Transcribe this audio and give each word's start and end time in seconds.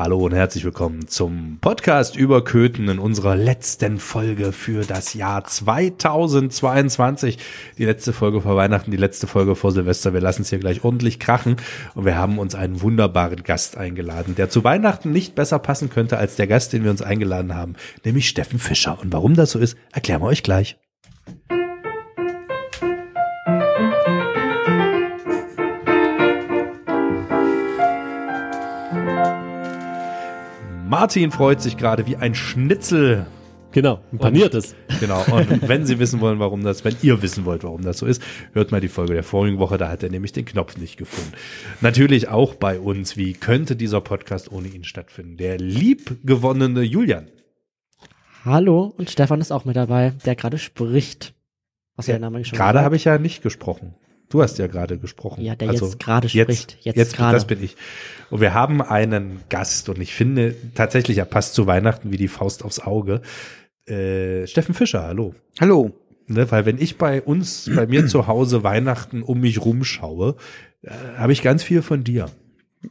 Hallo 0.00 0.24
und 0.24 0.32
herzlich 0.32 0.64
willkommen 0.64 1.08
zum 1.08 1.58
Podcast 1.60 2.16
über 2.16 2.42
Köthen 2.42 2.88
in 2.88 2.98
unserer 2.98 3.36
letzten 3.36 3.98
Folge 3.98 4.52
für 4.52 4.86
das 4.86 5.12
Jahr 5.12 5.44
2022. 5.44 7.36
Die 7.76 7.84
letzte 7.84 8.14
Folge 8.14 8.40
vor 8.40 8.56
Weihnachten, 8.56 8.90
die 8.90 8.96
letzte 8.96 9.26
Folge 9.26 9.54
vor 9.54 9.72
Silvester. 9.72 10.14
Wir 10.14 10.22
lassen 10.22 10.40
es 10.40 10.48
hier 10.48 10.58
gleich 10.58 10.84
ordentlich 10.84 11.20
krachen 11.20 11.56
und 11.94 12.06
wir 12.06 12.16
haben 12.16 12.38
uns 12.38 12.54
einen 12.54 12.80
wunderbaren 12.80 13.42
Gast 13.42 13.76
eingeladen, 13.76 14.34
der 14.36 14.48
zu 14.48 14.64
Weihnachten 14.64 15.12
nicht 15.12 15.34
besser 15.34 15.58
passen 15.58 15.90
könnte 15.90 16.16
als 16.16 16.34
der 16.34 16.46
Gast, 16.46 16.72
den 16.72 16.82
wir 16.82 16.90
uns 16.90 17.02
eingeladen 17.02 17.54
haben, 17.54 17.74
nämlich 18.02 18.26
Steffen 18.26 18.58
Fischer. 18.58 18.98
Und 19.02 19.12
warum 19.12 19.34
das 19.34 19.50
so 19.50 19.58
ist, 19.58 19.76
erklären 19.92 20.22
wir 20.22 20.28
euch 20.28 20.42
gleich. 20.42 20.78
Martin 31.00 31.30
freut 31.30 31.62
sich 31.62 31.78
gerade 31.78 32.06
wie 32.06 32.16
ein 32.16 32.34
Schnitzel. 32.34 33.24
Genau, 33.72 34.00
ein 34.12 34.18
paniertes. 34.18 34.74
Und, 34.90 35.00
genau, 35.00 35.24
und 35.34 35.66
wenn 35.66 35.86
Sie 35.86 35.98
wissen 35.98 36.20
wollen, 36.20 36.40
warum 36.40 36.62
das, 36.62 36.84
wenn 36.84 36.94
ihr 37.00 37.22
wissen 37.22 37.46
wollt, 37.46 37.64
warum 37.64 37.80
das 37.80 37.96
so 37.96 38.04
ist, 38.04 38.20
hört 38.52 38.70
mal 38.70 38.82
die 38.82 38.88
Folge 38.88 39.14
der 39.14 39.22
vorigen 39.22 39.58
Woche, 39.58 39.78
da 39.78 39.88
hat 39.88 40.02
er 40.02 40.10
nämlich 40.10 40.32
den 40.32 40.44
Knopf 40.44 40.76
nicht 40.76 40.98
gefunden. 40.98 41.32
Natürlich 41.80 42.28
auch 42.28 42.54
bei 42.54 42.78
uns, 42.78 43.16
wie 43.16 43.32
könnte 43.32 43.76
dieser 43.76 44.02
Podcast 44.02 44.52
ohne 44.52 44.68
ihn 44.68 44.84
stattfinden? 44.84 45.38
Der 45.38 45.56
liebgewonnene 45.56 46.82
Julian. 46.82 47.28
Hallo, 48.44 48.92
und 48.98 49.08
Stefan 49.08 49.40
ist 49.40 49.52
auch 49.52 49.64
mit 49.64 49.76
dabei, 49.76 50.12
der 50.26 50.36
gerade 50.36 50.58
spricht. 50.58 51.32
Was 51.96 52.08
ja, 52.08 52.18
der 52.18 52.20
Name 52.20 52.44
schon 52.44 52.58
Gerade 52.58 52.82
habe 52.82 52.96
ich 52.96 53.04
ja 53.04 53.16
nicht 53.16 53.42
gesprochen. 53.42 53.94
Du 54.30 54.40
hast 54.40 54.58
ja 54.58 54.68
gerade 54.68 54.96
gesprochen. 54.96 55.42
Ja, 55.42 55.56
der 55.56 55.70
also 55.70 55.86
jetzt 55.86 55.98
gerade 55.98 56.28
spricht. 56.28 56.78
Jetzt, 56.82 56.96
jetzt 56.96 57.16
gerade. 57.16 57.34
Das 57.34 57.46
bin 57.46 57.62
ich. 57.62 57.76
Und 58.30 58.40
wir 58.40 58.54
haben 58.54 58.80
einen 58.80 59.40
Gast 59.48 59.88
und 59.88 60.00
ich 60.00 60.14
finde 60.14 60.54
tatsächlich, 60.74 61.18
er 61.18 61.24
passt 61.24 61.54
zu 61.54 61.66
Weihnachten 61.66 62.12
wie 62.12 62.16
die 62.16 62.28
Faust 62.28 62.64
aufs 62.64 62.78
Auge. 62.78 63.22
Äh, 63.86 64.46
Steffen 64.46 64.74
Fischer, 64.74 65.02
hallo. 65.02 65.34
Hallo. 65.60 65.90
Ne, 66.28 66.48
weil 66.52 66.64
wenn 66.64 66.78
ich 66.78 66.96
bei 66.96 67.20
uns, 67.20 67.68
bei 67.74 67.88
mir 67.88 68.06
zu 68.06 68.28
Hause 68.28 68.62
Weihnachten 68.62 69.22
um 69.22 69.40
mich 69.40 69.60
rumschaue, 69.64 70.36
äh, 70.82 70.90
habe 71.16 71.32
ich 71.32 71.42
ganz 71.42 71.64
viel 71.64 71.82
von 71.82 72.04
dir. 72.04 72.26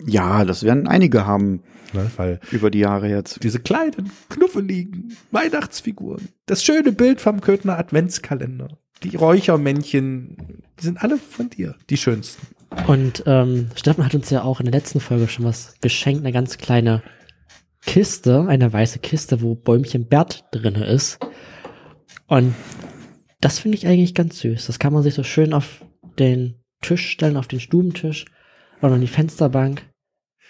Ja, 0.06 0.44
das 0.44 0.64
werden 0.64 0.90
einige 0.90 1.26
haben. 1.26 1.64
Ne, 1.94 2.12
weil 2.18 2.42
über 2.52 2.70
die 2.70 2.80
Jahre 2.80 3.08
jetzt. 3.08 3.42
Diese 3.44 3.62
kleinen, 3.62 4.12
knuffeligen 4.28 5.16
Weihnachtsfiguren. 5.32 6.28
Das 6.48 6.66
schöne 6.66 6.92
Bild 6.92 7.22
vom 7.22 7.40
Köthner 7.40 7.80
Adventskalender. 7.80 8.78
Die 9.04 9.16
Räuchermännchen, 9.16 10.64
die 10.80 10.84
sind 10.84 11.02
alle 11.02 11.18
von 11.18 11.50
dir, 11.50 11.76
die 11.90 11.98
schönsten. 11.98 12.48
Und 12.88 13.24
ähm, 13.26 13.70
Steffen 13.76 14.06
hat 14.06 14.14
uns 14.14 14.30
ja 14.30 14.44
auch 14.44 14.60
in 14.60 14.66
der 14.66 14.74
letzten 14.74 15.00
Folge 15.00 15.28
schon 15.28 15.46
was 15.46 15.76
geschenkt, 15.82 16.24
eine 16.24 16.34
ganz 16.34 16.58
kleine 16.58 17.02
Kiste, 17.86 18.46
eine 18.48 18.72
weiße 18.72 19.00
Kiste, 19.00 19.42
wo 19.42 19.56
Bäumchen 19.56 20.08
Bert 20.08 20.46
drinne 20.52 20.86
ist. 20.86 21.20
Und 22.28 22.54
das 23.42 23.60
finde 23.60 23.78
ich 23.78 23.88
eigentlich 23.88 24.14
ganz 24.14 24.40
süß. 24.40 24.68
Das 24.68 24.80
kann 24.80 24.94
man 24.94 25.04
sich 25.04 25.14
so 25.14 25.24
schön 25.24 25.54
auf 25.54 25.84
den 26.20 26.56
Tisch 26.82 27.10
stellen, 27.10 27.38
auf 27.38 27.48
den 27.48 27.60
Stubentisch 27.60 28.26
oder 28.82 28.94
an 28.94 29.02
die 29.02 29.08
Fensterbank. 29.08 29.84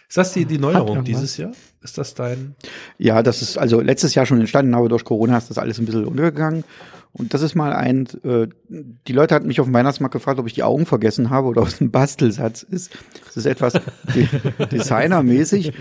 Ist 0.07 0.17
das 0.17 0.33
die, 0.33 0.45
die 0.45 0.57
Neuerung 0.57 1.03
dieses 1.03 1.37
Jahr? 1.37 1.51
Ist 1.81 1.99
das 1.99 2.15
dein? 2.15 2.55
Ja, 2.97 3.21
das 3.21 3.43
ist 3.43 3.57
also 3.57 3.79
letztes 3.79 4.15
Jahr 4.15 4.25
schon 4.25 4.39
entstanden, 4.39 4.73
aber 4.73 4.89
durch 4.89 5.05
Corona 5.05 5.37
ist 5.37 5.51
das 5.51 5.59
alles 5.59 5.77
ein 5.77 5.85
bisschen 5.85 6.05
untergegangen. 6.05 6.63
Und 7.11 7.33
das 7.33 7.41
ist 7.41 7.55
mal 7.55 7.73
ein, 7.73 8.07
äh, 8.23 8.47
die 8.69 9.13
Leute 9.13 9.33
hatten 9.33 9.47
mich 9.47 9.59
auf 9.59 9.65
dem 9.67 9.73
Weihnachtsmarkt 9.73 10.13
gefragt, 10.13 10.39
ob 10.39 10.45
ich 10.45 10.53
die 10.53 10.63
Augen 10.63 10.85
vergessen 10.85 11.29
habe 11.31 11.47
oder 11.47 11.61
ob 11.61 11.67
es 11.67 11.81
ein 11.81 11.89
Bastelsatz 11.89 12.61
ist. 12.63 12.91
Das 13.25 13.37
ist 13.37 13.45
etwas 13.45 13.73
de 14.13 14.27
designermäßig. 14.71 15.73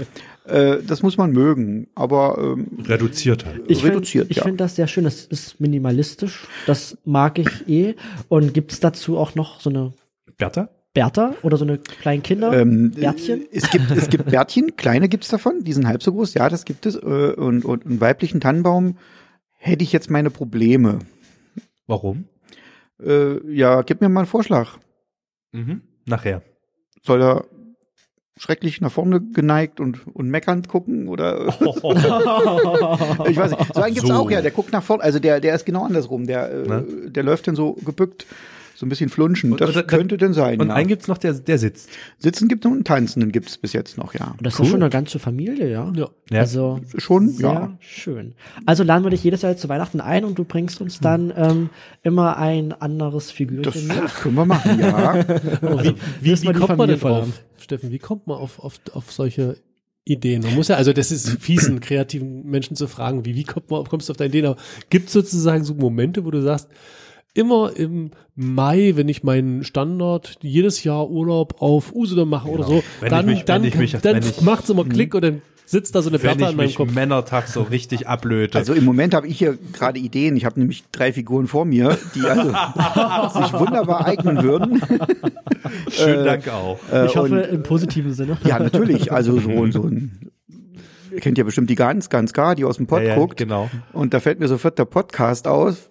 Äh, 0.47 0.79
das 0.87 1.03
muss 1.03 1.19
man 1.19 1.33
mögen, 1.33 1.89
aber 1.95 2.39
ähm, 2.39 2.69
reduziert 2.83 3.45
halt. 3.45 3.63
Ich 3.69 3.85
reduziert, 3.85 4.29
find, 4.29 4.37
ja. 4.37 4.41
Ich 4.41 4.45
finde 4.45 4.57
das 4.57 4.77
sehr 4.77 4.87
schön. 4.87 5.05
Das 5.05 5.27
ist 5.27 5.61
minimalistisch. 5.61 6.47
Das 6.67 6.97
mag 7.05 7.39
ich 7.39 7.69
eh. 7.69 7.95
Und 8.29 8.55
gibt 8.55 8.73
es 8.73 8.81
dazu 8.81 9.19
auch 9.19 9.35
noch 9.35 9.61
so 9.61 9.69
eine 9.69 9.93
Bertha? 10.39 10.71
Bertha 10.95 11.35
oder 11.43 11.59
so 11.59 11.65
eine 11.65 11.79
kleinen 11.79 12.23
Kinder 12.23 12.53
ähm, 12.53 12.93
Bärtchen? 12.93 13.43
Es 13.53 13.71
gibt 13.71 13.91
es 13.91 14.09
gibt 14.09 14.25
Bärtchen, 14.31 14.77
kleine 14.77 15.09
gibt's 15.09 15.29
davon, 15.29 15.63
die 15.63 15.75
sind 15.75 15.87
halb 15.87 16.03
so 16.03 16.13
groß. 16.13 16.35
Ja, 16.35 16.49
das 16.49 16.65
gibt 16.65 16.87
es. 16.87 16.97
Äh, 16.97 17.35
und, 17.37 17.65
und 17.65 17.85
einen 17.85 18.01
weiblichen 18.01 18.41
Tannenbaum 18.41 18.97
hätte 19.59 19.85
ich 19.85 19.93
jetzt 19.93 20.11
meine 20.11 20.31
Probleme. 20.31 21.01
Warum? 21.89 22.27
Äh, 23.03 23.53
ja, 23.53 23.83
gib 23.83 24.01
mir 24.01 24.09
mal 24.09 24.21
einen 24.21 24.27
Vorschlag. 24.29 24.79
Mhm. 25.53 25.83
Nachher. 26.07 26.43
Soll 27.03 27.23
er 27.23 27.45
schrecklich 28.37 28.81
nach 28.81 28.93
vorne 28.93 29.21
geneigt 29.21 29.81
und, 29.81 30.07
und 30.07 30.31
meckernd 30.31 30.69
gucken 30.69 31.09
oder 31.09 31.57
oh. 31.61 31.93
ich 33.29 33.37
weiß 33.37 33.51
nicht. 33.51 33.75
So 33.75 33.83
einen 33.83 33.95
gibt's 33.95 34.09
so. 34.09 34.15
auch 34.15 34.31
ja, 34.31 34.43
der 34.43 34.53
guckt 34.53 34.73
nach 34.73 34.83
vorne, 34.83 35.03
also 35.03 35.19
der 35.19 35.41
der 35.41 35.55
ist 35.57 35.67
genau 35.67 35.85
andersrum, 35.85 36.27
der 36.27 36.53
äh, 36.53 37.11
der 37.11 37.23
läuft 37.25 37.49
dann 37.49 37.57
so 37.57 37.73
gebückt 37.73 38.27
so 38.79 38.87
ein 38.87 38.91
bisschen 38.91 39.11
flunschen. 39.11 39.57
Das 39.57 39.75
und, 39.75 39.89
könnte 39.89 40.17
denn 40.17 40.33
sein. 40.33 40.61
Und 40.61 40.69
ja. 40.69 40.75
einen 40.75 40.87
gibt's 40.87 41.09
noch, 41.09 41.19
der, 41.19 41.33
der 41.33 41.59
sitzt. 41.59 41.91
Sitzen 42.17 42.47
gibt 42.47 42.65
es 42.65 42.71
und 42.71 42.77
einen 42.77 42.85
Tanzenden 42.85 43.33
gibt's 43.33 43.59
bis 43.59 43.73
jetzt 43.73 43.99
noch, 43.99 44.15
ja. 44.15 44.37
Und 44.39 44.47
das 44.47 44.57
cool. 44.57 44.67
ist 44.67 44.71
schon 44.71 44.81
eine 44.81 44.89
ganze 44.89 45.19
Familie, 45.19 45.69
ja. 45.69 45.93
Ja. 45.97 46.09
Also 46.41 46.79
schon, 46.97 47.29
sehr 47.29 47.49
ja. 47.49 47.77
schön. 47.81 48.35
Also 48.67 48.85
laden 48.85 49.03
wir 49.03 49.11
dich 49.11 49.25
jedes 49.25 49.43
Jahr 49.43 49.57
zu 49.57 49.69
Weihnachten 49.69 50.01
ein 50.01 50.25
und 50.25 50.39
du 50.39 50.45
bringst 50.45 50.81
uns 50.81 51.01
dann 51.01 51.33
ähm, 51.37 51.71
immer 52.05 52.37
ein 52.37 52.73
anderes 52.73 53.33
Figürchen 53.33 53.89
das 53.89 54.01
mit. 54.01 54.15
können 54.15 54.37
wir 54.37 54.45
machen, 54.45 54.79
ja. 54.79 55.27
wie, 55.83 55.95
wie, 56.21 56.43
wie 56.43 56.53
kommt 56.53 56.79
man 56.79 56.89
denn 56.89 57.01
drauf, 57.01 57.27
Steffen, 57.59 57.91
wie 57.91 57.99
kommt 57.99 58.29
man 58.29 58.37
auf, 58.37 58.61
auf, 58.61 58.79
auf 58.93 59.11
solche 59.11 59.57
Ideen. 60.05 60.43
Man 60.43 60.55
muss 60.55 60.69
ja, 60.69 60.77
also 60.77 60.93
das 60.93 61.11
ist 61.11 61.29
fies, 61.41 61.67
einen 61.67 61.81
kreativen 61.81 62.47
Menschen 62.47 62.77
zu 62.77 62.87
fragen, 62.87 63.25
wie, 63.25 63.35
wie 63.35 63.43
kommt 63.43 63.73
man, 63.73 63.85
kommst 63.87 64.09
du 64.09 64.13
auf 64.13 64.17
deine 64.17 64.29
Ideen? 64.29 64.47
Aber 64.47 64.57
gibt 64.89 65.09
es 65.09 65.15
sozusagen 65.15 65.65
so 65.65 65.75
Momente, 65.75 66.25
wo 66.25 66.31
du 66.31 66.41
sagst, 66.41 66.69
immer 67.39 67.73
im 67.77 68.11
Mai, 68.35 68.93
wenn 68.97 69.09
ich 69.09 69.23
meinen 69.23 69.63
Standard 69.63 70.39
jedes 70.43 70.83
Jahr 70.85 71.09
Urlaub 71.09 71.63
auf 71.63 71.95
Usedom 71.95 72.29
mache 72.29 72.51
genau. 72.51 72.59
oder 72.59 72.67
so, 72.67 72.85
wenn 73.01 73.11
dann, 73.11 73.27
mich, 73.27 73.45
dann, 73.45 73.63
mich, 73.63 73.93
dann 73.93 74.21
macht's 74.43 74.69
immer 74.69 74.85
Klick 74.85 75.15
und 75.15 75.23
dann 75.23 75.43
sitzt 75.65 75.95
da 75.95 76.03
so 76.03 76.09
eine 76.09 76.19
Bertha 76.19 76.49
an 76.49 76.57
meinem 76.57 76.75
Kopf. 76.75 76.93
Männertag 76.93 77.47
so 77.47 77.63
richtig 77.63 78.09
ablöte. 78.09 78.59
Also 78.59 78.73
im 78.73 78.85
Moment 78.85 79.15
habe 79.15 79.29
ich 79.29 79.39
hier 79.39 79.57
gerade 79.73 80.01
Ideen. 80.01 80.37
Ich 80.37 80.45
habe 80.45 80.59
nämlich 80.59 80.85
drei 80.91 81.13
Figuren 81.13 81.47
vor 81.47 81.65
mir, 81.65 81.97
die 82.15 82.23
also 82.23 82.49
sich 83.41 83.53
wunderbar 83.53 84.07
eignen 84.07 84.43
würden. 84.43 84.83
Schönen 85.91 86.23
äh, 86.23 86.25
Dank 86.25 86.49
auch. 86.49 86.81
Äh, 86.91 87.07
ich 87.07 87.17
hoffe 87.17 87.43
und, 87.43 87.55
im 87.55 87.63
positiven 87.63 88.15
Sinne. 88.15 88.39
Ja, 88.45 88.59
natürlich. 88.59 89.13
Also 89.13 89.39
so, 89.39 89.71
so 89.71 89.83
ein 89.83 90.31
ihr 91.13 91.21
kennt 91.21 91.39
ja 91.39 91.45
bestimmt 91.45 91.71
die 91.71 91.75
ganz, 91.75 92.09
ganz 92.09 92.33
gar, 92.33 92.55
die 92.55 92.65
aus 92.65 92.79
dem 92.79 92.87
Pod 92.87 93.03
ja, 93.03 93.15
guckt. 93.15 93.41
Ja, 93.41 93.47
genau. 93.47 93.71
Und 93.93 94.15
da 94.15 94.21
fällt 94.21 94.41
mir 94.41 94.49
sofort 94.49 94.79
der 94.79 94.85
Podcast 94.85 95.47
aus, 95.47 95.89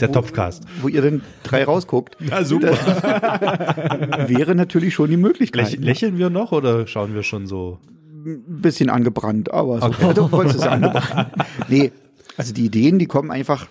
der 0.00 0.12
Topfcast. 0.12 0.64
Wo 0.80 0.88
ihr 0.88 1.02
denn 1.02 1.22
drei 1.42 1.64
rausguckt. 1.64 2.16
Na 2.20 2.44
super. 2.44 2.72
wäre 4.28 4.54
natürlich 4.54 4.94
schon 4.94 5.10
die 5.10 5.16
Möglichkeit. 5.16 5.72
Läch, 5.72 5.80
lächeln 5.80 6.18
wir 6.18 6.30
noch 6.30 6.52
oder 6.52 6.86
schauen 6.86 7.14
wir 7.14 7.22
schon 7.22 7.46
so? 7.46 7.78
Ein 8.26 8.60
bisschen 8.62 8.90
angebrannt, 8.90 9.52
aber 9.52 9.80
so. 9.80 9.86
Okay. 9.86 10.12
Du 10.14 10.32
wolltest 10.32 10.60
es 10.60 10.66
angebrannt. 10.66 11.32
Nee, 11.68 11.92
also 12.36 12.52
die 12.52 12.66
Ideen, 12.66 12.98
die 12.98 13.06
kommen 13.06 13.30
einfach 13.30 13.68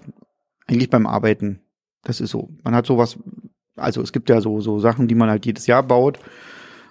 eigentlich 0.67 0.89
beim 0.89 1.07
Arbeiten. 1.07 1.59
Das 2.03 2.21
ist 2.21 2.31
so. 2.31 2.49
Man 2.63 2.75
hat 2.75 2.85
sowas, 2.85 3.17
also 3.75 4.01
es 4.01 4.11
gibt 4.11 4.29
ja 4.29 4.41
so, 4.41 4.61
so 4.61 4.79
Sachen, 4.79 5.07
die 5.07 5.15
man 5.15 5.29
halt 5.29 5.45
jedes 5.45 5.67
Jahr 5.67 5.83
baut. 5.83 6.19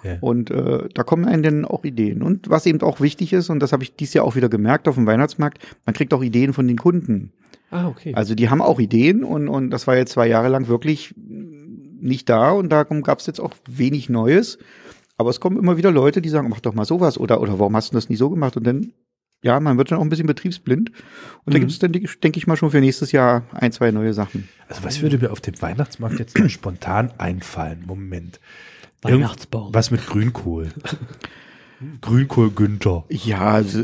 Ja. 0.02 0.16
Und 0.20 0.50
äh, 0.50 0.88
da 0.92 1.04
kommen 1.04 1.26
einem 1.26 1.42
dann 1.42 1.64
auch 1.64 1.84
Ideen. 1.84 2.22
Und 2.22 2.50
was 2.50 2.66
eben 2.66 2.80
auch 2.82 3.00
wichtig 3.00 3.32
ist, 3.32 3.50
und 3.50 3.60
das 3.60 3.72
habe 3.72 3.84
ich 3.84 3.94
dieses 3.94 4.14
Jahr 4.14 4.24
auch 4.24 4.34
wieder 4.34 4.48
gemerkt 4.48 4.88
auf 4.88 4.96
dem 4.96 5.06
Weihnachtsmarkt, 5.06 5.58
man 5.86 5.94
kriegt 5.94 6.12
auch 6.12 6.22
Ideen 6.22 6.52
von 6.52 6.66
den 6.66 6.78
Kunden. 6.78 7.32
Ah, 7.72 7.88
okay. 7.88 8.14
Also 8.14 8.34
die 8.34 8.50
haben 8.50 8.60
auch 8.60 8.78
Ideen 8.78 9.24
und, 9.24 9.48
und 9.48 9.70
das 9.70 9.86
war 9.86 9.96
jetzt 9.96 10.12
zwei 10.12 10.28
Jahre 10.28 10.48
lang 10.48 10.68
wirklich 10.68 11.14
nicht 11.16 12.28
da 12.28 12.50
und 12.50 12.68
darum 12.68 13.02
gab 13.02 13.20
es 13.20 13.26
jetzt 13.26 13.40
auch 13.40 13.54
wenig 13.66 14.10
Neues. 14.10 14.58
Aber 15.16 15.30
es 15.30 15.40
kommen 15.40 15.56
immer 15.56 15.78
wieder 15.78 15.90
Leute, 15.90 16.20
die 16.20 16.28
sagen, 16.28 16.50
mach 16.50 16.60
doch 16.60 16.74
mal 16.74 16.84
sowas 16.84 17.16
oder, 17.16 17.40
oder 17.40 17.58
warum 17.58 17.74
hast 17.74 17.90
du 17.90 17.94
das 17.94 18.10
nie 18.10 18.16
so 18.16 18.28
gemacht? 18.28 18.58
Und 18.58 18.64
dann, 18.66 18.92
ja, 19.42 19.58
man 19.58 19.78
wird 19.78 19.90
dann 19.90 19.98
auch 19.98 20.02
ein 20.02 20.10
bisschen 20.10 20.26
betriebsblind. 20.26 20.90
Und 20.90 21.46
mhm. 21.46 21.52
da 21.52 21.58
gibt 21.60 21.70
es 21.70 21.78
dann, 21.78 21.92
denke 21.92 22.36
ich 22.36 22.46
mal, 22.46 22.58
schon 22.58 22.70
für 22.70 22.80
nächstes 22.80 23.10
Jahr 23.10 23.44
ein, 23.52 23.72
zwei 23.72 23.90
neue 23.90 24.12
Sachen. 24.12 24.48
Also 24.68 24.84
was 24.84 25.00
würde 25.00 25.16
mir 25.16 25.32
auf 25.32 25.40
dem 25.40 25.60
Weihnachtsmarkt 25.62 26.18
jetzt 26.18 26.38
spontan 26.50 27.10
einfallen? 27.16 27.84
Moment. 27.86 28.38
Weihnachtsbaum. 29.00 29.72
was 29.72 29.90
mit 29.90 30.06
Grünkohl. 30.06 30.68
Grünkohl 32.00 32.50
Günther. 32.50 33.04
Ja, 33.08 33.40
also, 33.40 33.82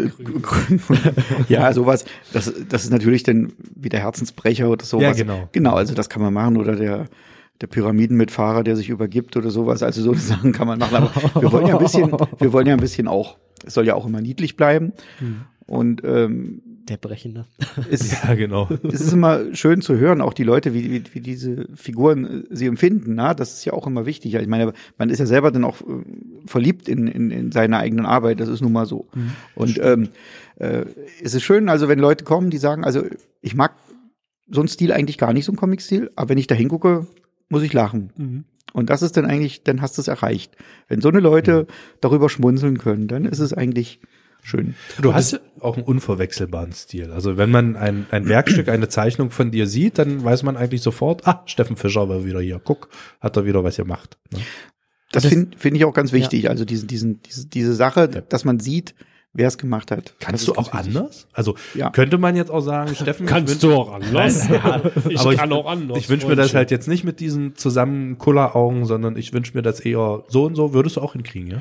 ja, 1.49 1.73
sowas. 1.73 2.05
Das, 2.33 2.53
das 2.69 2.85
ist 2.85 2.91
natürlich 2.91 3.23
dann 3.23 3.53
wieder 3.75 3.99
Herzensbrecher 3.99 4.69
oder 4.69 4.85
sowas. 4.85 5.03
Ja, 5.19 5.25
genau. 5.25 5.49
Genau, 5.53 5.75
also 5.75 5.95
das 5.95 6.09
kann 6.09 6.23
man 6.23 6.33
machen 6.33 6.57
oder 6.57 6.77
der 6.77 7.07
der 7.61 7.67
Pyramidenmitfahrer, 7.67 8.63
der 8.63 8.77
sich 8.77 8.89
übergibt 8.89 9.37
oder 9.37 9.51
sowas. 9.51 9.83
Also 9.83 10.03
so 10.03 10.15
Sachen 10.15 10.53
kann 10.53 10.67
man 10.67 10.79
machen. 10.79 10.97
Aber 10.97 11.43
wir 11.43 11.53
wollen 11.53 11.67
ja 11.67 11.77
ein 11.77 11.83
bisschen, 11.83 12.13
wir 12.39 12.53
wollen 12.53 12.67
ja 12.67 12.75
ein 12.75 12.81
bisschen 12.81 13.09
auch, 13.09 13.37
es 13.65 13.75
soll 13.75 13.87
ja 13.87 13.95
auch 13.95 14.07
immer 14.07 14.21
niedlich 14.21 14.57
bleiben. 14.57 14.93
Mhm. 15.21 15.41
Und 15.67 16.03
ähm, 16.05 16.63
Der 16.89 16.97
Brechende. 16.97 17.45
Ist, 17.91 18.25
Ja, 18.25 18.35
genau. 18.35 18.69
es 18.85 19.01
ist 19.01 19.13
immer 19.13 19.55
schön 19.55 19.83
zu 19.83 19.99
hören, 19.99 20.23
auch 20.23 20.33
die 20.33 20.45
Leute, 20.45 20.73
wie, 20.73 20.91
wie, 20.91 21.03
wie 21.13 21.21
diese 21.21 21.67
Figuren 21.75 22.45
äh, 22.45 22.55
sie 22.55 22.67
empfinden. 22.67 23.15
Na? 23.15 23.35
Das 23.35 23.53
ist 23.53 23.65
ja 23.65 23.75
auch 23.75 23.87
immer 23.87 24.07
wichtig. 24.07 24.35
Ich 24.35 24.47
meine, 24.47 24.73
man 24.97 25.11
ist 25.11 25.19
ja 25.19 25.27
selber 25.27 25.51
dann 25.51 25.65
auch 25.65 25.83
äh, 25.83 25.85
verliebt 26.47 26.89
in, 26.89 27.07
in, 27.07 27.31
in 27.31 27.53
seine 27.53 27.79
eigenen 27.79 28.07
Arbeit. 28.07 28.41
Das 28.41 28.49
ist 28.49 28.63
nun 28.63 28.73
mal 28.73 28.87
so. 28.87 29.07
Und 29.55 29.79
ähm, 29.83 30.09
äh, 30.57 30.87
es 31.23 31.35
ist 31.35 31.43
schön, 31.43 31.69
also 31.69 31.89
wenn 31.89 31.99
Leute 31.99 32.25
kommen, 32.25 32.49
die 32.51 32.59
sagen, 32.59 32.85
also 32.85 33.05
ich 33.43 33.55
mag 33.55 33.75
so 34.51 34.61
einen 34.61 34.69
Stil 34.69 34.93
eigentlich 34.93 35.19
gar 35.19 35.33
nicht, 35.33 35.45
so 35.45 35.53
einen 35.53 35.59
Comic-Stil, 35.59 36.11
aber 36.17 36.31
wenn 36.31 36.39
ich 36.39 36.47
da 36.47 36.55
hingucke, 36.55 37.07
muss 37.51 37.63
ich 37.63 37.73
lachen. 37.73 38.45
Und 38.73 38.91
das 38.91 39.03
ist 39.03 39.17
dann 39.17 39.27
eigentlich, 39.27 39.63
dann 39.63 39.83
hast 39.83 39.99
du 39.99 40.03
es 40.03 40.09
erreicht. 40.09 40.57
Wenn 40.89 41.01
so 41.01 41.09
eine 41.09 41.21
Leute 41.21 41.67
darüber 42.01 42.29
schmunzeln 42.29 42.79
können, 42.79 43.09
dann 43.09 43.25
ist 43.25 43.41
es 43.41 43.53
eigentlich 43.53 44.01
schön. 44.43 44.75
Du 45.01 45.15
hast 45.15 45.41
auch 45.61 45.77
einen 45.77 45.85
unverwechselbaren 45.85 46.73
Stil. 46.73 47.11
Also 47.13 47.37
wenn 47.37 47.51
man 47.51 47.77
ein, 47.77 48.07
ein 48.11 48.29
Werkstück, 48.29 48.69
eine 48.69 48.89
Zeichnung 48.89 49.31
von 49.31 49.51
dir 49.51 49.67
sieht, 49.67 49.99
dann 49.99 50.25
weiß 50.25 50.43
man 50.43 50.57
eigentlich 50.57 50.83
sofort, 50.83 51.27
ah, 51.27 51.43
Steffen 51.47 51.77
Fischer 51.77 52.09
war 52.09 52.25
wieder 52.25 52.41
hier. 52.41 52.61
Guck, 52.63 52.89
hat 53.21 53.37
er 53.37 53.45
wieder 53.45 53.65
was 53.65 53.77
gemacht. 53.77 54.17
Ne? 54.33 54.41
Das, 55.13 55.23
Das- 55.25 55.33
finde 55.33 55.57
find 55.59 55.77
ich 55.77 55.85
auch 55.85 55.95
ganz 55.95 56.13
wichtig. 56.13 56.49
Also 56.51 56.65
diesen, 56.65 56.87
diesen, 56.89 57.23
diese, 57.23 57.47
diese 57.49 57.75
Sache, 57.75 58.09
dass 58.09 58.45
man 58.45 58.61
sieht, 58.61 58.95
wer 59.35 59.47
es 59.49 59.59
gemacht 59.59 59.91
hat. 59.91 60.15
Kannst 60.21 60.43
ist 60.43 60.49
du 60.49 60.53
auch 60.53 60.73
wichtig. 60.75 60.97
anders? 60.97 61.29
Also 61.33 61.55
Ja. 61.75 61.91
könnte 61.91 62.19
man 62.19 62.35
jetzt 62.35 62.51
auch 62.51 62.61
sagen, 62.61 62.95
Steffen, 62.95 63.25
ich 63.27 63.31
Kannst 63.31 63.63
du 63.63 63.75
auch 63.75 63.93
anders? 63.93 64.49
Ja, 64.51 64.81
ich 65.09 65.21
aber 65.21 65.35
kann 65.35 65.53
auch 65.53 65.67
anders. 65.67 65.99
Ich 65.99 66.09
wünsche 66.09 66.27
mir 66.27 66.35
das 66.37 66.55
halt 66.55 66.71
jetzt 66.71 66.89
nicht 66.89 67.05
mit 67.05 67.21
diesen 67.21 67.55
zusammen 67.55 68.19
Kulleraugen, 68.19 68.85
sondern 68.87 69.17
ich 69.17 69.33
wünsche 69.33 69.55
mir 69.55 69.63
das 69.63 69.81
eher 69.81 70.25
so 70.29 70.45
und 70.47 70.55
so. 70.55 70.73
Würdest 70.73 70.97
du 70.97 71.01
auch 71.03 71.13
hinkriegen, 71.13 71.51
ja? 71.51 71.59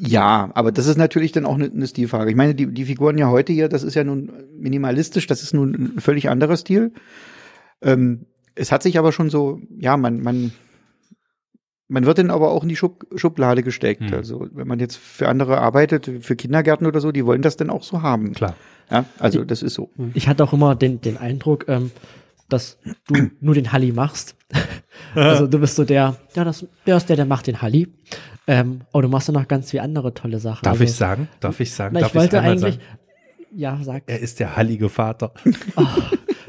Ja, 0.00 0.50
aber 0.54 0.72
das 0.72 0.86
ist 0.86 0.96
natürlich 0.96 1.32
dann 1.32 1.46
auch 1.46 1.54
eine, 1.54 1.66
eine 1.66 1.86
Stilfrage. 1.86 2.30
Ich 2.30 2.36
meine, 2.36 2.54
die, 2.54 2.66
die 2.66 2.84
Figuren 2.84 3.18
ja 3.18 3.28
heute 3.28 3.52
hier, 3.52 3.68
das 3.68 3.82
ist 3.82 3.94
ja 3.94 4.04
nun 4.04 4.32
minimalistisch, 4.58 5.26
das 5.26 5.42
ist 5.42 5.54
nun 5.54 5.92
ein 5.96 6.00
völlig 6.00 6.28
anderer 6.28 6.56
Stil. 6.56 6.92
Ähm, 7.82 8.26
es 8.54 8.72
hat 8.72 8.82
sich 8.82 8.98
aber 8.98 9.12
schon 9.12 9.30
so, 9.30 9.60
ja, 9.78 9.96
man, 9.96 10.20
man, 10.22 10.52
man 11.88 12.04
wird 12.04 12.18
dann 12.18 12.30
aber 12.30 12.50
auch 12.50 12.62
in 12.62 12.68
die 12.68 12.76
Schub, 12.76 13.06
Schublade 13.14 13.62
gesteckt. 13.62 14.02
Hm. 14.02 14.14
Also 14.14 14.48
wenn 14.52 14.66
man 14.66 14.80
jetzt 14.80 14.96
für 14.96 15.28
andere 15.28 15.58
arbeitet, 15.58 16.10
für 16.20 16.36
Kindergärten 16.36 16.86
oder 16.86 17.00
so, 17.00 17.12
die 17.12 17.24
wollen 17.24 17.42
das 17.42 17.56
dann 17.56 17.70
auch 17.70 17.82
so 17.82 18.02
haben. 18.02 18.32
Klar. 18.32 18.56
Ja, 18.90 19.04
also 19.18 19.44
das 19.44 19.62
ist 19.62 19.74
so. 19.74 19.90
Ich 20.14 20.28
hatte 20.28 20.44
auch 20.44 20.52
immer 20.52 20.74
den, 20.74 21.00
den 21.00 21.16
Eindruck, 21.16 21.66
ähm, 21.68 21.90
dass 22.48 22.78
du 23.06 23.30
nur 23.40 23.54
den 23.54 23.72
Halli 23.72 23.92
machst. 23.92 24.36
also 25.14 25.46
du 25.46 25.58
bist 25.58 25.76
so 25.76 25.84
der, 25.84 26.16
ja, 26.34 26.44
das, 26.44 26.66
der 26.86 26.96
ist 26.96 27.08
der, 27.08 27.16
der 27.16 27.26
macht 27.26 27.46
den 27.46 27.62
Halli. 27.62 27.88
Ähm, 28.46 28.82
aber 28.92 29.02
du 29.02 29.08
machst 29.08 29.28
ja 29.28 29.34
noch 29.34 29.48
ganz 29.48 29.70
viele 29.70 29.82
andere 29.82 30.14
tolle 30.14 30.38
Sachen. 30.38 30.62
Darf 30.62 30.74
also, 30.74 30.84
ich 30.84 30.92
sagen? 30.94 31.28
Darf 31.40 31.58
ich 31.60 31.72
sagen? 31.72 31.94
Na, 31.94 32.00
Darf 32.00 32.10
ich 32.10 32.14
wollte 32.14 32.40
eigentlich, 32.40 32.74
sagen? 32.76 32.86
ja, 33.54 33.78
sag. 33.82 34.04
Er 34.06 34.20
ist 34.20 34.38
der 34.40 34.56
hallige 34.56 34.88
Vater. 34.88 35.32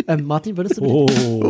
Ähm, 0.08 0.24
Martin, 0.24 0.56
würdest 0.56 0.78
du 0.78 0.86
Oh, 0.86 1.50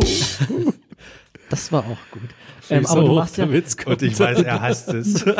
Das 1.50 1.72
war 1.72 1.80
auch 1.80 1.98
gut. 2.10 2.28
Ähm, 2.70 2.84
aber 2.86 3.02
du 3.02 3.14
machst 3.14 3.38
ja, 3.38 3.50
Witz 3.50 3.76
kommt. 3.76 4.02
Und 4.02 4.08
ich 4.08 4.18
weiß, 4.20 4.42
er 4.42 4.60
hasst 4.60 4.92
es. 4.92 5.24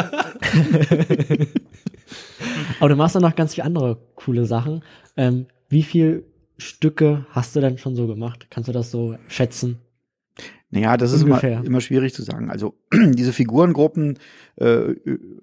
aber 2.80 2.88
du 2.88 2.96
machst 2.96 3.14
ja 3.14 3.20
noch 3.20 3.36
ganz 3.36 3.54
viele 3.54 3.66
andere 3.66 3.98
coole 4.14 4.46
Sachen. 4.46 4.82
Ähm, 5.16 5.46
wie 5.68 5.82
viel 5.82 6.24
Stücke 6.56 7.26
hast 7.30 7.54
du 7.56 7.60
denn 7.60 7.76
schon 7.76 7.94
so 7.94 8.06
gemacht? 8.06 8.46
Kannst 8.50 8.68
du 8.68 8.72
das 8.72 8.90
so 8.90 9.16
schätzen? 9.28 9.80
Naja, 10.70 10.98
das 10.98 11.12
ist 11.12 11.22
immer, 11.22 11.42
immer 11.42 11.80
schwierig 11.80 12.12
zu 12.12 12.22
sagen. 12.22 12.50
Also 12.50 12.74
diese 12.92 13.32
Figurengruppen, 13.32 14.18
äh, 14.56 14.94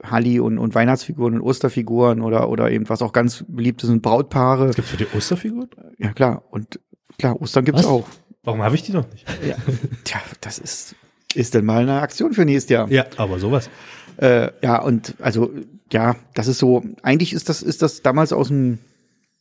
Halli 0.04 0.40
und, 0.40 0.60
und 0.60 0.76
Weihnachtsfiguren 0.76 1.36
und 1.36 1.42
Osterfiguren 1.42 2.22
oder, 2.22 2.48
oder 2.50 2.70
eben 2.70 2.88
was 2.90 3.02
auch 3.02 3.12
ganz 3.12 3.44
beliebt 3.48 3.82
ist, 3.82 3.90
sind 3.90 4.04
Brautpaare. 4.04 4.72
Gibt's 4.72 4.92
für 4.92 4.98
die 4.98 5.08
Osterfigur? 5.16 5.68
Ja 5.98 6.14
klar, 6.14 6.44
und 6.52 6.80
klar, 7.18 7.42
Ostern 7.42 7.66
gibt's 7.66 7.84
Was? 7.84 7.90
auch. 7.90 8.08
Warum 8.44 8.62
habe 8.62 8.76
ich 8.76 8.84
die 8.84 8.92
noch 8.92 9.10
nicht? 9.12 9.26
Ja. 9.48 9.56
Tja, 10.04 10.22
das 10.42 10.60
ist, 10.60 10.96
ist 11.34 11.56
dann 11.56 11.66
mal 11.66 11.82
eine 11.82 12.02
Aktion 12.02 12.34
für 12.34 12.46
nächstes 12.46 12.70
Jahr. 12.70 12.90
Ja, 12.92 13.06
aber 13.18 13.40
sowas. 13.40 13.70
Äh, 14.18 14.52
ja, 14.62 14.82
und 14.82 15.16
also, 15.20 15.52
ja, 15.92 16.16
das 16.36 16.48
ist 16.48 16.60
so, 16.60 16.84
eigentlich 17.02 17.34
ist 17.34 17.50
das, 17.50 17.64
ist 17.64 17.82
das 17.82 18.04
damals 18.04 18.32
aus 18.32 18.50
dem, 18.50 18.78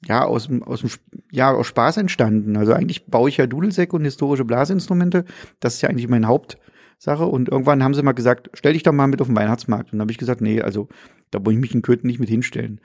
ja, 0.07 0.25
aus 0.25 0.47
dem, 0.47 0.63
aus 0.63 0.81
dem, 0.81 0.91
ja, 1.31 1.53
aus 1.53 1.67
Spaß 1.67 1.97
entstanden. 1.99 2.57
Also 2.57 2.73
eigentlich 2.73 3.07
baue 3.07 3.29
ich 3.29 3.37
ja 3.37 3.47
Dudelsäcke 3.47 3.97
und 3.97 4.05
historische 4.05 4.45
Blasinstrumente. 4.45 5.25
Das 5.61 5.75
ist 5.75 5.83
ja 5.83 5.89
eigentlich 5.89 6.09
meine 6.09 6.27
Hauptsache. 6.27 7.25
Und 7.25 7.49
irgendwann 7.49 7.83
haben 7.83 7.95
sie 7.95 8.03
mal 8.03 8.13
gesagt, 8.13 8.51
stell 8.55 8.75
dich 8.75 8.83
doch 8.83 8.93
mal 8.93 9.07
mit 9.07 9.21
auf 9.21 9.29
den 9.29 9.37
Weihnachtsmarkt. 9.37 9.93
Und 9.93 9.99
dann 9.99 10.03
habe 10.03 10.13
ich 10.13 10.19
gesagt, 10.19 10.41
nee, 10.41 10.61
also 10.61 10.89
da 11.31 11.39
muss 11.39 11.55
ich 11.55 11.59
mich 11.59 11.75
in 11.75 11.83
Köthen 11.83 12.07
nicht 12.07 12.21
mit 12.21 12.29
hinstellen. 12.29 12.81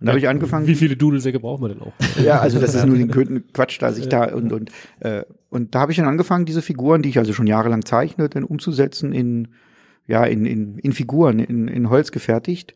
Und 0.00 0.06
da 0.06 0.12
habe 0.12 0.18
ich 0.18 0.28
angefangen. 0.28 0.66
Wie 0.66 0.74
viele 0.74 0.96
Dudelsäcke 0.96 1.38
brauchen 1.38 1.62
wir 1.62 1.68
denn 1.68 1.80
auch? 1.80 1.92
Ja, 2.22 2.40
also 2.40 2.58
das 2.58 2.74
ist 2.74 2.84
nur 2.84 2.96
den 2.96 3.10
Köthen 3.12 3.44
Quatsch, 3.52 3.80
da 3.80 3.92
sich 3.92 4.08
da 4.08 4.24
und 4.34 4.52
und 4.52 4.70
äh, 5.00 5.22
und 5.50 5.74
da 5.74 5.80
habe 5.80 5.92
ich 5.92 5.98
dann 5.98 6.08
angefangen, 6.08 6.46
diese 6.46 6.62
Figuren, 6.62 7.02
die 7.02 7.10
ich 7.10 7.18
also 7.18 7.32
schon 7.32 7.46
jahrelang 7.46 7.84
zeichne, 7.84 8.28
dann 8.28 8.44
umzusetzen 8.44 9.12
in 9.12 9.48
ja 10.06 10.24
in 10.24 10.46
in, 10.46 10.78
in 10.78 10.92
Figuren 10.92 11.38
in, 11.38 11.68
in 11.68 11.90
Holz 11.90 12.10
gefertigt. 12.10 12.74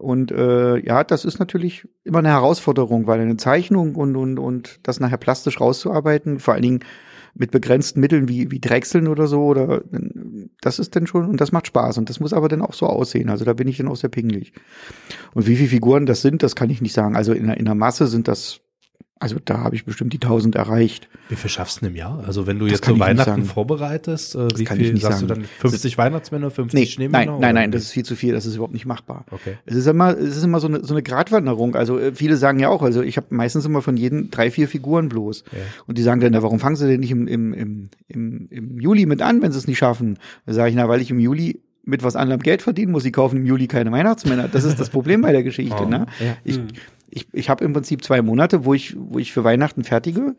Und 0.00 0.32
äh, 0.32 0.78
ja, 0.78 1.04
das 1.04 1.24
ist 1.24 1.38
natürlich 1.38 1.86
immer 2.04 2.20
eine 2.20 2.30
Herausforderung, 2.30 3.06
weil 3.06 3.20
eine 3.20 3.36
Zeichnung 3.36 3.94
und 3.94 4.16
und 4.16 4.38
und 4.38 4.80
das 4.82 4.98
nachher 4.98 5.18
plastisch 5.18 5.60
rauszuarbeiten, 5.60 6.40
vor 6.40 6.54
allen 6.54 6.62
Dingen 6.62 6.80
mit 7.34 7.50
begrenzten 7.50 8.00
Mitteln 8.00 8.28
wie 8.28 8.50
wie 8.50 8.60
Drechseln 8.60 9.06
oder 9.06 9.26
so 9.26 9.44
oder 9.44 9.82
das 10.60 10.78
ist 10.78 10.96
dann 10.96 11.06
schon 11.06 11.26
und 11.28 11.40
das 11.40 11.52
macht 11.52 11.66
Spaß 11.66 11.98
und 11.98 12.08
das 12.08 12.18
muss 12.18 12.32
aber 12.32 12.48
dann 12.48 12.62
auch 12.62 12.72
so 12.72 12.86
aussehen. 12.86 13.28
Also 13.28 13.44
da 13.44 13.52
bin 13.52 13.68
ich 13.68 13.76
dann 13.76 13.88
auch 13.88 13.96
sehr 13.96 14.10
pingelig. 14.10 14.52
Und 15.34 15.46
wie 15.46 15.56
viele 15.56 15.68
Figuren 15.68 16.06
das 16.06 16.22
sind, 16.22 16.42
das 16.42 16.56
kann 16.56 16.70
ich 16.70 16.80
nicht 16.80 16.94
sagen. 16.94 17.14
Also 17.14 17.32
in 17.32 17.46
der, 17.46 17.58
in 17.58 17.66
der 17.66 17.74
Masse 17.74 18.06
sind 18.06 18.26
das, 18.26 18.60
also 19.22 19.36
da 19.44 19.58
habe 19.58 19.74
ich 19.76 19.84
bestimmt 19.84 20.14
die 20.14 20.16
1000 20.16 20.56
erreicht. 20.56 21.08
Wie 21.28 21.36
viel 21.36 21.50
schaffst 21.50 21.76
du 21.76 21.80
denn 21.80 21.90
im 21.90 21.96
Jahr? 21.96 22.24
Also 22.26 22.46
wenn 22.46 22.58
du 22.58 22.64
Das 22.64 22.78
jetzt 22.78 22.86
so 22.86 22.98
Weihnachten 22.98 23.44
vorbereitest, 23.44 24.34
äh, 24.34 24.48
wie 24.56 24.64
kann 24.64 24.78
ich 24.80 24.84
viel 24.86 24.94
nicht 24.94 25.02
sagst 25.02 25.20
du 25.20 25.28
sagen. 25.28 25.42
dann? 25.42 25.50
50 25.58 25.98
Weihnachtsmänner, 25.98 26.50
50 26.50 26.80
Nee, 26.80 26.86
Schneemänner? 26.86 27.32
nein, 27.32 27.40
nein, 27.40 27.54
nein, 27.54 27.70
das 27.70 27.82
ist 27.82 27.90
viel 27.90 28.04
zu 28.06 28.16
viel, 28.16 28.32
das 28.32 28.46
ist 28.46 28.54
überhaupt 28.54 28.72
nicht 28.72 28.86
machbar. 28.86 29.26
Okay. 29.30 29.58
Es 29.66 29.76
ist 29.76 29.86
immer, 29.86 30.16
es 30.16 30.38
ist 30.38 30.42
immer 30.44 30.58
so 30.58 30.68
eine, 30.68 30.82
so 30.84 30.94
eine 30.94 31.02
Gratwanderung. 31.02 31.76
Also 31.76 31.98
äh, 31.98 32.14
viele 32.14 32.38
sagen 32.38 32.60
ja 32.60 32.70
auch, 32.70 32.80
also 32.82 33.02
ich 33.02 33.18
habe 33.18 33.26
meistens 33.28 33.66
immer 33.66 33.82
von 33.82 33.98
jedem 33.98 34.30
drei, 34.30 34.50
vier 34.50 34.68
Figuren 34.68 35.10
bloß. 35.10 35.44
Ja. 35.52 35.58
Und 35.86 35.98
die 35.98 36.02
sagen 36.02 36.22
dann, 36.22 36.32
na, 36.32 36.42
warum 36.42 36.58
fangen 36.58 36.76
sie 36.76 36.86
denn 36.88 37.00
nicht 37.00 37.10
im, 37.10 37.28
im, 37.28 37.52
im, 37.52 37.90
im, 38.08 38.48
im 38.50 38.80
Juli 38.80 39.04
mit 39.04 39.20
an, 39.20 39.42
wenn 39.42 39.52
sie 39.52 39.58
es 39.58 39.66
nicht 39.66 39.78
schaffen? 39.78 40.18
Da 40.46 40.54
sage 40.54 40.70
ich, 40.70 40.76
na, 40.76 40.88
weil 40.88 41.02
ich 41.02 41.10
im 41.10 41.20
Juli 41.20 41.60
mit 41.84 42.02
was 42.02 42.14
anderem 42.16 42.40
Geld 42.40 42.62
verdienen 42.62 42.92
muss. 42.92 43.02
Sie 43.02 43.12
kaufen 43.12 43.38
im 43.38 43.46
Juli 43.46 43.66
keine 43.66 43.90
Weihnachtsmänner. 43.90 44.48
Das 44.48 44.64
ist 44.64 44.78
das 44.78 44.90
Problem 44.90 45.22
bei 45.22 45.32
der 45.32 45.42
Geschichte. 45.42 45.76
Oh. 45.80 45.88
Ne? 45.88 46.06
Ja. 46.20 46.36
Ich, 46.44 46.60
ich, 47.10 47.28
ich 47.32 47.50
habe 47.50 47.64
im 47.64 47.72
Prinzip 47.72 48.04
zwei 48.04 48.22
Monate, 48.22 48.64
wo 48.64 48.74
ich, 48.74 48.96
wo 48.98 49.18
ich 49.18 49.32
für 49.32 49.44
Weihnachten 49.44 49.84
fertige. 49.84 50.36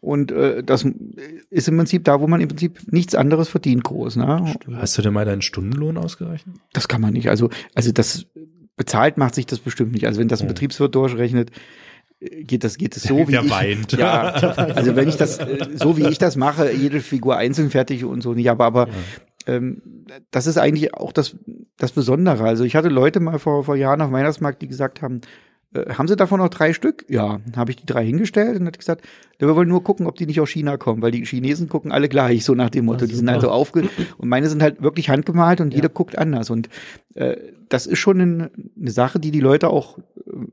Und 0.00 0.32
äh, 0.32 0.64
das 0.64 0.84
ist 1.50 1.68
im 1.68 1.76
Prinzip 1.76 2.04
da, 2.04 2.20
wo 2.20 2.26
man 2.26 2.40
im 2.40 2.48
Prinzip 2.48 2.80
nichts 2.90 3.14
anderes 3.14 3.48
verdient 3.48 3.84
groß. 3.84 4.16
Ne? 4.16 4.54
Hast 4.74 4.98
du 4.98 5.02
dir 5.02 5.12
mal 5.12 5.24
deinen 5.24 5.42
Stundenlohn 5.42 5.96
ausgerechnet? 5.96 6.56
Das 6.72 6.88
kann 6.88 7.00
man 7.00 7.12
nicht. 7.12 7.28
Also, 7.28 7.50
also 7.74 7.92
das 7.92 8.26
bezahlt 8.76 9.16
macht 9.16 9.36
sich 9.36 9.46
das 9.46 9.60
bestimmt 9.60 9.92
nicht. 9.92 10.06
Also 10.06 10.18
wenn 10.18 10.26
das 10.26 10.42
ein 10.42 10.48
Betriebswirt 10.48 10.94
durchrechnet, 10.94 11.52
äh, 12.18 12.42
geht 12.42 12.64
das, 12.64 12.78
geht 12.78 12.96
es 12.96 13.04
so, 13.04 13.28
wie 13.28 13.32
Der 13.32 13.44
ich. 13.44 13.50
weint. 13.50 13.92
Ja, 13.92 14.22
also 14.30 14.96
wenn 14.96 15.08
ich 15.08 15.16
das, 15.16 15.38
äh, 15.38 15.68
so 15.76 15.96
wie 15.96 16.08
ich 16.08 16.18
das 16.18 16.34
mache, 16.34 16.72
jede 16.72 17.00
Figur 17.00 17.36
einzeln 17.36 17.70
fertig 17.70 18.04
und 18.04 18.22
so 18.22 18.34
nicht, 18.34 18.50
aber, 18.50 18.64
aber 18.64 18.88
ähm, 19.46 19.82
das 20.32 20.48
ist 20.48 20.58
eigentlich 20.58 20.94
auch 20.94 21.12
das, 21.12 21.36
das 21.76 21.92
Besondere. 21.92 22.42
Also 22.44 22.64
ich 22.64 22.74
hatte 22.74 22.88
Leute 22.88 23.20
mal 23.20 23.38
vor, 23.38 23.62
vor 23.62 23.76
Jahren 23.76 24.00
auf 24.00 24.10
Weihnachtsmarkt, 24.10 24.62
die 24.62 24.68
gesagt 24.68 25.00
haben, 25.00 25.20
äh, 25.74 25.94
haben 25.94 26.08
Sie 26.08 26.16
davon 26.16 26.40
noch 26.40 26.48
drei 26.48 26.72
Stück? 26.72 27.04
Ja, 27.08 27.40
habe 27.56 27.70
ich 27.70 27.76
die 27.76 27.86
drei 27.86 28.04
hingestellt 28.04 28.60
und 28.60 28.66
hat 28.66 28.78
gesagt, 28.78 29.02
wir 29.38 29.56
wollen 29.56 29.68
nur 29.68 29.82
gucken, 29.82 30.06
ob 30.06 30.16
die 30.16 30.26
nicht 30.26 30.40
aus 30.40 30.50
China 30.50 30.76
kommen, 30.76 31.02
weil 31.02 31.10
die 31.10 31.24
Chinesen 31.24 31.68
gucken 31.68 31.90
alle 31.90 32.08
gleich, 32.08 32.44
so 32.44 32.54
nach 32.54 32.70
dem 32.70 32.84
Motto. 32.84 33.06
Die 33.06 33.14
sind 33.14 33.28
also 33.28 33.50
aufge 33.50 33.88
und 34.18 34.28
meine 34.28 34.48
sind 34.48 34.62
halt 34.62 34.82
wirklich 34.82 35.08
handgemalt 35.08 35.60
und 35.60 35.74
jeder 35.74 35.88
guckt 35.88 36.16
anders. 36.16 36.50
Und 36.50 36.68
äh, 37.14 37.36
das 37.68 37.86
ist 37.86 37.98
schon 37.98 38.20
ein, 38.20 38.50
eine 38.80 38.90
Sache, 38.90 39.18
die 39.18 39.30
die 39.30 39.40
Leute 39.40 39.68
auch 39.68 39.98
äh, 39.98 40.02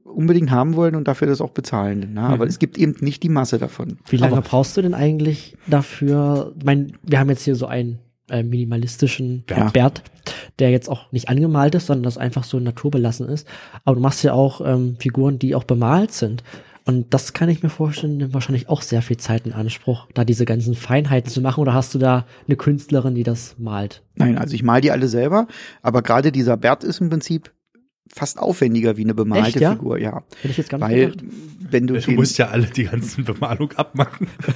unbedingt 0.06 0.52
haben 0.52 0.76
wollen 0.76 0.96
und 0.96 1.08
dafür 1.08 1.28
das 1.28 1.42
auch 1.42 1.52
bezahlen. 1.52 2.14
Ne? 2.14 2.22
Aber 2.22 2.48
es 2.48 2.58
gibt 2.58 2.78
eben 2.78 2.96
nicht 3.02 3.22
die 3.22 3.30
Masse 3.30 3.60
davon. 3.60 4.00
Wie 4.08 4.18
lange 4.18 4.42
brauchst 4.42 4.76
du 4.78 4.82
denn 4.82 4.94
eigentlich 4.94 5.56
dafür? 5.68 6.54
Ich 6.58 6.66
meine, 6.66 6.88
wir 7.04 7.20
haben 7.20 7.30
jetzt 7.30 7.44
hier 7.44 7.56
so 7.56 7.68
einen 7.68 8.00
äh, 8.30 8.44
minimalistischen 8.44 9.44
Ja. 9.50 9.70
Bert, 9.70 10.04
der 10.60 10.72
jetzt 10.72 10.90
auch 10.90 11.12
nicht 11.12 11.30
angemalt 11.30 11.76
ist, 11.76 11.88
sondern 11.88 12.04
das 12.04 12.18
einfach 12.18 12.44
so 12.44 12.60
naturbelassen 12.60 13.28
ist. 13.30 13.48
Aber 13.86 13.96
du 13.96 14.02
machst 14.02 14.24
ja 14.24 14.34
auch 14.34 14.62
ähm, 14.66 14.96
Figuren, 15.00 15.40
die 15.40 15.56
auch 15.56 15.64
bemalt 15.64 16.12
sind. 16.12 16.44
Und 16.86 17.14
das 17.14 17.34
kann 17.34 17.50
ich 17.50 17.62
mir 17.62 17.70
vorstellen, 17.70 18.18
nimmt 18.18 18.34
wahrscheinlich 18.34 18.68
auch 18.68 18.82
sehr 18.82 19.04
viel 19.04 19.18
Zeit 19.18 19.46
in 19.46 19.54
Anspruch, 19.54 20.08
da 20.16 20.26
diese 20.26 20.46
ganzen 20.46 20.74
Feinheiten 20.74 21.30
zu 21.30 21.40
machen. 21.40 21.62
Oder 21.62 21.74
hast 21.74 21.94
du 21.94 22.00
da 22.00 22.26
eine 22.48 22.56
Künstlerin, 22.56 23.14
die 23.14 23.22
das 23.22 23.56
malt? 23.60 24.02
Nein, 24.16 24.40
also 24.40 24.56
ich 24.56 24.64
mal 24.64 24.82
die 24.82 24.90
alle 24.90 25.08
selber, 25.08 25.48
aber 25.84 26.02
gerade 26.02 26.32
dieser 26.32 26.58
Bert 26.58 26.84
ist 26.84 27.00
im 27.00 27.10
Prinzip 27.12 27.52
fast 28.14 28.40
aufwendiger 28.40 28.98
wie 28.98 29.04
eine 29.04 29.14
bemalte 29.14 29.48
Echt, 29.50 29.60
ja? 29.60 29.72
Figur, 29.74 30.00
ja. 30.00 30.24
Hätte 30.42 30.50
ich 30.50 30.58
jetzt 30.58 30.70
gar 30.70 30.78
nicht 30.78 30.88
Weil 30.90 31.12
gedacht. 31.12 31.26
wenn 31.70 31.88
du, 31.88 32.00
Du 32.00 32.12
musst 32.12 32.38
ja 32.38 32.50
alle 32.50 32.66
die 32.68 32.86
ganzen 32.86 33.24
Bemalung 33.24 33.72
abmachen. 33.74 34.28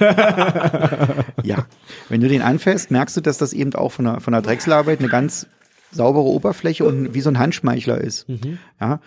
ja, 1.42 1.66
wenn 2.08 2.20
du 2.20 2.28
den 2.28 2.42
anfährst, 2.42 2.90
merkst 2.90 3.16
du, 3.16 3.20
dass 3.20 3.38
das 3.38 3.52
eben 3.52 3.74
auch 3.74 3.92
von 3.92 4.04
der, 4.06 4.20
von 4.20 4.32
der 4.32 4.42
Drechselarbeit 4.42 4.98
eine 4.98 5.08
ganz 5.08 5.46
saubere 5.92 6.24
Oberfläche 6.24 6.84
und 6.84 7.14
wie 7.14 7.20
so 7.20 7.30
ein 7.30 7.38
Handschmeichler 7.38 8.00
ist. 8.00 8.28
Mhm. 8.28 8.58
Ja. 8.80 9.00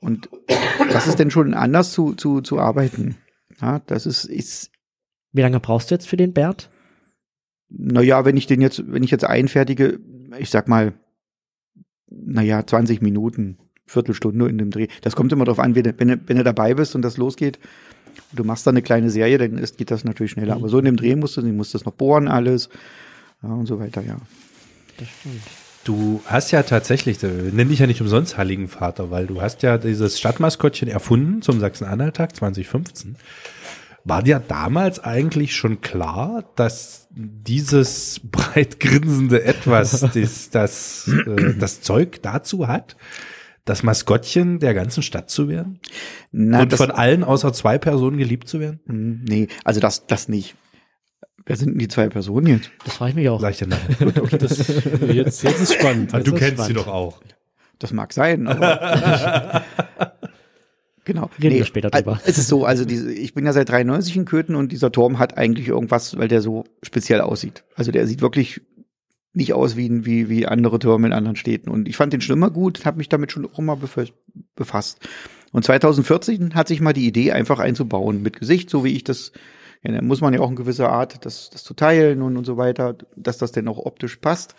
Und 0.00 0.28
das 0.90 1.06
ist 1.06 1.20
dann 1.20 1.30
schon 1.30 1.54
anders 1.54 1.92
zu, 1.92 2.14
zu, 2.14 2.40
zu 2.40 2.58
arbeiten. 2.58 3.16
Ja, 3.60 3.80
das 3.86 4.06
ist, 4.06 4.24
ist. 4.24 4.70
Wie 5.32 5.42
lange 5.42 5.60
brauchst 5.60 5.90
du 5.90 5.94
jetzt 5.94 6.08
für 6.08 6.16
den 6.16 6.32
Bert? 6.32 6.70
Naja, 7.68 8.24
wenn 8.24 8.36
ich 8.36 8.46
den 8.46 8.60
jetzt, 8.60 8.82
wenn 8.92 9.02
ich 9.02 9.10
jetzt 9.10 9.24
einfertige, 9.24 10.00
ich 10.38 10.50
sag 10.50 10.68
mal, 10.68 10.94
naja, 12.10 12.66
20 12.66 13.00
Minuten, 13.00 13.58
Viertelstunde 13.92 14.48
in 14.48 14.58
dem 14.58 14.70
Dreh. 14.70 14.88
Das 15.02 15.14
kommt 15.14 15.32
immer 15.32 15.44
darauf 15.44 15.58
an, 15.58 15.74
wenn, 15.74 15.94
wenn, 15.98 16.20
wenn 16.26 16.36
du 16.36 16.44
dabei 16.44 16.74
bist 16.74 16.94
und 16.94 17.02
das 17.02 17.16
losgeht. 17.16 17.58
Du 18.32 18.44
machst 18.44 18.66
da 18.66 18.70
eine 18.70 18.82
kleine 18.82 19.10
Serie, 19.10 19.38
dann 19.38 19.58
ist, 19.58 19.78
geht 19.78 19.90
das 19.90 20.04
natürlich 20.04 20.32
schneller. 20.32 20.54
Mhm. 20.54 20.60
Aber 20.60 20.68
so 20.68 20.78
in 20.78 20.84
dem 20.84 20.96
Dreh 20.96 21.16
musst 21.16 21.36
du, 21.36 21.42
du 21.42 21.48
musst 21.48 21.74
das 21.74 21.84
noch 21.84 21.92
bohren 21.92 22.28
alles 22.28 22.68
ja, 23.42 23.50
und 23.50 23.66
so 23.66 23.78
weiter, 23.78 24.02
ja. 24.02 24.16
Das 24.98 25.08
stimmt. 25.08 25.42
Du 25.84 26.22
hast 26.26 26.52
ja 26.52 26.62
tatsächlich, 26.62 27.20
nenn 27.22 27.68
dich 27.68 27.80
ja 27.80 27.88
nicht 27.88 28.00
umsonst 28.00 28.38
Heiligen 28.38 28.68
Vater, 28.68 29.10
weil 29.10 29.26
du 29.26 29.42
hast 29.42 29.62
ja 29.62 29.78
dieses 29.78 30.18
Stadtmaskottchen 30.20 30.88
erfunden 30.88 31.42
zum 31.42 31.58
Sachsen-Anhalt-Tag 31.58 32.36
2015. 32.36 33.16
War 34.04 34.22
dir 34.22 34.40
damals 34.46 35.00
eigentlich 35.00 35.56
schon 35.56 35.80
klar, 35.80 36.44
dass 36.54 37.08
dieses 37.10 38.20
breit 38.22 38.78
grinsende 38.78 39.42
Etwas 39.44 40.00
das, 40.14 40.50
das, 40.50 41.08
äh, 41.08 41.54
das 41.58 41.80
Zeug 41.80 42.20
dazu 42.22 42.68
hat, 42.68 42.96
das 43.64 43.82
Maskottchen 43.82 44.58
der 44.58 44.74
ganzen 44.74 45.02
Stadt 45.02 45.30
zu 45.30 45.48
werden? 45.48 45.80
Na, 46.30 46.62
Und 46.62 46.72
von 46.72 46.90
allen 46.90 47.24
außer 47.24 47.52
zwei 47.52 47.78
Personen 47.78 48.18
geliebt 48.18 48.48
zu 48.48 48.60
werden? 48.60 48.80
Hm, 48.86 49.24
nee, 49.28 49.48
also 49.64 49.80
das, 49.80 50.06
das 50.06 50.28
nicht. 50.28 50.54
Wer 51.44 51.56
sind 51.56 51.70
denn 51.70 51.78
die 51.78 51.88
zwei 51.88 52.08
Personen 52.08 52.46
jetzt? 52.46 52.70
Das 52.84 52.94
frage 52.94 53.10
ich 53.10 53.16
mich 53.16 53.28
auch. 53.28 53.40
Leichter 53.40 53.66
Name. 53.66 53.82
Gut, 53.98 54.18
okay, 54.18 54.38
das, 54.38 54.58
jetzt, 55.12 55.42
jetzt 55.42 55.60
ist 55.60 55.74
spannend. 55.74 56.12
Jetzt 56.12 56.26
du 56.26 56.32
kennst 56.34 56.54
spannend. 56.54 56.68
sie 56.68 56.74
doch 56.74 56.86
auch. 56.86 57.20
Das 57.78 57.92
mag 57.92 58.12
sein, 58.12 58.46
aber 58.46 59.64
Genau. 61.04 61.30
Reden 61.38 61.54
nee, 61.54 61.58
wir 61.58 61.64
später 61.64 61.90
drüber. 61.90 62.20
Es 62.24 62.38
ist 62.38 62.46
so, 62.46 62.64
also 62.64 62.84
diese, 62.84 63.12
ich 63.12 63.34
bin 63.34 63.44
ja 63.44 63.52
seit 63.52 63.68
93 63.68 64.16
in 64.16 64.24
Köthen 64.24 64.54
und 64.54 64.70
dieser 64.70 64.92
Turm 64.92 65.18
hat 65.18 65.36
eigentlich 65.36 65.68
irgendwas, 65.68 66.16
weil 66.16 66.28
der 66.28 66.40
so 66.40 66.64
speziell 66.82 67.20
aussieht. 67.20 67.64
Also 67.74 67.90
der 67.90 68.06
sieht 68.06 68.20
wirklich 68.20 68.60
nicht 69.34 69.54
aus 69.54 69.76
wie, 69.76 70.04
wie, 70.04 70.28
wie 70.28 70.46
andere 70.46 70.78
Türme 70.78 71.06
in 71.06 71.12
anderen 71.12 71.36
Städten. 71.36 71.70
Und 71.70 71.88
ich 71.88 71.96
fand 71.96 72.12
den 72.12 72.20
schon 72.20 72.36
immer 72.36 72.50
gut, 72.50 72.84
habe 72.84 72.98
mich 72.98 73.08
damit 73.08 73.32
schon 73.32 73.46
auch 73.46 73.58
immer 73.58 73.78
befasst. 74.54 75.08
Und 75.52 75.64
2014 75.64 76.54
hat 76.54 76.68
sich 76.68 76.80
mal 76.80 76.92
die 76.92 77.06
Idee 77.06 77.32
einfach 77.32 77.58
einzubauen 77.58 78.22
mit 78.22 78.38
Gesicht, 78.38 78.70
so 78.70 78.84
wie 78.84 78.94
ich 78.94 79.04
das, 79.04 79.32
ja, 79.82 79.92
da 79.92 80.02
muss 80.02 80.20
man 80.20 80.34
ja 80.34 80.40
auch 80.40 80.50
in 80.50 80.56
gewisser 80.56 80.90
Art 80.90 81.24
das, 81.24 81.50
das 81.50 81.64
zu 81.64 81.74
teilen 81.74 82.22
und, 82.22 82.36
und 82.36 82.44
so 82.44 82.56
weiter, 82.56 82.96
dass 83.16 83.38
das 83.38 83.52
denn 83.52 83.68
auch 83.68 83.78
optisch 83.78 84.16
passt. 84.16 84.54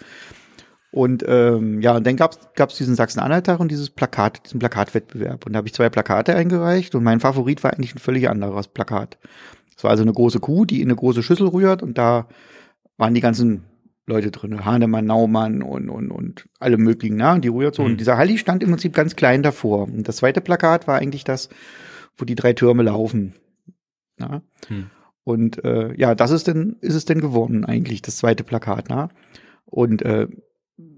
Und 0.92 1.24
ähm, 1.27 1.82
ja, 1.82 1.96
und 1.96 2.06
dann 2.06 2.15
gab's 2.15 2.38
gab's 2.56 2.77
diesen 2.77 2.94
Sachsen-Anhalt-Tag 2.94 3.60
und 3.60 3.72
dieses 3.72 3.89
Plakat, 3.89 4.46
diesen 4.46 4.60
Plakatwettbewerb. 4.60 5.46
Und 5.46 5.53
da 5.53 5.58
habe 5.58 5.68
ich 5.68 5.74
zwei 5.74 5.89
Plakate 5.89 6.36
eingereicht 6.36 6.94
und 6.94 7.03
mein 7.03 7.20
Favorit 7.20 7.63
war 7.63 7.74
eigentlich 7.74 7.96
ein 7.96 8.00
völlig 8.00 8.30
anderes 8.30 8.68
Plakat. 8.68 9.18
Es 9.75 9.84
war 9.84 9.89
also 9.89 10.03
eine 10.03 10.13
große 10.13 10.39
Kuh, 10.39 10.65
die 10.65 10.82
in 10.82 10.89
eine 10.89 10.96
große 10.96 11.24
Schüssel 11.24 11.48
rührt 11.48 11.82
und 11.82 11.98
da 11.98 12.27
waren 12.98 13.15
die 13.15 13.22
ganzen 13.22 13.63
Leute 14.05 14.31
drin, 14.31 14.65
Hahnemann, 14.65 15.05
Naumann 15.05 15.62
und, 15.62 15.89
und, 15.89 16.12
und 16.12 16.50
alle 16.60 16.77
möglichen, 16.77 17.17
na, 17.17 17.33
und 17.33 17.45
die 17.45 17.50
so. 17.50 17.83
Mhm. 17.83 17.91
Und 17.91 18.00
dieser 18.00 18.17
Halli 18.17 18.38
stand 18.38 18.62
im 18.62 18.69
Prinzip 18.69 18.93
ganz 18.93 19.15
klein 19.15 19.43
davor. 19.43 19.83
Und 19.83 20.07
das 20.07 20.17
zweite 20.17 20.41
Plakat 20.41 20.88
war 20.88 20.98
eigentlich 20.98 21.24
das, 21.24 21.50
wo 22.17 22.25
die 22.25 22.36
drei 22.36 22.53
Türme 22.53 22.83
laufen. 22.83 23.33
Na? 24.17 24.41
Mhm. 24.69 24.88
Und 25.24 25.63
äh, 25.63 25.93
ja, 25.95 26.15
das 26.15 26.31
ist 26.31 26.48
denn, 26.48 26.75
ist 26.81 26.95
es 26.95 27.05
denn 27.05 27.22
geworden, 27.22 27.63
eigentlich, 27.63 28.01
das 28.01 28.17
zweite 28.17 28.43
Plakat, 28.43 28.88
na? 28.89 29.10
Und 29.65 30.01
äh, 30.01 30.27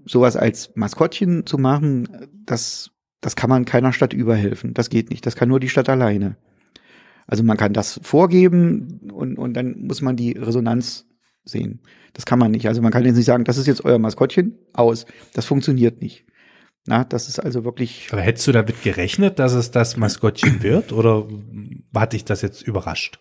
sowas 0.04 0.36
als 0.36 0.72
Maskottchen 0.74 1.46
zu 1.46 1.58
machen, 1.58 2.08
das, 2.44 2.90
das 3.20 3.36
kann 3.36 3.50
man 3.50 3.64
keiner 3.64 3.92
Stadt 3.92 4.12
überhelfen. 4.12 4.74
Das 4.74 4.90
geht 4.90 5.10
nicht. 5.10 5.24
Das 5.26 5.36
kann 5.36 5.48
nur 5.48 5.60
die 5.60 5.68
Stadt 5.68 5.88
alleine. 5.88 6.36
Also 7.26 7.42
man 7.42 7.56
kann 7.56 7.72
das 7.72 8.00
vorgeben 8.02 9.10
und, 9.12 9.38
und 9.38 9.54
dann 9.54 9.86
muss 9.86 10.02
man 10.02 10.16
die 10.16 10.32
Resonanz 10.32 11.06
sehen. 11.46 11.80
Das 12.12 12.26
kann 12.26 12.38
man 12.38 12.50
nicht. 12.50 12.68
Also 12.68 12.82
man 12.82 12.92
kann 12.92 13.04
jetzt 13.04 13.16
nicht 13.16 13.24
sagen, 13.24 13.44
das 13.44 13.56
ist 13.56 13.66
jetzt 13.66 13.84
euer 13.84 13.98
Maskottchen, 13.98 14.58
aus. 14.72 15.06
Das 15.32 15.46
funktioniert 15.46 16.02
nicht. 16.02 16.26
Na, 16.86 17.04
das 17.04 17.28
ist 17.28 17.38
also 17.38 17.64
wirklich. 17.64 18.08
Aber 18.12 18.20
hättest 18.20 18.46
du 18.46 18.52
damit 18.52 18.82
gerechnet, 18.82 19.38
dass 19.38 19.54
es 19.54 19.70
das 19.70 19.96
Maskottchen 19.96 20.62
wird 20.62 20.92
oder 20.92 21.26
hat 21.94 22.12
dich 22.12 22.24
das 22.24 22.42
jetzt 22.42 22.62
überrascht? 22.62 23.20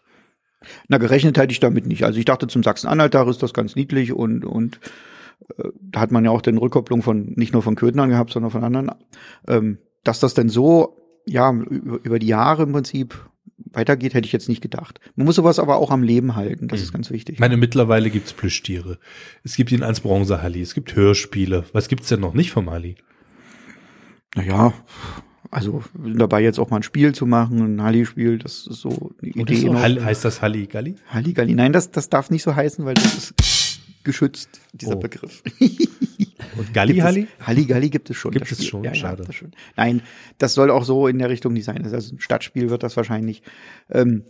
Na, 0.88 0.98
gerechnet 0.98 1.38
hätte 1.38 1.52
ich 1.52 1.60
damit 1.60 1.86
nicht. 1.86 2.04
Also 2.04 2.20
ich 2.20 2.26
dachte, 2.26 2.48
zum 2.48 2.64
Sachsen-Anhalt-Tag 2.64 3.28
ist 3.28 3.44
das 3.44 3.54
ganz 3.54 3.76
niedlich 3.76 4.14
und, 4.14 4.46
und 4.46 4.80
da 5.82 6.00
hat 6.00 6.12
man 6.12 6.26
ja 6.26 6.32
auch 6.32 6.42
den 6.42 6.58
Rückkopplung 6.58 7.02
von 7.02 7.34
nicht 7.36 7.54
nur 7.54 7.62
von 7.62 7.76
Köthnern 7.76 8.10
gehabt, 8.10 8.32
sondern 8.32 8.52
von 8.52 8.64
anderen, 8.64 8.92
ähm, 9.48 9.80
dass 10.04 10.20
das 10.20 10.34
denn 10.34 10.50
so 10.50 10.98
ja 11.26 11.52
über, 11.52 12.00
über 12.04 12.20
die 12.20 12.28
Jahre 12.28 12.64
im 12.64 12.72
Prinzip 12.72 13.30
weitergeht, 13.58 14.14
hätte 14.14 14.26
ich 14.26 14.32
jetzt 14.32 14.50
nicht 14.50 14.62
gedacht. 14.62 15.00
Man 15.16 15.26
muss 15.26 15.36
sowas 15.36 15.60
aber 15.60 15.78
auch 15.78 15.92
am 15.92 16.04
Leben 16.04 16.36
halten, 16.36 16.68
das 16.68 16.80
mhm. 16.80 16.84
ist 16.84 16.94
ganz 16.94 17.12
wichtig. 17.12 17.36
Ich 17.36 17.40
meine, 17.40 17.58
mittlerweile 17.58 18.10
gibt's 18.10 18.34
Plüschtiere. 18.34 18.98
Es 19.44 19.56
gibt 19.56 19.72
ihn 19.72 19.84
als 19.84 20.00
Bronzehalli, 20.00 20.62
es 20.62 20.74
gibt 20.74 20.96
Hörspiele. 20.96 21.66
Was 21.74 21.88
gibt's 21.88 22.10
denn 22.10 22.22
noch 22.22 22.34
nicht 22.34 22.52
vom 22.52 22.70
Halli? 22.70 22.96
Naja, 24.36 24.74
also 25.52 25.84
dabei 25.96 26.42
jetzt 26.42 26.60
auch 26.60 26.70
mal 26.70 26.78
ein 26.78 26.84
Spiel 26.84 27.14
zu 27.14 27.26
machen, 27.26 27.78
ein 27.78 27.82
Halli-Spiel, 27.82 28.38
das 28.40 28.68
ist 28.68 28.82
so 28.82 29.14
eine 29.22 29.32
Idee. 29.32 29.56
So, 29.56 29.74
heißt 29.74 30.26
das 30.26 30.42
Halli-Galli? 30.42 30.96
Halli-Galli, 31.08 31.56
nein, 31.56 31.72
das, 31.72 31.92
das 31.92 32.10
darf 32.10 32.30
nicht 32.30 32.44
so 32.44 32.56
heißen, 32.56 32.84
weil 32.84 32.96
das 32.96 33.16
ist 33.16 33.34
geschützt, 34.04 34.50
dieser 34.74 34.98
oh. 34.98 35.00
Begriff. 35.00 35.44
Und 36.58 36.74
Galli 36.74 36.98
Halli? 36.98 37.28
Halli 37.40 37.66
Galli 37.66 37.90
gibt 37.90 38.10
es 38.10 38.18
schon. 38.18 38.32
Gibt 38.32 38.52
es 38.52 38.66
schon, 38.66 38.84
ja, 38.84 38.94
schade. 38.94 39.24
Ja, 39.24 39.28
das 39.28 39.36
schon. 39.36 39.52
Nein, 39.78 40.02
das 40.38 40.54
soll 40.54 40.70
auch 40.70 40.84
so 40.84 41.08
in 41.08 41.20
der 41.20 41.30
Richtung 41.30 41.54
nicht 41.54 41.66
sein. 41.66 41.84
Also 41.84 42.16
ein 42.16 42.20
Stadtspiel 42.20 42.70
wird 42.70 42.84
das 42.84 42.98
wahrscheinlich. 42.98 43.42
Ähm, 43.90 44.24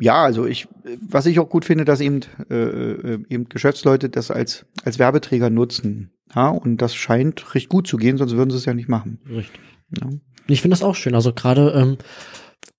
ja, 0.00 0.24
also 0.24 0.46
ich, 0.46 0.68
was 1.00 1.26
ich 1.26 1.38
auch 1.38 1.48
gut 1.48 1.64
finde, 1.64 1.84
dass 1.84 2.00
eben, 2.00 2.20
äh, 2.50 2.54
äh, 2.54 3.24
eben 3.28 3.48
Geschäftsleute 3.48 4.08
das 4.08 4.30
als, 4.30 4.66
als 4.84 4.98
Werbeträger 4.98 5.50
nutzen. 5.50 6.10
Ja, 6.34 6.48
und 6.48 6.78
das 6.78 6.94
scheint 6.94 7.54
recht 7.54 7.68
gut 7.68 7.86
zu 7.86 7.96
gehen, 7.96 8.16
sonst 8.16 8.36
würden 8.36 8.50
sie 8.50 8.56
es 8.56 8.64
ja 8.64 8.74
nicht 8.74 8.88
machen. 8.88 9.18
Richtig. 9.28 9.60
Ja. 10.00 10.08
Ich 10.46 10.62
finde 10.62 10.74
das 10.74 10.82
auch 10.82 10.94
schön. 10.94 11.14
Also 11.14 11.32
gerade 11.32 11.72
ähm, 11.72 11.98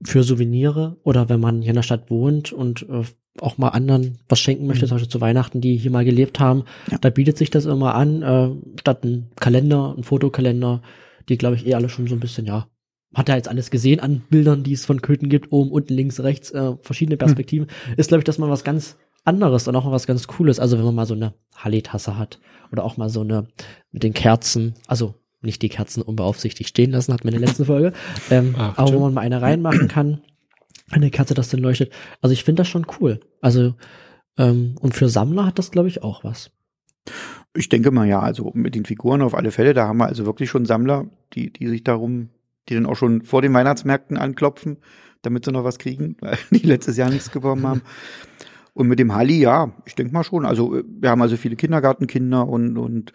für 0.04 0.24
Souvenire 0.24 0.98
oder 1.04 1.30
wenn 1.30 1.40
man 1.40 1.62
hier 1.62 1.72
in 1.72 1.76
der 1.76 1.84
Stadt 1.84 2.10
wohnt 2.10 2.52
und 2.52 2.84
äh, 2.90 3.04
auch 3.40 3.58
mal 3.58 3.70
anderen 3.70 4.20
was 4.28 4.40
schenken 4.40 4.68
möchte, 4.68 4.86
mhm. 4.86 4.90
zum 4.90 4.96
Beispiel 4.96 5.12
zu 5.12 5.22
Weihnachten, 5.22 5.62
die 5.62 5.78
hier 5.78 5.92
mal 5.92 6.06
gelebt 6.06 6.40
haben, 6.40 6.66
ja. 6.90 6.98
da 6.98 7.10
bietet 7.10 7.38
sich 7.38 7.50
das 7.50 7.66
immer 7.66 7.96
an, 7.96 8.22
äh, 8.22 8.50
statt 8.80 9.04
ein 9.04 9.30
Kalender, 9.40 9.96
ein 9.98 10.04
Fotokalender, 10.04 10.82
die 11.30 11.38
glaube 11.38 11.56
ich 11.56 11.66
eh 11.66 11.76
alle 11.76 11.90
schon 11.90 12.08
so 12.08 12.16
ein 12.16 12.20
bisschen, 12.20 12.46
ja, 12.46 12.68
hat 13.14 13.30
er 13.30 13.36
jetzt 13.36 13.48
alles 13.48 13.72
gesehen 13.72 14.00
an 14.00 14.24
Bildern, 14.30 14.64
die 14.64 14.74
es 14.74 14.86
von 14.86 15.02
Köthen 15.02 15.30
gibt, 15.30 15.52
oben, 15.52 15.72
unten, 15.72 15.94
links, 15.94 16.20
rechts, 16.20 16.52
äh, 16.52 16.74
verschiedene 16.82 17.16
hm. 17.16 17.20
Perspektiven, 17.20 17.68
mhm. 17.88 17.94
ist 17.98 18.10
glaube 18.10 18.20
ich, 18.20 18.26
dass 18.26 18.38
man 18.38 18.50
was 18.50 18.64
ganz 18.64 18.98
anderes 19.24 19.68
und 19.68 19.76
auch 19.76 19.90
was 19.92 20.08
ganz 20.08 20.28
Cooles, 20.28 20.60
also 20.60 20.78
wenn 20.78 20.86
man 20.86 20.96
mal 20.96 21.06
so 21.06 21.14
eine 21.14 21.34
Halle-Tasse 21.56 22.18
hat 22.18 22.40
oder 22.72 22.84
auch 22.84 22.98
mal 22.98 23.10
so 23.10 23.22
eine 23.22 23.48
mit 23.92 24.04
den 24.04 24.14
Kerzen, 24.14 24.74
also 24.88 25.16
nicht 25.42 25.62
die 25.62 25.70
Kerzen 25.70 26.02
unbeaufsichtigt 26.02 26.70
stehen 26.70 26.92
lassen, 26.92 27.14
hat 27.14 27.24
man 27.24 27.34
in 27.34 27.40
der 27.40 27.48
letzten 27.48 27.66
Folge, 27.74 27.94
ähm, 28.30 28.56
Ach, 28.58 28.78
aber 28.78 28.94
wo 28.94 29.00
man 29.00 29.14
mal 29.14 29.22
eine 29.22 29.42
reinmachen 29.42 29.88
kann, 29.88 30.22
eine 30.92 31.12
Kerze, 31.12 31.34
das 31.34 31.50
dann 31.50 31.62
leuchtet. 31.62 31.92
Also 32.22 32.34
ich 32.34 32.44
finde 32.44 32.62
das 32.62 32.68
schon 32.68 32.86
cool. 33.00 33.20
Also 33.42 33.76
ähm, 34.38 34.76
und 34.80 34.96
für 34.96 35.10
Sammler 35.10 35.46
hat 35.46 35.60
das, 35.60 35.72
glaube 35.72 35.88
ich, 35.88 36.04
auch 36.04 36.24
was. 36.24 36.52
Ich 37.56 37.70
denke 37.70 37.92
mal 37.92 38.08
ja, 38.08 38.20
also 38.20 38.52
mit 38.54 38.76
den 38.76 38.86
Figuren 38.86 39.22
auf 39.22 39.36
alle 39.36 39.52
Fälle, 39.52 39.74
da 39.74 39.88
haben 39.88 39.98
wir 39.98 40.06
also 40.06 40.26
wirklich 40.26 40.50
schon 40.50 40.66
Sammler, 40.66 41.10
die, 41.34 41.52
die 41.52 41.68
sich 41.68 41.84
darum, 41.84 42.30
die 42.70 42.76
dann 42.76 42.86
auch 42.86 42.96
schon 42.96 43.24
vor 43.24 43.42
den 43.42 43.54
Weihnachtsmärkten 43.54 44.18
anklopfen, 44.18 44.78
damit 45.22 45.46
sie 45.46 45.52
noch 45.52 45.64
was 45.64 45.80
kriegen, 45.80 46.16
weil 46.22 46.38
die 46.52 46.66
letztes 46.66 46.98
Jahr 46.98 47.10
nichts 47.10 47.30
bekommen 47.30 47.68
haben. 47.68 47.82
Und 48.74 48.88
mit 48.88 49.00
dem 49.00 49.14
Halli, 49.14 49.40
ja, 49.40 49.74
ich 49.86 49.96
denke 49.96 50.14
mal 50.14 50.24
schon. 50.24 50.46
Also 50.46 50.82
wir 50.88 51.10
haben 51.10 51.22
also 51.22 51.36
viele 51.36 51.58
Kindergartenkinder 51.58 52.48
und 52.48 52.78
und 52.78 53.12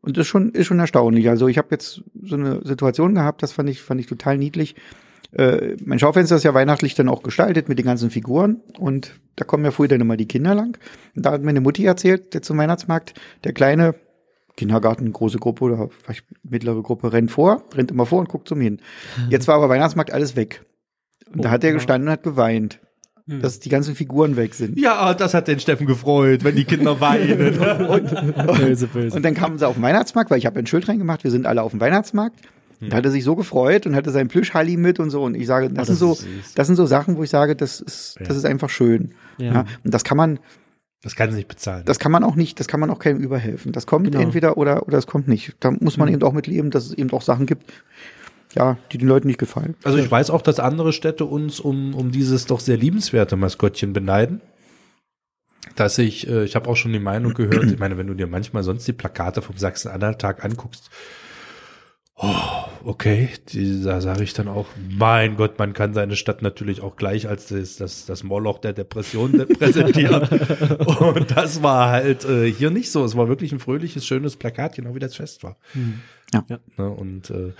und 0.00 0.16
das 0.16 0.22
ist 0.22 0.28
schon 0.28 0.50
ist 0.50 0.66
schon 0.66 0.80
erstaunlich. 0.80 1.28
Also 1.28 1.46
ich 1.46 1.58
habe 1.58 1.68
jetzt 1.70 2.02
so 2.22 2.34
eine 2.34 2.60
Situation 2.66 3.14
gehabt, 3.14 3.42
das 3.44 3.52
fand 3.52 3.68
ich 3.70 3.82
fand 3.82 4.00
ich 4.00 4.08
total 4.08 4.36
niedlich. 4.36 4.74
Äh, 5.32 5.76
mein 5.84 5.98
Schaufenster 5.98 6.36
ist 6.36 6.44
ja 6.44 6.54
weihnachtlich 6.54 6.94
dann 6.94 7.08
auch 7.08 7.22
gestaltet 7.22 7.68
mit 7.68 7.78
den 7.78 7.86
ganzen 7.86 8.10
Figuren 8.10 8.62
und 8.78 9.20
da 9.36 9.44
kommen 9.44 9.64
ja 9.64 9.70
früher 9.70 9.88
dann 9.88 10.00
immer 10.00 10.16
die 10.16 10.28
Kinder 10.28 10.54
lang. 10.54 10.78
Und 11.14 11.26
da 11.26 11.32
hat 11.32 11.42
meine 11.42 11.60
Mutti 11.60 11.84
erzählt, 11.84 12.34
der 12.34 12.42
zum 12.42 12.58
Weihnachtsmarkt, 12.58 13.14
der 13.44 13.52
kleine 13.52 13.94
Kindergarten, 14.56 15.12
große 15.12 15.38
Gruppe 15.38 15.64
oder 15.64 15.88
vielleicht 16.02 16.24
mittlere 16.42 16.82
Gruppe 16.82 17.12
rennt 17.12 17.30
vor, 17.30 17.64
rennt 17.74 17.90
immer 17.90 18.06
vor 18.06 18.20
und 18.20 18.28
guckt 18.28 18.48
zum 18.48 18.60
hin. 18.60 18.80
Jetzt 19.28 19.48
war 19.48 19.54
aber 19.54 19.68
Weihnachtsmarkt 19.68 20.12
alles 20.12 20.36
weg. 20.36 20.64
Und 21.32 21.40
oh, 21.40 21.42
da 21.42 21.50
hat 21.50 21.64
er 21.64 21.72
gestanden 21.72 22.08
und 22.08 22.12
hat 22.12 22.22
geweint 22.22 22.80
hm. 23.30 23.42
dass 23.42 23.60
die 23.60 23.68
ganzen 23.68 23.94
Figuren 23.94 24.36
weg 24.36 24.54
sind. 24.54 24.78
Ja, 24.78 25.14
das 25.14 25.34
hat 25.34 25.46
den 25.46 25.60
Steffen 25.60 25.86
gefreut, 25.86 26.42
wenn 26.42 26.56
die 26.56 26.64
Kinder 26.64 27.00
weinen. 27.00 27.58
und, 27.88 28.12
und, 28.12 28.56
böse, 28.58 28.88
böse. 28.88 29.16
und 29.16 29.24
dann 29.24 29.34
kamen 29.34 29.58
sie 29.58 29.66
auf 29.66 29.74
den 29.74 29.82
Weihnachtsmarkt, 29.82 30.30
weil 30.30 30.38
ich 30.38 30.46
habe 30.46 30.58
ein 30.58 30.66
Schild 30.66 30.88
reingemacht, 30.88 31.22
wir 31.22 31.30
sind 31.30 31.46
alle 31.46 31.62
auf 31.62 31.70
dem 31.70 31.80
Weihnachtsmarkt. 31.80 32.40
Hm. 32.80 32.90
Da 32.90 32.96
hat 32.96 33.04
er 33.04 33.10
sich 33.10 33.24
so 33.24 33.36
gefreut 33.36 33.86
und 33.86 33.94
hatte 33.94 34.10
seinen 34.10 34.28
Plüschhalli 34.28 34.76
mit 34.76 34.98
und 34.98 35.10
so. 35.10 35.22
Und 35.22 35.34
ich 35.34 35.46
sage, 35.46 35.70
das, 35.70 35.74
oh, 35.74 35.76
das 35.76 35.86
sind 35.86 35.98
so, 35.98 36.18
das 36.54 36.66
sind 36.66 36.76
so 36.76 36.86
Sachen, 36.86 37.16
wo 37.16 37.22
ich 37.22 37.30
sage, 37.30 37.54
das 37.54 37.80
ist, 37.80 38.16
ja. 38.18 38.26
das 38.26 38.36
ist 38.36 38.44
einfach 38.44 38.70
schön. 38.70 39.14
Ja. 39.38 39.52
ja. 39.52 39.60
Und 39.84 39.94
das 39.94 40.04
kann 40.04 40.16
man, 40.16 40.38
das 41.02 41.16
kann 41.16 41.30
sie 41.30 41.36
nicht 41.36 41.48
bezahlen. 41.48 41.84
Das 41.86 41.98
kann 41.98 42.12
man 42.12 42.24
auch 42.24 42.34
nicht, 42.34 42.60
das 42.60 42.68
kann 42.68 42.80
man 42.80 42.90
auch 42.90 42.98
keinem 42.98 43.20
überhelfen. 43.20 43.72
Das 43.72 43.86
kommt 43.86 44.10
genau. 44.10 44.20
entweder 44.20 44.58
oder, 44.58 44.86
oder 44.86 44.98
es 44.98 45.06
kommt 45.06 45.28
nicht. 45.28 45.54
Da 45.60 45.70
muss 45.70 45.96
man 45.96 46.08
mhm. 46.08 46.14
eben 46.14 46.22
auch 46.24 46.32
mit 46.32 46.46
leben, 46.46 46.70
dass 46.70 46.86
es 46.86 46.92
eben 46.92 47.10
auch 47.12 47.22
Sachen 47.22 47.46
gibt, 47.46 47.72
ja, 48.54 48.78
die 48.92 48.98
den 48.98 49.08
Leuten 49.08 49.28
nicht 49.28 49.38
gefallen. 49.38 49.76
Also 49.84 49.98
ich 49.98 50.10
weiß 50.10 50.30
auch, 50.30 50.42
dass 50.42 50.60
andere 50.60 50.92
Städte 50.92 51.24
uns 51.24 51.60
um, 51.60 51.94
um 51.94 52.10
dieses 52.10 52.46
doch 52.46 52.60
sehr 52.60 52.76
liebenswerte 52.76 53.36
Maskottchen 53.36 53.92
beneiden. 53.92 54.40
Dass 55.76 55.98
ich, 55.98 56.26
äh, 56.28 56.44
ich 56.44 56.56
habe 56.56 56.68
auch 56.68 56.76
schon 56.76 56.92
die 56.92 56.98
Meinung 56.98 57.34
gehört, 57.34 57.64
ich 57.70 57.78
meine, 57.78 57.96
wenn 57.96 58.06
du 58.06 58.14
dir 58.14 58.26
manchmal 58.26 58.62
sonst 58.62 58.88
die 58.88 58.92
Plakate 58.92 59.40
vom 59.42 59.56
Sachsen-Anhalt-Tag 59.56 60.44
anguckst, 60.44 60.90
oh, 62.20 62.64
okay, 62.84 63.30
die, 63.48 63.82
da 63.82 64.00
sage 64.00 64.22
ich 64.22 64.34
dann 64.34 64.48
auch, 64.48 64.66
mein 64.90 65.36
Gott, 65.36 65.58
man 65.58 65.72
kann 65.72 65.94
seine 65.94 66.16
Stadt 66.16 66.42
natürlich 66.42 66.82
auch 66.82 66.96
gleich 66.96 67.28
als 67.28 67.48
das, 67.48 67.76
das, 67.76 68.06
das 68.06 68.22
Moloch 68.22 68.58
der 68.58 68.72
Depression 68.72 69.32
präsentieren. 69.58 70.28
Und 70.78 71.36
das 71.36 71.62
war 71.62 71.90
halt 71.90 72.24
äh, 72.24 72.50
hier 72.50 72.70
nicht 72.70 72.90
so. 72.90 73.04
Es 73.04 73.16
war 73.16 73.28
wirklich 73.28 73.52
ein 73.52 73.58
fröhliches, 73.58 74.06
schönes 74.06 74.36
Plakat, 74.36 74.76
genau 74.76 74.94
wie 74.94 75.00
das 75.00 75.16
Fest 75.16 75.42
war. 75.42 75.56
Hm. 75.72 76.00
Ja. 76.32 76.44
Ne, 76.76 76.88
und, 76.88 77.30
äh, 77.30 77.52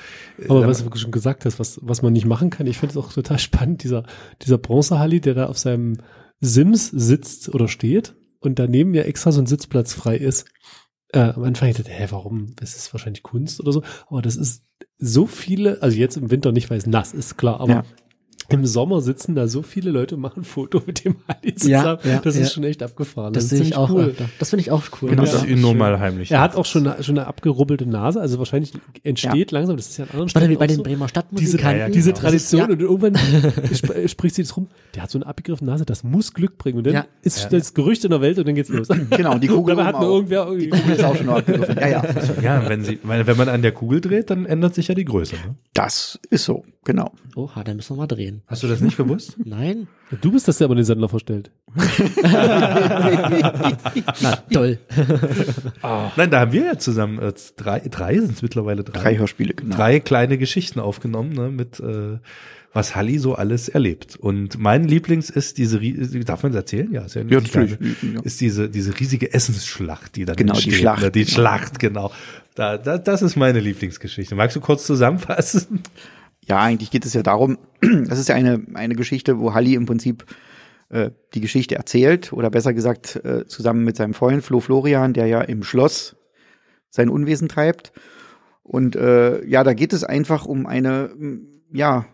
Aber 0.49 0.67
was 0.67 0.85
du 0.85 0.97
schon 0.97 1.11
gesagt 1.11 1.45
hast, 1.45 1.59
was, 1.59 1.81
was 1.83 2.03
man 2.03 2.13
nicht 2.13 2.27
machen 2.27 2.51
kann, 2.51 2.67
ich 2.67 2.79
finde 2.79 2.93
es 2.93 3.05
auch 3.05 3.13
total 3.13 3.39
spannend, 3.41 3.83
dieser, 3.83 4.05
dieser 4.43 4.59
Bronzehalli, 4.59 5.21
der 5.21 5.35
da 5.35 5.47
auf 5.47 5.59
seinem 5.59 5.99
Sims 6.41 6.89
sitzt 6.89 7.53
oder 7.55 7.67
steht 7.67 8.15
und 8.41 8.59
daneben 8.59 8.95
ja 8.95 9.03
extra 9.03 9.33
so 9.33 9.41
ein 9.41 9.47
Sitzplatz 9.47 9.93
frei 9.93 10.17
ist. 10.17 10.47
Äh, 11.13 11.19
am 11.19 11.45
Anfang 11.45 11.73
dachte, 11.73 11.91
hä, 11.91 12.07
warum? 12.11 12.55
Das 12.57 12.77
ist 12.77 12.93
wahrscheinlich 12.95 13.23
Kunst 13.23 13.61
oder 13.61 13.73
so. 13.73 13.83
Aber 14.09 14.23
das 14.23 14.37
ist 14.37 14.65
so 14.99 15.27
viele, 15.27 15.83
also 15.83 15.97
jetzt 15.97 16.17
im 16.17 16.31
Winter 16.31 16.53
nicht, 16.53 16.71
weil 16.71 16.79
es 16.79 16.87
nass 16.87 17.13
ist, 17.13 17.37
klar, 17.37 17.61
aber 17.61 17.73
ja 17.73 17.85
im 18.51 18.67
Sommer 18.67 19.01
sitzen 19.01 19.35
da 19.35 19.49
so 19.49 19.63
viele 19.63 19.91
Leute 19.91 20.17
und 20.17 20.21
machen 20.21 20.41
ein 20.41 20.45
Foto 20.45 20.83
mit 20.87 21.05
dem 21.05 21.17
Ali 21.27 21.55
zusammen. 21.55 21.99
Ja, 22.05 22.11
ja, 22.11 22.21
das 22.21 22.37
ist 22.37 22.53
schon 22.53 22.65
echt 22.65 22.83
abgefahren. 22.83 23.33
Das, 23.33 23.49
das 23.49 23.59
sehe 23.59 23.67
ich 23.67 23.77
auch. 23.77 23.91
Cool. 23.91 24.15
Das 24.39 24.51
finde 24.51 24.63
ich 24.63 24.71
auch 24.71 24.85
cool. 25.01 25.11
Genau, 25.11 25.23
das 25.23 25.35
ist 25.35 25.47
ihn 25.47 25.61
nur 25.61 25.75
mal 25.75 25.99
heimlich. 25.99 26.31
Er 26.31 26.41
hat 26.41 26.57
auch 26.57 26.65
schon 26.65 26.87
eine, 26.87 27.03
schon 27.03 27.19
eine 27.19 27.27
abgerubbelte 27.27 27.87
Nase, 27.87 28.21
also 28.21 28.39
wahrscheinlich 28.39 28.73
entsteht 29.03 29.51
langsam, 29.51 29.77
das 29.77 29.89
ist 29.89 29.99
ja 29.99 30.05
ein 30.05 30.11
anderer 30.11 30.29
Städten 30.29 30.51
wie 30.51 30.57
bei 30.57 30.67
den 30.67 30.77
so, 30.79 30.83
Bremer 30.83 31.09
Stadtmusikanten. 31.09 31.93
Diese, 31.93 32.11
diese 32.11 32.15
Tradition 32.15 32.71
und 32.71 32.81
irgendwann 32.81 33.17
spricht 34.09 34.35
sie 34.35 34.43
jetzt 34.43 34.57
rum, 34.57 34.69
der 34.95 35.03
hat 35.03 35.11
so 35.11 35.19
eine 35.19 35.27
abgegriffene 35.27 35.71
Nase, 35.71 35.85
das 35.85 36.05
muss 36.05 36.33
Glück 36.35 36.59
bringen 36.59 36.79
und 36.79 36.87
dann 36.87 37.05
ist 37.23 37.53
das 37.53 37.75
Gerücht 37.75 38.05
in 38.05 38.11
der 38.11 38.21
Welt 38.21 38.39
und 38.39 38.47
dann 38.47 38.55
geht's 38.55 38.69
los. 38.71 38.89
Genau, 39.11 39.39
die 39.39 39.49
Kugel 39.49 39.77
hat 39.85 39.95
man 39.95 40.05
irgendwer 40.05 40.51
die 40.55 40.69
Kugel 40.69 40.95
ist 40.95 41.05
auch 41.05 41.17
schon 41.17 41.29
abgegriffen. 41.29 41.77
Ja, 41.79 41.89
ja. 41.89 42.03
Ja, 42.43 42.69
wenn 42.69 42.85
sie, 42.85 42.99
wenn 43.03 43.37
man 43.37 43.49
an 43.49 43.63
der 43.63 43.73
Kugel 43.73 44.01
dreht, 44.01 44.31
dann 44.31 44.47
ändert 44.47 44.75
sich 44.75 44.89
ja 44.89 44.95
die 44.95 45.05
Größe. 45.05 45.35
Ne? 45.35 45.57
Das 45.75 46.19
ist 46.31 46.45
so, 46.45 46.65
genau. 46.85 47.13
Oha, 47.37 47.65
dann 47.65 47.77
müssen 47.77 47.97
wir 47.97 48.01
mal 48.01 48.07
drehen. 48.07 48.40
Hast 48.47 48.63
du 48.63 48.69
das 48.69 48.81
nicht 48.81 48.97
gewusst? 48.97 49.37
Nein. 49.45 49.89
Du 50.21 50.33
bist 50.33 50.49
das, 50.49 50.59
der 50.59 50.67
aber 50.67 50.75
den 50.75 50.85
Sendler 50.85 51.09
verstellt. 51.09 51.51
Na, 54.23 54.37
toll. 54.53 54.79
oh. 55.83 56.11
Nein, 56.17 56.31
da 56.31 56.41
haben 56.41 56.53
wir 56.53 56.65
ja 56.65 56.79
zusammen 56.79 57.19
äh, 57.21 57.33
drei, 57.57 57.81
drei 57.81 58.19
sind 58.19 58.33
es 58.33 58.43
mittlerweile 58.43 58.83
drei. 58.83 59.01
Drei 59.01 59.19
Hörspiele, 59.19 59.55
genau. 59.55 59.77
Drei 59.77 60.01
kleine 60.01 60.37
Geschichten 60.39 60.81
aufgenommen, 60.81 61.33
ne, 61.33 61.51
mit 61.51 61.79
äh, 61.81 62.19
was 62.73 62.95
Halli 62.95 63.19
so 63.19 63.35
alles 63.35 63.69
erlebt. 63.69 64.17
Und 64.17 64.59
mein 64.59 64.85
Lieblings 64.85 65.29
ist 65.29 65.59
diese, 65.59 65.81
darf 66.25 66.43
man 66.43 66.53
das 66.53 66.63
erzählen? 66.63 66.93
Ja, 66.93 67.03
ist 67.03 67.15
ja, 67.15 67.23
ja 67.23 67.41
natürlich. 67.41 67.77
Ja. 68.03 68.21
Ist 68.23 68.41
diese, 68.41 68.69
diese 68.69 68.99
riesige 68.99 69.33
Essensschlacht, 69.33 70.17
die 70.17 70.25
dann 70.25 70.37
genau, 70.37 70.53
entsteht. 70.53 70.75
Die 70.75 70.77
Schlacht. 70.77 71.03
Ne? 71.03 71.11
Die 71.11 71.27
Schlacht, 71.27 71.79
genau. 71.79 72.13
Da, 72.55 72.79
da, 72.79 72.99
das 72.99 73.23
ist 73.23 73.37
meine 73.37 73.61
Lieblingsgeschichte. 73.61 74.35
Magst 74.35 74.57
du 74.57 74.61
kurz 74.61 74.87
zusammenfassen? 74.87 75.83
Ja, 76.51 76.61
eigentlich 76.61 76.91
geht 76.91 77.07
es 77.07 77.15
ja 77.15 77.23
darum, 77.23 77.59
das 77.81 78.19
ist 78.19 78.29
ja 78.29 78.35
eine, 78.35 78.61
eine 78.75 78.97
Geschichte, 78.97 79.39
wo 79.39 79.55
Halli 79.55 79.75
im 79.75 79.87
Prinzip 79.87 80.25
äh, 80.89 81.11
die 81.33 81.41
Geschichte 81.41 81.77
erzählt, 81.77 82.33
oder 82.33 82.51
besser 82.51 82.75
gesagt, 82.75 83.17
äh, 83.25 83.47
zusammen 83.47 83.85
mit 83.85 83.97
seinem 83.97 84.15
Freund 84.15 84.43
Flo 84.43 84.59
Florian, 84.59 85.13
der 85.13 85.27
ja 85.27 85.43
im 85.43 85.63
Schloss 85.63 86.17
sein 86.91 87.09
Unwesen 87.09 87.49
treibt. 87.49 87.93
Und 88.65 88.97
äh, 88.97 89.45
ja, 89.47 89.63
da 89.63 89.75
geht 89.75 89.93
es 89.93 90.03
einfach 90.03 90.45
um 90.45 90.67
eine, 90.67 91.11
ja, 91.73 92.07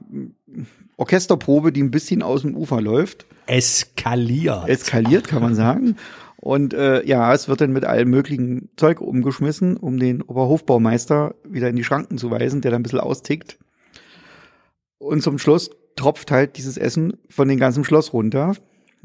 Orchesterprobe, 0.99 1.73
die 1.73 1.83
ein 1.83 1.91
bisschen 1.91 2.23
aus 2.23 2.43
dem 2.43 2.57
Ufer 2.57 2.83
läuft. 2.83 3.25
Eskaliert. 3.47 4.69
Eskaliert, 4.69 5.29
kann 5.29 5.43
man 5.43 5.55
sagen. 5.55 5.97
Und 6.37 6.75
äh, 6.75 7.05
ja, 7.07 7.33
es 7.33 7.49
wird 7.49 7.63
dann 7.63 7.73
mit 7.73 7.87
allem 7.87 8.11
möglichen 8.11 8.69
Zeug 8.77 9.01
umgeschmissen, 9.01 9.79
um 9.79 9.99
den 9.99 10.21
Oberhofbaumeister 10.21 11.35
wieder 11.49 11.71
in 11.71 11.77
die 11.77 11.85
Schranken 11.85 12.19
zu 12.19 12.31
weisen, 12.31 12.61
der 12.61 12.71
dann 12.71 12.81
ein 12.81 12.83
bisschen 12.83 13.01
austickt. 13.01 13.59
Und 14.99 15.23
zum 15.23 15.39
Schluss 15.39 15.71
tropft 15.97 16.31
halt 16.31 16.57
dieses 16.57 16.77
Essen 16.77 17.17
von 17.29 17.49
dem 17.49 17.59
ganzen 17.59 17.85
Schloss 17.85 18.13
runter. 18.13 18.55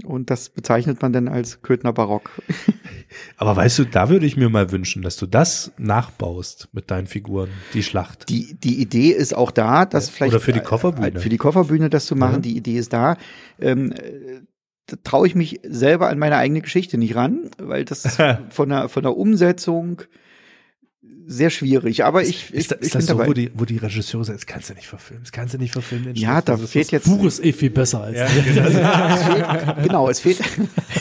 Und 0.04 0.30
das 0.30 0.50
bezeichnet 0.50 1.02
man 1.02 1.14
dann 1.14 1.28
als 1.28 1.62
Köthner 1.62 1.94
Barock. 1.94 2.32
Aber 3.38 3.56
weißt 3.56 3.80
du, 3.80 3.86
da 3.86 4.10
würde 4.10 4.26
ich 4.26 4.38
mir 4.38 4.50
mal 4.50 4.72
wünschen, 4.72 5.02
dass 5.04 5.18
du 5.18 5.28
das 5.28 5.72
nachbaust 5.78 6.70
mit 6.72 6.90
deinen 6.90 7.08
Figuren, 7.08 7.50
die 7.74 7.84
Schlacht. 7.84 8.30
Die, 8.30 8.56
die 8.56 8.82
Idee 8.82 9.10
ist 9.10 9.36
auch 9.36 9.52
da, 9.52 9.86
dass 9.86 10.10
vielleicht. 10.10 10.34
Oder 10.34 10.42
für 10.42 10.54
die 10.54 10.62
Kofferbühne. 10.62 11.20
Für 11.20 11.30
die 11.30 11.38
Kofferbühne 11.38 11.90
das 11.90 12.06
zu 12.06 12.16
machen, 12.16 12.36
ja. 12.36 12.40
die 12.40 12.58
Idee 12.58 12.78
ist 12.78 12.94
da. 12.94 13.18
Ähm, 13.60 13.94
da 14.88 14.98
traue 15.04 15.28
ich 15.28 15.36
mich 15.36 15.60
selber 15.64 16.10
an 16.10 16.20
meine 16.20 16.38
eigene 16.38 16.62
Geschichte 16.62 16.98
nicht 16.98 17.16
ran, 17.16 17.52
weil 17.58 17.86
das 17.86 18.18
von 18.50 18.70
der, 18.70 18.90
von 18.90 19.04
der 19.04 19.16
Umsetzung 19.16 20.02
sehr 21.32 21.50
schwierig, 21.50 22.04
aber 22.04 22.24
ich, 22.24 22.54
ist, 22.54 22.72
ich, 22.72 22.78
ist 22.78 22.88
ich 22.88 22.92
das 22.92 23.06
so, 23.06 23.14
dabei. 23.14 23.28
wo 23.28 23.34
die, 23.34 23.52
wo 23.54 23.66
die 23.66 23.78
Regisseure 23.78 24.26
sagen, 24.26 24.38
das 24.38 24.46
kannst 24.46 24.70
du 24.70 24.74
nicht 24.74 24.88
verfilmen, 24.88 25.24
das 25.24 25.32
kannst 25.32 25.54
du 25.54 25.58
nicht 25.58 25.72
verfilmen. 25.72 26.16
Ja, 26.16 26.42
da 26.42 26.58
fehlt 26.58 26.92
jetzt. 26.92 27.06
Buch 27.06 27.26
ist 27.26 27.44
eh 27.44 27.54
viel 27.54 27.70
besser 27.70 28.02
als. 28.04 28.18
Ja, 28.18 28.28
fehlt, 28.28 29.84
genau, 29.84 30.10
es 30.10 30.20
fehlt. 30.20 30.40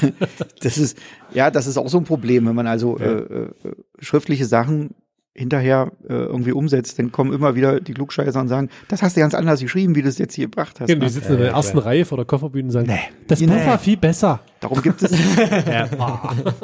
das 0.60 0.78
ist, 0.78 0.96
ja, 1.34 1.50
das 1.50 1.66
ist 1.66 1.76
auch 1.76 1.88
so 1.88 1.98
ein 1.98 2.04
Problem, 2.04 2.46
wenn 2.46 2.54
man 2.54 2.66
also 2.66 2.98
ja. 2.98 3.06
äh, 3.06 3.18
äh, 3.18 3.50
schriftliche 3.98 4.46
Sachen 4.46 4.94
hinterher 5.32 5.92
äh, 6.08 6.12
irgendwie 6.12 6.52
umsetzt, 6.52 6.98
dann 6.98 7.12
kommen 7.12 7.32
immer 7.32 7.54
wieder 7.54 7.80
die 7.80 7.94
Klugscheißer 7.94 8.40
und 8.40 8.48
sagen, 8.48 8.68
das 8.88 9.02
hast 9.02 9.16
du 9.16 9.20
ganz 9.20 9.34
anders 9.34 9.60
geschrieben, 9.60 9.94
wie 9.94 10.02
du 10.02 10.08
es 10.08 10.18
jetzt 10.18 10.34
hier 10.34 10.46
gebracht 10.46 10.80
hast. 10.80 10.88
Genau, 10.88 11.04
die 11.04 11.10
sitzen 11.10 11.28
ja, 11.28 11.34
in 11.34 11.40
der 11.40 11.50
ersten 11.52 11.78
ja. 11.78 11.84
Reihe 11.84 12.04
vor 12.04 12.18
der 12.18 12.24
Kofferbühne 12.26 12.66
und 12.66 12.72
sagen, 12.72 12.88
nee, 12.88 12.98
das 13.26 13.40
Buch 13.40 13.48
nee. 13.48 13.66
war 13.66 13.78
viel 13.78 13.96
besser. 13.96 14.40
Darum 14.58 14.82
gibt 14.82 15.02
es, 15.02 15.12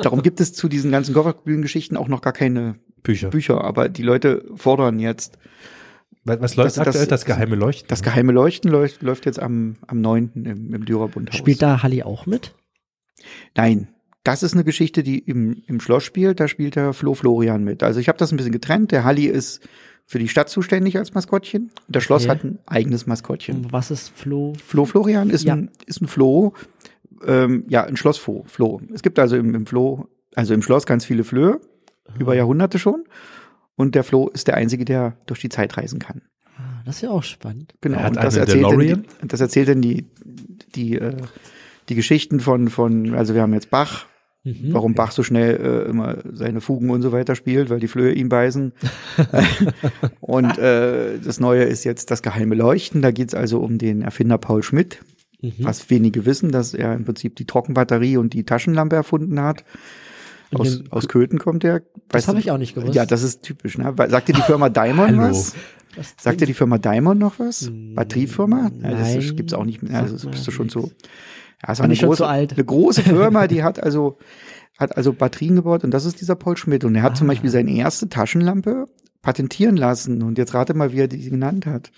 darum 0.02 0.22
gibt 0.22 0.40
es 0.40 0.52
zu 0.52 0.68
diesen 0.68 0.90
ganzen 0.90 1.14
Kofferbühnengeschichten 1.14 1.96
auch 1.96 2.09
noch 2.09 2.20
gar 2.20 2.33
keine 2.33 2.76
Bücher. 3.07 3.31
Bücher, 3.31 3.62
aber 3.62 3.88
die 3.88 4.03
Leute 4.03 4.45
fordern 4.57 4.99
jetzt. 4.99 5.38
Was 6.25 6.57
läuft 6.57 6.77
das, 6.77 6.79
aktuell? 6.79 7.07
Das, 7.07 7.21
das 7.21 7.25
geheime 7.25 7.55
Leuchten? 7.55 7.88
Das 7.88 8.03
geheime 8.03 8.33
Leuchten 8.33 8.71
läuft, 8.71 9.03
läuft 9.03 9.27
jetzt 9.27 9.40
am, 9.40 9.77
am 9.87 10.01
9. 10.01 10.33
im, 10.35 10.75
im 10.75 10.85
Dürerbundhaus. 10.85 11.37
Spielt 11.37 11.62
da 11.62 11.85
Halli 11.85 12.03
auch 12.03 12.27
mit? 12.27 12.53
Nein. 13.55 13.88
Das 14.25 14.42
ist 14.42 14.55
eine 14.55 14.64
Geschichte, 14.64 15.05
die 15.05 15.21
im, 15.21 15.62
im 15.69 15.79
Schloss 15.79 16.03
spielt. 16.03 16.40
Da 16.40 16.49
spielt 16.49 16.75
der 16.75 16.92
Flo 16.92 17.14
Florian 17.14 17.62
mit. 17.62 17.85
Also 17.85 18.01
ich 18.01 18.09
habe 18.09 18.19
das 18.19 18.33
ein 18.33 18.37
bisschen 18.37 18.51
getrennt. 18.51 18.90
Der 18.90 19.05
Halli 19.05 19.27
ist 19.27 19.61
für 20.05 20.19
die 20.19 20.29
Stadt 20.29 20.49
zuständig 20.49 20.99
als 20.99 21.14
Maskottchen. 21.14 21.71
Das 21.87 22.03
Schloss 22.03 22.25
okay. 22.25 22.31
hat 22.33 22.42
ein 22.42 22.59
eigenes 22.66 23.07
Maskottchen. 23.07 23.66
Und 23.66 23.73
was 23.73 23.92
ist 23.92 24.11
Flo? 24.11 24.55
Flo 24.55 24.85
Florian 24.85 25.31
ist, 25.31 25.45
ja. 25.45 25.55
ein, 25.55 25.71
ist 25.87 26.03
ein 26.03 26.09
Floh. 26.09 26.55
Ähm, 27.25 27.66
ja, 27.69 27.85
ein 27.85 27.97
Schlossfloh. 27.97 28.45
Floh. 28.49 28.81
Es 28.92 29.03
gibt 29.03 29.21
also 29.21 29.37
im, 29.37 29.55
im 29.55 29.64
Floh, 29.64 30.09
also 30.35 30.55
im 30.55 30.62
Schloss 30.62 30.87
ganz 30.87 31.05
viele 31.05 31.23
Flöhe 31.23 31.61
über 32.19 32.35
Jahrhunderte 32.35 32.79
schon. 32.79 33.05
Und 33.77 33.95
der 33.95 34.05
Flo 34.05 34.29
ist 34.29 34.49
der 34.49 34.57
Einzige, 34.57 34.85
der 34.85 35.16
durch 35.27 35.40
die 35.40 35.51
Zeit 35.51 35.77
reisen 35.77 35.99
kann. 35.99 36.23
Ah, 36.57 36.83
das 36.85 36.97
ist 36.97 37.03
ja 37.03 37.11
auch 37.11 37.23
spannend. 37.23 37.75
Genau. 37.81 38.07
und 38.07 38.16
das 38.16 38.37
erzählt, 38.37 38.64
dann 38.64 38.79
die, 38.79 38.97
das 39.23 39.40
erzählt 39.40 39.69
dann 39.69 39.83
die, 39.83 40.07
die, 40.75 40.97
äh, 40.97 41.16
die 41.88 41.95
Geschichten 41.95 42.40
von, 42.40 42.69
von, 42.69 43.14
also 43.14 43.35
wir 43.35 43.42
haben 43.42 43.53
jetzt 43.53 43.71
Bach, 43.71 44.07
mhm. 44.45 44.73
warum 44.73 44.95
Bach 44.95 45.12
so 45.12 45.23
schnell 45.23 45.57
äh, 45.57 45.90
immer 45.90 46.16
seine 46.33 46.62
Fugen 46.62 46.88
und 46.88 47.03
so 47.03 47.12
weiter 47.12 47.35
spielt, 47.35 47.69
weil 47.69 47.81
die 47.81 47.88
Flöhe 47.88 48.12
ihm 48.12 48.31
beißen. 48.31 48.73
und 50.21 50.59
äh, 50.59 51.19
das 51.19 51.38
Neue 51.38 51.64
ist 51.64 51.85
jetzt 51.85 52.11
das 52.11 52.23
geheime 52.23 52.55
Leuchten. 52.55 53.03
Da 53.03 53.11
geht's 53.11 53.35
also 53.35 53.61
um 53.61 53.77
den 53.77 54.01
Erfinder 54.01 54.38
Paul 54.38 54.62
Schmidt, 54.62 55.01
mhm. 55.42 55.53
was 55.59 55.90
wenige 55.90 56.25
wissen, 56.25 56.51
dass 56.51 56.73
er 56.73 56.95
im 56.95 57.05
Prinzip 57.05 57.37
die 57.37 57.47
Trockenbatterie 57.47 58.16
und 58.16 58.33
die 58.33 58.45
Taschenlampe 58.45 58.97
erfunden 58.97 59.38
hat. 59.40 59.64
Aus, 60.52 60.82
aus 60.90 61.09
Köthen 61.09 61.38
kommt 61.38 61.62
der. 61.62 61.82
Das 62.09 62.28
habe 62.28 62.38
ich 62.38 62.50
auch 62.50 62.59
nicht 62.59 62.74
gewusst. 62.74 62.94
Ja, 62.94 63.06
das 63.06 63.22
ist 63.22 63.42
typisch. 63.42 63.78
Ne? 63.78 63.92
Sagt 64.09 64.28
dir 64.28 64.32
die 64.32 64.42
Firma 64.42 64.68
Daimon 64.68 65.18
was? 65.18 65.54
was 65.96 66.14
Sagt 66.20 66.40
dir 66.40 66.46
die 66.46 66.54
Firma 66.54 66.78
Daimon 66.78 67.18
noch 67.18 67.38
was? 67.38 67.62
Hm, 67.62 67.94
Batteriefirma? 67.94 68.70
Nein. 68.72 68.92
Ja, 68.92 68.98
das 68.98 69.14
ist, 69.16 69.37
gibt's 69.37 69.52
auch 69.52 69.64
nicht 69.64 69.82
mehr. 69.82 70.02
Also 70.02 70.28
bist 70.28 70.46
du 70.46 70.50
schon 70.50 70.68
so. 70.68 70.90
Ja, 71.62 71.72
es 71.72 71.78
war 71.78 71.87
eine 71.87 71.96
große, 71.96 72.26
eine 72.26 72.46
große 72.64 73.02
Firma, 73.02 73.46
die 73.46 73.62
hat 73.62 73.82
also 73.82 74.18
hat 74.78 74.96
also 74.96 75.12
Batterien 75.14 75.56
gebaut 75.56 75.85
und 75.85 75.90
das 75.90 76.04
ist 76.04 76.20
dieser 76.20 76.37
Paul 76.37 76.56
Schmidt 76.56 76.85
und 76.85 76.94
er 76.94 77.02
hat 77.02 77.12
ah. 77.12 77.14
zum 77.14 77.28
Beispiel 77.28 77.48
seine 77.48 77.72
erste 77.72 78.11
Taschenlampe 78.11 78.87
patentieren 79.22 79.76
lassen 79.76 80.22
und 80.22 80.37
jetzt 80.37 80.52
rate 80.52 80.74
mal, 80.74 80.92
wie 80.92 81.00
er 81.00 81.09
die 81.09 81.30
genannt 81.30 81.66
hat. 81.66 81.90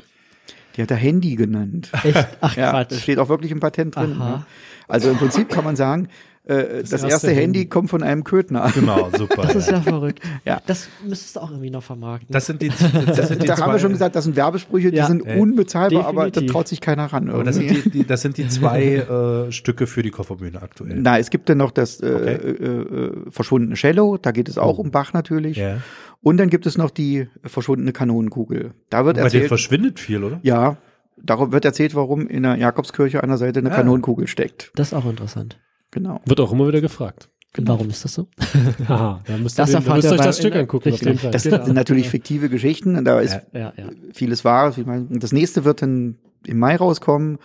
Die 0.76 0.82
hat 0.82 0.92
er 0.92 0.96
Handy 0.96 1.34
genannt. 1.34 1.90
Echt? 2.04 2.28
Ach 2.40 2.56
ja, 2.56 2.70
Quatsch. 2.70 2.92
Das 2.92 3.00
steht 3.00 3.18
auch 3.18 3.28
wirklich 3.28 3.50
im 3.50 3.58
Patent 3.58 3.96
drin. 3.96 4.16
Ne? 4.16 4.46
Also 4.87 5.11
im 5.11 5.16
Prinzip 5.16 5.48
kann 5.48 5.64
man 5.64 5.74
sagen, 5.74 6.06
äh, 6.48 6.80
das, 6.80 6.90
das, 6.90 7.02
erste, 7.02 7.08
erste 7.08 7.28
Handy, 7.28 7.40
Handy 7.42 7.66
kommt 7.66 7.90
von 7.90 8.02
einem 8.02 8.24
Köthner. 8.24 8.70
Genau, 8.74 9.11
super. 9.16 9.42
Das 9.48 9.54
ist 9.54 9.70
ja 9.70 9.80
verrückt. 9.80 10.20
Ja. 10.44 10.61
Das 10.66 10.88
müsstest 11.06 11.37
du 11.37 11.40
auch 11.40 11.50
irgendwie 11.50 11.70
noch 11.70 11.82
vermarkten. 11.82 12.32
Das 12.32 12.46
sind 12.46 12.62
die, 12.62 12.68
das 12.68 13.28
sind 13.28 13.42
die 13.42 13.46
Da 13.46 13.56
zwei, 13.56 13.64
haben 13.64 13.72
wir 13.72 13.78
schon 13.78 13.92
gesagt, 13.92 14.16
das 14.16 14.24
sind 14.24 14.37
Werbesprüche, 14.37 14.90
die 14.90 15.02
sind 15.02 15.26
äh, 15.26 15.38
unbezahlbar, 15.38 16.12
definitiv. 16.12 16.18
aber 16.18 16.30
da 16.30 16.40
traut 16.52 16.68
sich 16.68 16.80
keiner 16.80 17.06
ran. 17.06 17.28
Aber 17.28 17.44
das 17.44 17.56
sind 17.56 17.70
die, 17.70 17.90
die, 17.90 18.06
das 18.06 18.22
sind 18.22 18.38
die 18.38 18.48
zwei 18.48 18.94
äh, 18.96 19.52
Stücke 19.52 19.87
für 19.87 20.02
die 20.02 20.11
Kofferbühne 20.11 20.62
aktuell. 20.62 20.96
Na, 21.00 21.18
es 21.18 21.30
gibt 21.30 21.48
dann 21.48 21.58
noch 21.58 21.70
das 21.70 22.00
äh, 22.00 22.06
okay. 22.06 22.34
Äh, 22.34 22.66
äh, 22.66 23.30
verschwundene 23.30 23.74
Cello, 23.74 24.16
da 24.16 24.30
geht 24.30 24.48
es 24.48 24.58
auch 24.58 24.78
oh. 24.78 24.82
um 24.82 24.90
Bach 24.90 25.12
natürlich. 25.12 25.58
Ja. 25.58 25.78
Und 26.22 26.38
dann 26.38 26.50
gibt 26.50 26.66
es 26.66 26.78
noch 26.78 26.90
die 26.90 27.28
verschwundene 27.44 27.92
Kanonenkugel. 27.92 28.72
Da 28.90 29.04
wird 29.04 29.16
Bei 29.16 29.22
erzählt, 29.22 29.44
dir 29.44 29.48
verschwindet 29.48 30.00
viel, 30.00 30.24
oder? 30.24 30.40
Ja, 30.42 30.78
Darum 31.22 31.52
wird 31.52 31.64
erzählt, 31.64 31.94
warum 31.94 32.26
in 32.26 32.44
der 32.44 32.56
Jakobskirche 32.56 33.22
an 33.22 33.28
der 33.28 33.38
Seite 33.38 33.61
eine 33.61 33.72
ah. 33.72 33.74
Kanonenkugel 33.74 34.26
steckt. 34.26 34.70
Das 34.74 34.88
ist 34.88 34.94
auch 34.94 35.06
interessant. 35.06 35.58
Genau. 35.90 36.20
Wird 36.27 36.40
auch 36.40 36.53
immer 36.53 36.68
wieder 36.68 36.81
gefragt. 36.81 37.31
Genau. 37.55 37.72
Warum 37.72 37.88
ist 37.90 38.05
das 38.05 38.14
so? 38.14 38.29
Aha, 38.88 39.20
da 39.24 39.37
müsst 39.38 39.59
ihr, 39.59 39.62
das 39.62 39.72
den, 39.72 39.85
da 39.85 39.94
müsst 39.94 40.12
euch 40.12 40.20
das 40.20 40.38
Stück 40.38 40.55
angucken. 40.55 40.92
Auf 40.92 41.03
jeden 41.03 41.18
Fall. 41.18 41.31
Das 41.31 41.42
sind 41.42 41.72
natürlich 41.72 42.09
fiktive 42.09 42.48
Geschichten 42.48 42.96
und 42.96 43.05
da 43.05 43.20
ist 43.20 43.40
ja, 43.53 43.59
ja, 43.59 43.72
ja. 43.77 43.90
vieles 44.12 44.44
wahr. 44.44 44.74
Das 45.11 45.33
nächste 45.33 45.64
wird 45.64 45.83
dann 45.83 46.18
im 46.46 46.59
Mai 46.59 46.77
rauskommen 46.77 47.38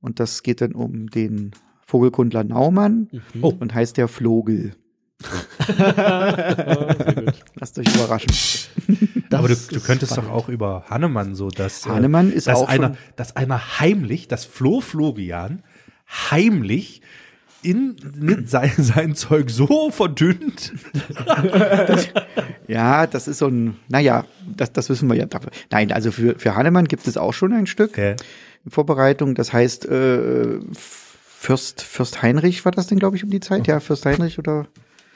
und 0.00 0.20
das 0.20 0.42
geht 0.42 0.60
dann 0.60 0.72
um 0.72 1.10
den 1.10 1.50
Vogelkundler 1.84 2.44
Naumann 2.44 3.08
mhm. 3.10 3.44
oh. 3.44 3.54
und 3.58 3.74
heißt 3.74 3.96
der 3.96 4.08
Flogel. 4.08 4.74
Lasst 7.56 7.78
euch 7.78 7.94
überraschen. 7.94 8.30
Das 9.30 9.38
Aber 9.40 9.48
du, 9.48 9.54
du 9.54 9.80
könntest 9.80 10.12
spannend. 10.12 10.30
doch 10.30 10.36
auch 10.36 10.48
über 10.48 10.84
Hannemann 10.88 11.34
so, 11.34 11.48
dass 11.48 11.86
äh, 11.86 11.88
Hannemann 11.88 12.30
ist 12.30 12.46
dass 12.46 12.58
auch 12.58 12.68
einer, 12.68 12.96
dass 13.16 13.34
einer 13.34 13.80
heimlich, 13.80 14.28
dass 14.28 14.44
Flo 14.44 14.80
Florian 14.80 15.64
heimlich 16.30 17.02
in 17.62 17.96
sein, 18.46 18.72
sein 18.76 19.14
Zeug 19.14 19.50
so 19.50 19.90
verdünnt. 19.90 20.72
das, 21.26 22.08
ja, 22.66 23.06
das 23.06 23.28
ist 23.28 23.38
so 23.38 23.48
ein, 23.48 23.76
naja, 23.88 24.24
das, 24.56 24.72
das 24.72 24.88
wissen 24.88 25.08
wir 25.08 25.16
ja. 25.16 25.26
Nein, 25.70 25.92
also 25.92 26.10
für, 26.10 26.38
für 26.38 26.54
Hannemann 26.54 26.86
gibt 26.86 27.06
es 27.06 27.16
auch 27.16 27.32
schon 27.32 27.52
ein 27.52 27.66
Stück 27.66 27.98
ja. 27.98 28.10
in 28.64 28.70
Vorbereitung. 28.70 29.34
Das 29.34 29.52
heißt, 29.52 29.86
äh, 29.86 30.60
Fürst, 31.40 31.82
Fürst 31.82 32.22
Heinrich 32.22 32.64
war 32.64 32.72
das 32.72 32.88
denn, 32.88 32.98
glaube 32.98 33.16
ich, 33.16 33.24
um 33.24 33.30
die 33.30 33.40
Zeit? 33.40 33.66
Ja, 33.66 33.80
Fürst 33.80 34.04
Heinrich 34.06 34.38
oder? 34.38 34.66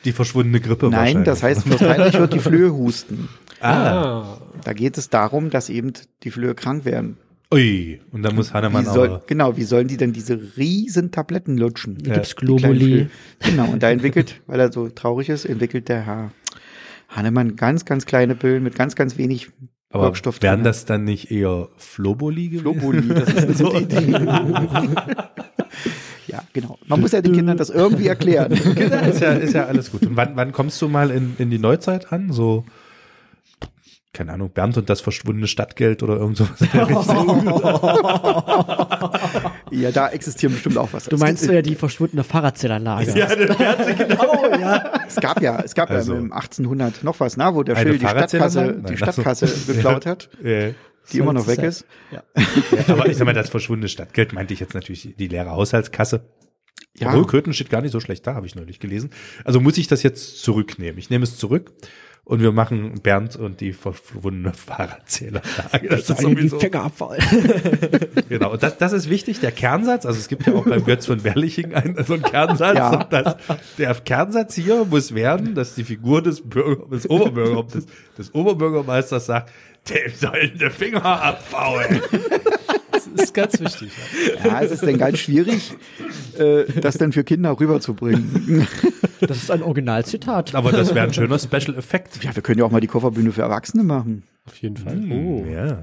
Die 0.05 0.13
verschwundene 0.13 0.61
Grippe 0.61 0.89
Nein, 0.89 1.25
das 1.25 1.43
heißt, 1.43 1.63
Fürst 1.63 1.83
Heinrich 1.83 2.15
wird 2.15 2.33
die 2.33 2.41
Flöhe 2.41 2.73
husten. 2.73 3.29
Ah. 3.61 4.39
Da 4.65 4.73
geht 4.73 4.99
es 4.99 5.09
darum, 5.09 5.51
dass 5.51 5.69
eben 5.69 5.93
die 6.25 6.31
Flöhe 6.31 6.55
krank 6.55 6.85
werden. 6.85 7.17
Ui, 7.53 8.01
und 8.13 8.23
da 8.23 8.33
muss 8.33 8.55
Hannemann 8.55 8.87
soll, 8.87 9.09
aber. 9.09 9.23
Genau, 9.27 9.57
wie 9.57 9.65
sollen 9.65 9.89
die 9.89 9.99
denn 9.99 10.13
diese 10.13 10.41
riesen 10.57 11.11
Tabletten 11.11 11.59
lutschen? 11.59 11.99
Da 11.99 12.11
ja. 12.11 12.15
gibt's 12.15 12.35
Globuli. 12.35 13.09
Genau, 13.41 13.71
und 13.71 13.83
da 13.83 13.91
entwickelt, 13.91 14.41
weil 14.47 14.59
er 14.59 14.73
so 14.73 14.89
traurig 14.89 15.29
ist, 15.29 15.45
entwickelt 15.45 15.89
der 15.89 16.07
Herr 16.07 16.33
Hannemann 17.09 17.57
ganz, 17.57 17.85
ganz 17.85 18.07
kleine 18.07 18.35
Pillen 18.35 18.63
mit 18.63 18.75
ganz, 18.75 18.97
ganz 18.97 19.19
wenig 19.19 19.51
aber 19.91 20.05
Wirkstoff. 20.05 20.41
Werden 20.41 20.65
das 20.65 20.87
dann 20.87 21.05
nicht 21.05 21.31
eher 21.31 21.69
Floboli 21.77 22.49
gewesen? 22.49 22.63
Floboli, 22.63 23.09
das 23.09 23.29
ist 23.29 23.39
eine 23.39 23.55
so. 23.55 23.75
Idee. 23.79 24.13
ja, 26.27 26.43
genau. 26.55 26.79
Man 26.87 27.01
muss 27.01 27.13
ja 27.13 27.21
den 27.21 27.35
Kindern 27.35 27.59
das 27.59 27.69
irgendwie 27.69 28.07
erklären. 28.07 28.59
Genau, 28.75 29.07
ist 29.07 29.21
ja, 29.21 29.33
ist 29.33 29.53
ja 29.53 29.67
alles 29.67 29.93
gut. 29.93 30.03
Und 30.07 30.17
wann, 30.17 30.35
wann 30.35 30.53
kommst 30.53 30.81
du 30.81 30.89
mal 30.89 31.11
in, 31.11 31.37
in 31.39 31.51
die 31.51 31.59
Neuzeit 31.59 32.11
an? 32.13 32.33
So 32.33 32.65
keine 34.13 34.35
Ahnung, 34.35 34.51
Bernd 34.51 34.77
und 34.77 34.91
das 34.91 35.01
verschwundene 35.01 35.47
Stadtgeld 35.47 36.03
oder 36.03 36.17
irgend 36.17 36.37
sowas. 36.37 36.61
ja, 39.71 39.91
da 39.91 40.11
existieren 40.11 40.53
bestimmt 40.53 40.77
auch 40.77 40.93
was. 40.93 41.07
Du 41.07 41.17
meinst 41.17 41.45
so 41.45 41.53
ja 41.53 41.63
die 41.63 41.75
verschwundene 41.75 42.23
Fahrradzählanlage. 42.23 43.19
Ja, 43.19 43.27
Bernd, 43.27 43.97
genau, 43.97 44.55
ja. 44.59 45.01
Es 45.07 45.17
gab 45.17 45.41
ja, 45.41 45.63
es 45.63 45.75
gab 45.75 45.91
also, 45.91 46.13
ja 46.13 46.19
im 46.19 46.31
1800 46.31 47.05
noch 47.05 47.21
was, 47.21 47.39
na, 47.39 47.55
wo 47.55 47.63
der 47.63 47.75
Schill 47.77 47.99
die 47.99 48.07
Stadtkasse, 48.07 48.83
die 48.87 48.99
Stadtkasse 48.99 49.47
geklaut 49.73 50.05
hat. 50.05 50.29
Ja. 50.45 50.73
Die 51.11 51.19
immer 51.19 51.33
noch 51.33 51.47
weg 51.47 51.61
ist. 51.61 51.87
Ja. 52.11 52.23
ja. 52.37 52.45
aber 52.89 53.09
ich 53.09 53.17
sag 53.17 53.25
mal, 53.25 53.33
das 53.33 53.49
verschwundene 53.49 53.89
Stadtgeld 53.89 54.35
meinte 54.35 54.53
ich 54.53 54.61
jetzt 54.61 54.75
natürlich 54.75 55.15
die 55.19 55.29
leere 55.29 55.51
Haushaltskasse. 55.51 56.29
Ja. 56.99 57.09
Obwohl, 57.09 57.27
Köthen 57.27 57.55
steht 57.55 57.71
gar 57.71 57.81
nicht 57.81 57.93
so 57.93 58.01
schlecht 58.01 58.27
da, 58.27 58.35
habe 58.35 58.47
ich 58.47 58.55
neulich 58.55 58.79
gelesen. 58.79 59.09
Also 59.45 59.61
muss 59.61 59.79
ich 59.79 59.89
das 59.89 60.03
jetzt 60.03 60.43
zurücknehmen. 60.43 60.99
Ich 60.99 61.09
nehme 61.09 61.25
es 61.25 61.39
zurück 61.39 61.73
und 62.25 62.41
wir 62.41 62.53
machen 62.53 63.01
Bernd 63.03 63.35
und 63.35 63.61
die 63.61 63.73
verschwundene 63.73 64.53
Fahrradzählerlage. 64.53 65.89
Das 65.91 66.09
ist 66.09 66.21
sowieso. 66.21 66.61
Abfallen. 66.61 67.23
genau. 68.29 68.53
Und 68.53 68.63
das, 68.63 68.79
das 68.79 68.93
ist 68.93 69.11
wichtig, 69.11 69.41
der 69.41 69.51
Kernsatz. 69.51 70.07
Also 70.07 70.19
es 70.19 70.29
gibt 70.29 70.47
ja 70.47 70.55
auch 70.55 70.65
beim 70.65 70.85
Götz 70.85 71.07
von 71.07 71.21
Berliching 71.21 71.75
einen, 71.75 72.03
so 72.05 72.15
einen 72.15 72.23
Kernsatz. 72.23 72.77
Ja. 72.77 73.05
Das, 73.05 73.37
der 73.77 73.95
Kernsatz 73.97 74.55
hier 74.55 74.85
muss 74.85 75.15
werden, 75.15 75.55
dass 75.55 75.75
die 75.75 75.85
Figur 75.85 76.23
des, 76.23 76.49
Bürger, 76.49 76.87
des 76.87 77.11
Oberbürgermeisters, 77.11 77.87
des 78.17 78.35
Oberbürgermeisters 78.35 79.27
sagt, 79.27 79.51
dem 79.91 80.13
sollen 80.15 80.59
die 80.59 80.71
Finger 80.71 81.05
abfaulen. 81.05 82.01
Das 83.15 83.25
ist 83.27 83.35
ganz 83.35 83.61
wichtig. 83.61 83.91
Ja, 84.45 84.61
es 84.61 84.71
ist 84.71 84.83
dann 84.83 84.99
ganz 84.99 85.19
schwierig, 85.19 85.73
äh, 86.39 86.65
das 86.81 86.99
dann 86.99 87.13
für 87.13 87.25
Kinder 87.25 87.59
rüberzubringen. 87.59 88.67
Das 89.21 89.37
ist 89.37 89.51
ein 89.51 89.63
Originalzitat. 89.63 90.55
Aber 90.55 90.73
das 90.73 90.95
wäre 90.95 91.07
ein 91.07 91.15
schöner 91.15 91.39
Special 91.39 91.77
Effekt. 91.77 92.23
Ja, 92.25 92.35
wir 92.35 92.43
können 92.43 92.59
ja 92.59 92.65
auch 92.65 92.71
mal 92.71 92.81
die 92.81 92.89
Kofferbühne 92.89 93.33
für 93.33 93.43
Erwachsene 93.43 93.85
machen. 93.85 94.25
Auf 94.47 94.57
jeden 94.57 94.77
Fall. 94.77 94.97
Mm, 94.97 95.13
oh. 95.13 95.47
Ja. 95.47 95.79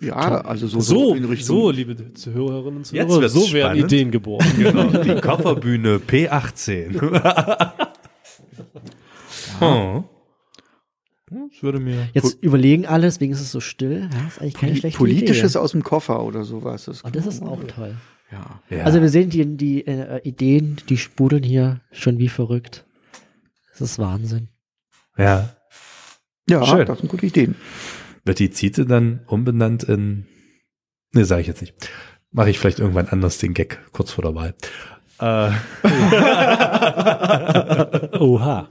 Ja, 0.00 0.40
also 0.40 0.66
so, 0.66 0.80
so, 0.80 1.14
in 1.14 1.24
Richtung. 1.24 1.56
So, 1.56 1.70
liebe 1.70 2.12
Zuhörerinnen 2.14 2.78
und 2.78 2.84
Zuhörer, 2.86 3.28
so 3.28 3.40
spannend. 3.40 3.54
werden 3.54 3.78
Ideen 3.84 4.10
geboren. 4.10 4.46
Genau, 4.58 4.86
die 4.86 5.20
Kofferbühne 5.20 5.98
P18. 5.98 7.14
ja. 7.14 7.74
oh. 9.60 10.04
Das 11.32 11.62
würde 11.62 11.80
mir. 11.80 12.08
Jetzt 12.12 12.42
überlegen 12.42 12.86
alle, 12.86 13.06
deswegen 13.06 13.32
ist 13.32 13.40
es 13.40 13.50
so 13.52 13.60
still. 13.60 14.08
Ja, 14.12 14.28
ist 14.28 14.40
eigentlich 14.40 14.54
keine 14.54 14.76
schlechte 14.76 14.98
Politisches 14.98 15.52
Idee. 15.52 15.58
aus 15.58 15.72
dem 15.72 15.82
Koffer 15.82 16.22
oder 16.24 16.44
sowas. 16.44 16.84
Das, 16.84 17.02
Und 17.02 17.16
das 17.16 17.26
ist 17.26 17.42
auch 17.42 17.62
toll. 17.64 17.96
Ja. 18.30 18.60
ja. 18.70 18.84
Also 18.84 19.00
wir 19.00 19.08
sehen 19.08 19.30
die, 19.30 19.44
die 19.56 19.86
äh, 19.86 20.20
Ideen, 20.26 20.76
die 20.88 20.96
sprudeln 20.96 21.42
hier 21.42 21.80
schon 21.92 22.18
wie 22.18 22.28
verrückt. 22.28 22.84
Das 23.72 23.80
ist 23.82 23.98
Wahnsinn. 23.98 24.48
Ja. 25.16 25.54
Ja, 26.48 26.64
Schön. 26.66 26.86
das 26.86 26.98
sind 26.98 27.08
gute 27.08 27.26
Ideen. 27.26 27.54
Wird 28.24 28.38
die 28.38 28.50
Ziete 28.50 28.86
dann 28.86 29.20
umbenannt 29.26 29.84
in. 29.84 30.26
Ne, 31.12 31.24
sage 31.24 31.42
ich 31.42 31.46
jetzt 31.46 31.60
nicht. 31.60 31.74
Mache 32.30 32.50
ich 32.50 32.58
vielleicht 32.58 32.78
irgendwann 32.78 33.08
anders 33.08 33.38
den 33.38 33.54
Gag 33.54 33.78
kurz 33.92 34.12
vor 34.12 34.24
der 34.24 34.34
Wahl. 34.34 34.54
Äh. 35.20 35.52
Oha. 38.18 38.68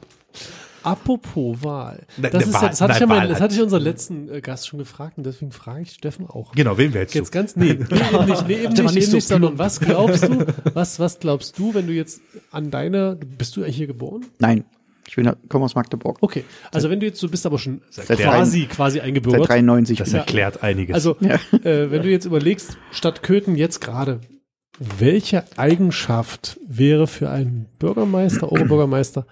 Apropos 0.83 1.63
Wahl. 1.63 2.05
Das, 2.17 2.45
ist, 2.45 2.53
Wahl, 2.53 2.69
das, 2.69 2.81
hatte, 2.81 2.91
nein, 2.91 2.95
ich 2.95 2.99
ja 2.99 3.05
mein, 3.07 3.29
das 3.29 3.41
hatte 3.41 3.55
ich 3.55 3.61
unseren 3.61 3.83
letzten 3.83 4.29
äh, 4.29 4.41
Gast 4.41 4.67
schon 4.67 4.79
gefragt 4.79 5.17
und 5.17 5.25
deswegen 5.25 5.51
frage 5.51 5.81
ich 5.81 5.91
Steffen 5.91 6.27
auch. 6.27 6.53
Genau, 6.53 6.77
wen 6.77 6.93
wählst 6.93 7.13
du? 7.13 7.19
Jetzt 7.19 7.31
ganz, 7.31 7.55
nee, 7.55 7.73
nee 7.89 7.97
eben 7.97 8.25
nicht, 8.25 8.47
nee, 8.47 8.53
eben 8.63 8.73
nicht, 8.73 9.13
nicht 9.13 9.27
sondern 9.27 9.57
was 9.57 9.79
glaubst 9.79 10.23
du, 10.23 10.45
was, 10.73 10.99
was 10.99 11.19
glaubst 11.19 11.57
du, 11.57 11.73
wenn 11.73 11.87
du 11.87 11.93
jetzt 11.93 12.21
an 12.51 12.71
deine, 12.71 13.17
bist 13.37 13.55
du 13.55 13.65
hier 13.65 13.87
geboren? 13.87 14.25
Nein. 14.39 14.65
Ich 15.07 15.15
bin, 15.17 15.29
komme 15.49 15.65
aus 15.65 15.75
Magdeburg. 15.75 16.19
Okay, 16.21 16.45
also 16.71 16.89
wenn 16.89 17.01
du 17.01 17.05
jetzt, 17.05 17.21
du 17.21 17.29
bist 17.29 17.45
aber 17.45 17.59
schon 17.59 17.81
seit 17.89 18.07
quasi, 18.17 18.65
quasi 18.67 19.01
eingebürgert. 19.01 19.41
Seit 19.41 19.57
93. 19.57 19.97
Das 19.97 20.13
erklärt 20.13 20.63
einiges. 20.63 20.93
Also, 20.93 21.17
ja. 21.19 21.35
äh, 21.65 21.91
wenn 21.91 22.01
du 22.01 22.09
jetzt 22.09 22.23
überlegst, 22.23 22.77
Stadt 22.91 23.21
Köthen 23.21 23.57
jetzt 23.57 23.81
gerade, 23.81 24.21
welche 24.79 25.43
Eigenschaft 25.57 26.59
wäre 26.65 27.07
für 27.07 27.29
einen 27.29 27.67
Bürgermeister, 27.77 28.51
Oberbürgermeister 28.51 29.25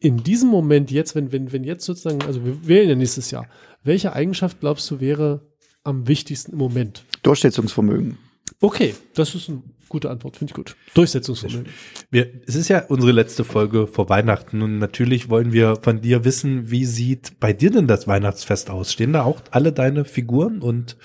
in 0.00 0.22
diesem 0.22 0.48
Moment 0.48 0.90
jetzt, 0.90 1.14
wenn, 1.14 1.32
wenn, 1.32 1.52
wenn 1.52 1.64
jetzt 1.64 1.84
sozusagen, 1.84 2.22
also 2.22 2.44
wir 2.44 2.66
wählen 2.66 2.88
ja 2.88 2.94
nächstes 2.94 3.30
Jahr, 3.30 3.48
welche 3.82 4.12
Eigenschaft 4.12 4.60
glaubst 4.60 4.90
du 4.90 5.00
wäre 5.00 5.46
am 5.82 6.06
wichtigsten 6.06 6.52
im 6.52 6.58
Moment? 6.58 7.04
Durchsetzungsvermögen. 7.22 8.18
Okay, 8.60 8.94
das 9.14 9.34
ist 9.34 9.48
eine 9.48 9.62
gute 9.88 10.10
Antwort, 10.10 10.36
finde 10.36 10.50
ich 10.50 10.54
gut. 10.54 10.76
Durchsetzungsvermögen. 10.94 11.72
Wir, 12.10 12.30
es 12.46 12.54
ist 12.54 12.68
ja 12.68 12.84
unsere 12.86 13.12
letzte 13.12 13.44
Folge 13.44 13.86
vor 13.86 14.08
Weihnachten 14.08 14.62
und 14.62 14.78
natürlich 14.78 15.30
wollen 15.30 15.52
wir 15.52 15.76
von 15.82 16.00
dir 16.00 16.24
wissen, 16.24 16.70
wie 16.70 16.84
sieht 16.84 17.40
bei 17.40 17.52
dir 17.52 17.70
denn 17.70 17.86
das 17.86 18.06
Weihnachtsfest 18.06 18.70
aus? 18.70 18.92
Stehen 18.92 19.12
da 19.12 19.24
auch 19.24 19.40
alle 19.50 19.72
deine 19.72 20.04
Figuren 20.04 20.60
und 20.60 20.96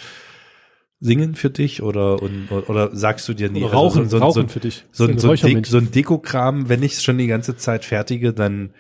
singen 1.04 1.36
für 1.36 1.50
dich 1.50 1.84
oder 1.84 2.22
und, 2.22 2.50
oder 2.50 2.96
sagst 2.96 3.28
du 3.28 3.34
dir 3.34 3.50
nie 3.50 3.64
also 3.64 3.76
rauchen, 3.76 4.04
so, 4.10 4.18
so, 4.18 4.24
rauchen 4.24 4.42
so, 4.44 4.48
für 4.48 4.60
dich 4.62 4.86
so, 4.92 5.06
so, 5.18 5.32
ein, 5.32 5.38
Dek, 5.38 5.68
so 5.68 5.78
ein 5.78 5.92
Dekokram, 5.92 6.70
wenn 6.70 6.82
ich 6.82 6.94
es 6.94 7.04
schon 7.04 7.18
die 7.18 7.28
ganze 7.28 7.58
Zeit 7.58 7.84
fertige, 7.84 8.34
dann 8.34 8.72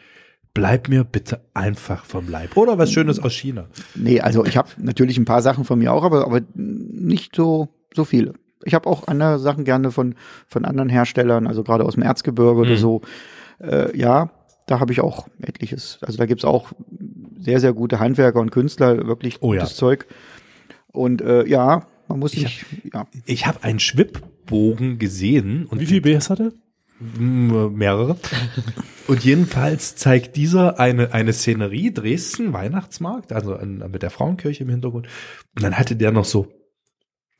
bleib 0.53 0.87
mir 0.87 1.03
bitte 1.03 1.41
einfach 1.53 2.05
vom 2.05 2.29
Leib 2.29 2.55
oder 2.55 2.77
was 2.77 2.93
Schönes 2.93 3.19
aus 3.19 3.33
China. 3.33 3.65
Nee, 3.93 4.21
also 4.21 4.45
ich 4.45 4.55
habe 4.55 4.69
natürlich 4.77 5.17
ein 5.17 5.25
paar 5.25 5.41
Sachen 5.41 5.65
von 5.65 5.77
mir 5.77 5.91
auch, 5.91 6.03
aber 6.03 6.25
aber 6.25 6.39
nicht 6.55 7.35
so 7.35 7.67
so 7.93 8.05
viele. 8.05 8.33
Ich 8.63 8.73
habe 8.73 8.89
auch 8.89 9.07
andere 9.07 9.37
Sachen 9.37 9.65
gerne 9.65 9.91
von 9.91 10.15
von 10.47 10.63
anderen 10.63 10.87
Herstellern, 10.87 11.45
also 11.45 11.61
gerade 11.63 11.83
aus 11.83 11.95
dem 11.95 12.03
Erzgebirge 12.03 12.53
mhm. 12.53 12.67
oder 12.67 12.77
so. 12.77 13.01
Äh, 13.59 13.97
ja, 13.97 14.31
da 14.65 14.79
habe 14.79 14.93
ich 14.93 15.01
auch 15.01 15.27
etliches. 15.41 15.97
Also 16.01 16.17
da 16.17 16.25
gibt's 16.25 16.45
auch 16.45 16.71
sehr 17.37 17.59
sehr 17.59 17.73
gute 17.73 17.99
Handwerker 17.99 18.39
und 18.39 18.51
Künstler, 18.51 19.07
wirklich 19.07 19.41
gutes 19.41 19.41
oh 19.41 19.53
ja. 19.53 19.65
Zeug. 19.65 20.07
Und 20.93 21.21
äh, 21.21 21.45
ja, 21.47 21.87
man 22.07 22.19
muss 22.19 22.35
nicht, 22.35 22.65
ich, 22.83 22.93
ja. 22.93 23.07
Ich 23.25 23.45
habe 23.45 23.63
einen 23.63 23.79
Schwibbogen 23.79 24.99
gesehen. 24.99 25.65
Und 25.65 25.79
Wie 25.79 25.85
viel 25.85 26.01
BS 26.01 26.29
hat 26.29 26.39
er? 26.39 26.51
mehrere. 26.99 28.17
Und 29.07 29.23
jedenfalls 29.23 29.95
zeigt 29.95 30.35
dieser 30.37 30.79
eine, 30.79 31.13
eine 31.13 31.33
Szenerie, 31.33 31.91
Dresden, 31.91 32.53
Weihnachtsmarkt, 32.53 33.33
also 33.33 33.55
in, 33.55 33.79
mit 33.91 34.03
der 34.03 34.09
Frauenkirche 34.09 34.63
im 34.63 34.69
Hintergrund. 34.69 35.07
Und 35.55 35.63
dann 35.63 35.77
hatte 35.77 35.95
der 35.95 36.11
noch 36.11 36.25
so 36.25 36.47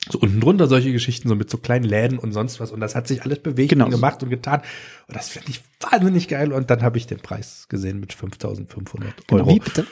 so 0.09 0.19
unten 0.19 0.41
drunter 0.41 0.67
solche 0.67 0.91
Geschichten, 0.91 1.29
so 1.29 1.35
mit 1.35 1.49
so 1.49 1.57
kleinen 1.57 1.85
Läden 1.85 2.19
und 2.19 2.33
sonst 2.33 2.59
was. 2.59 2.71
Und 2.71 2.81
das 2.81 2.95
hat 2.95 3.07
sich 3.07 3.23
alles 3.23 3.39
bewegt 3.39 3.69
genau. 3.69 3.85
und 3.85 3.91
gemacht 3.91 4.21
und 4.21 4.29
getan. 4.29 4.61
Und 5.07 5.15
das 5.15 5.29
finde 5.29 5.49
ich 5.49 5.61
wahnsinnig 5.79 6.27
geil. 6.27 6.51
Und 6.51 6.69
dann 6.69 6.81
habe 6.81 6.97
ich 6.97 7.07
den 7.07 7.19
Preis 7.19 7.67
gesehen 7.69 7.99
mit 7.99 8.13
5500 8.13 9.13
Euro. 9.31 9.47
Wie 9.47 9.59
bitte? 9.59 9.85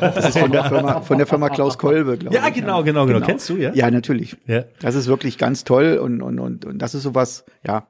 Das 0.00 0.28
ist 0.28 0.38
von 0.38 0.52
der 0.52 0.64
Firma, 0.64 1.00
von 1.00 1.18
der 1.18 1.26
Firma 1.26 1.48
Klaus 1.48 1.78
Kolbe, 1.78 2.16
glaube 2.16 2.34
ja, 2.34 2.46
ich. 2.46 2.54
Genau, 2.54 2.82
genau, 2.84 3.04
genau, 3.04 3.14
genau. 3.14 3.26
Kennst 3.26 3.48
du, 3.48 3.56
ja? 3.56 3.74
Ja, 3.74 3.90
natürlich. 3.90 4.36
Ja. 4.46 4.64
Das 4.80 4.94
ist 4.94 5.08
wirklich 5.08 5.36
ganz 5.36 5.64
toll. 5.64 5.98
Und, 5.98 6.22
und, 6.22 6.38
und, 6.38 6.64
und 6.64 6.78
das 6.78 6.94
ist 6.94 7.02
sowas, 7.02 7.44
ja, 7.66 7.86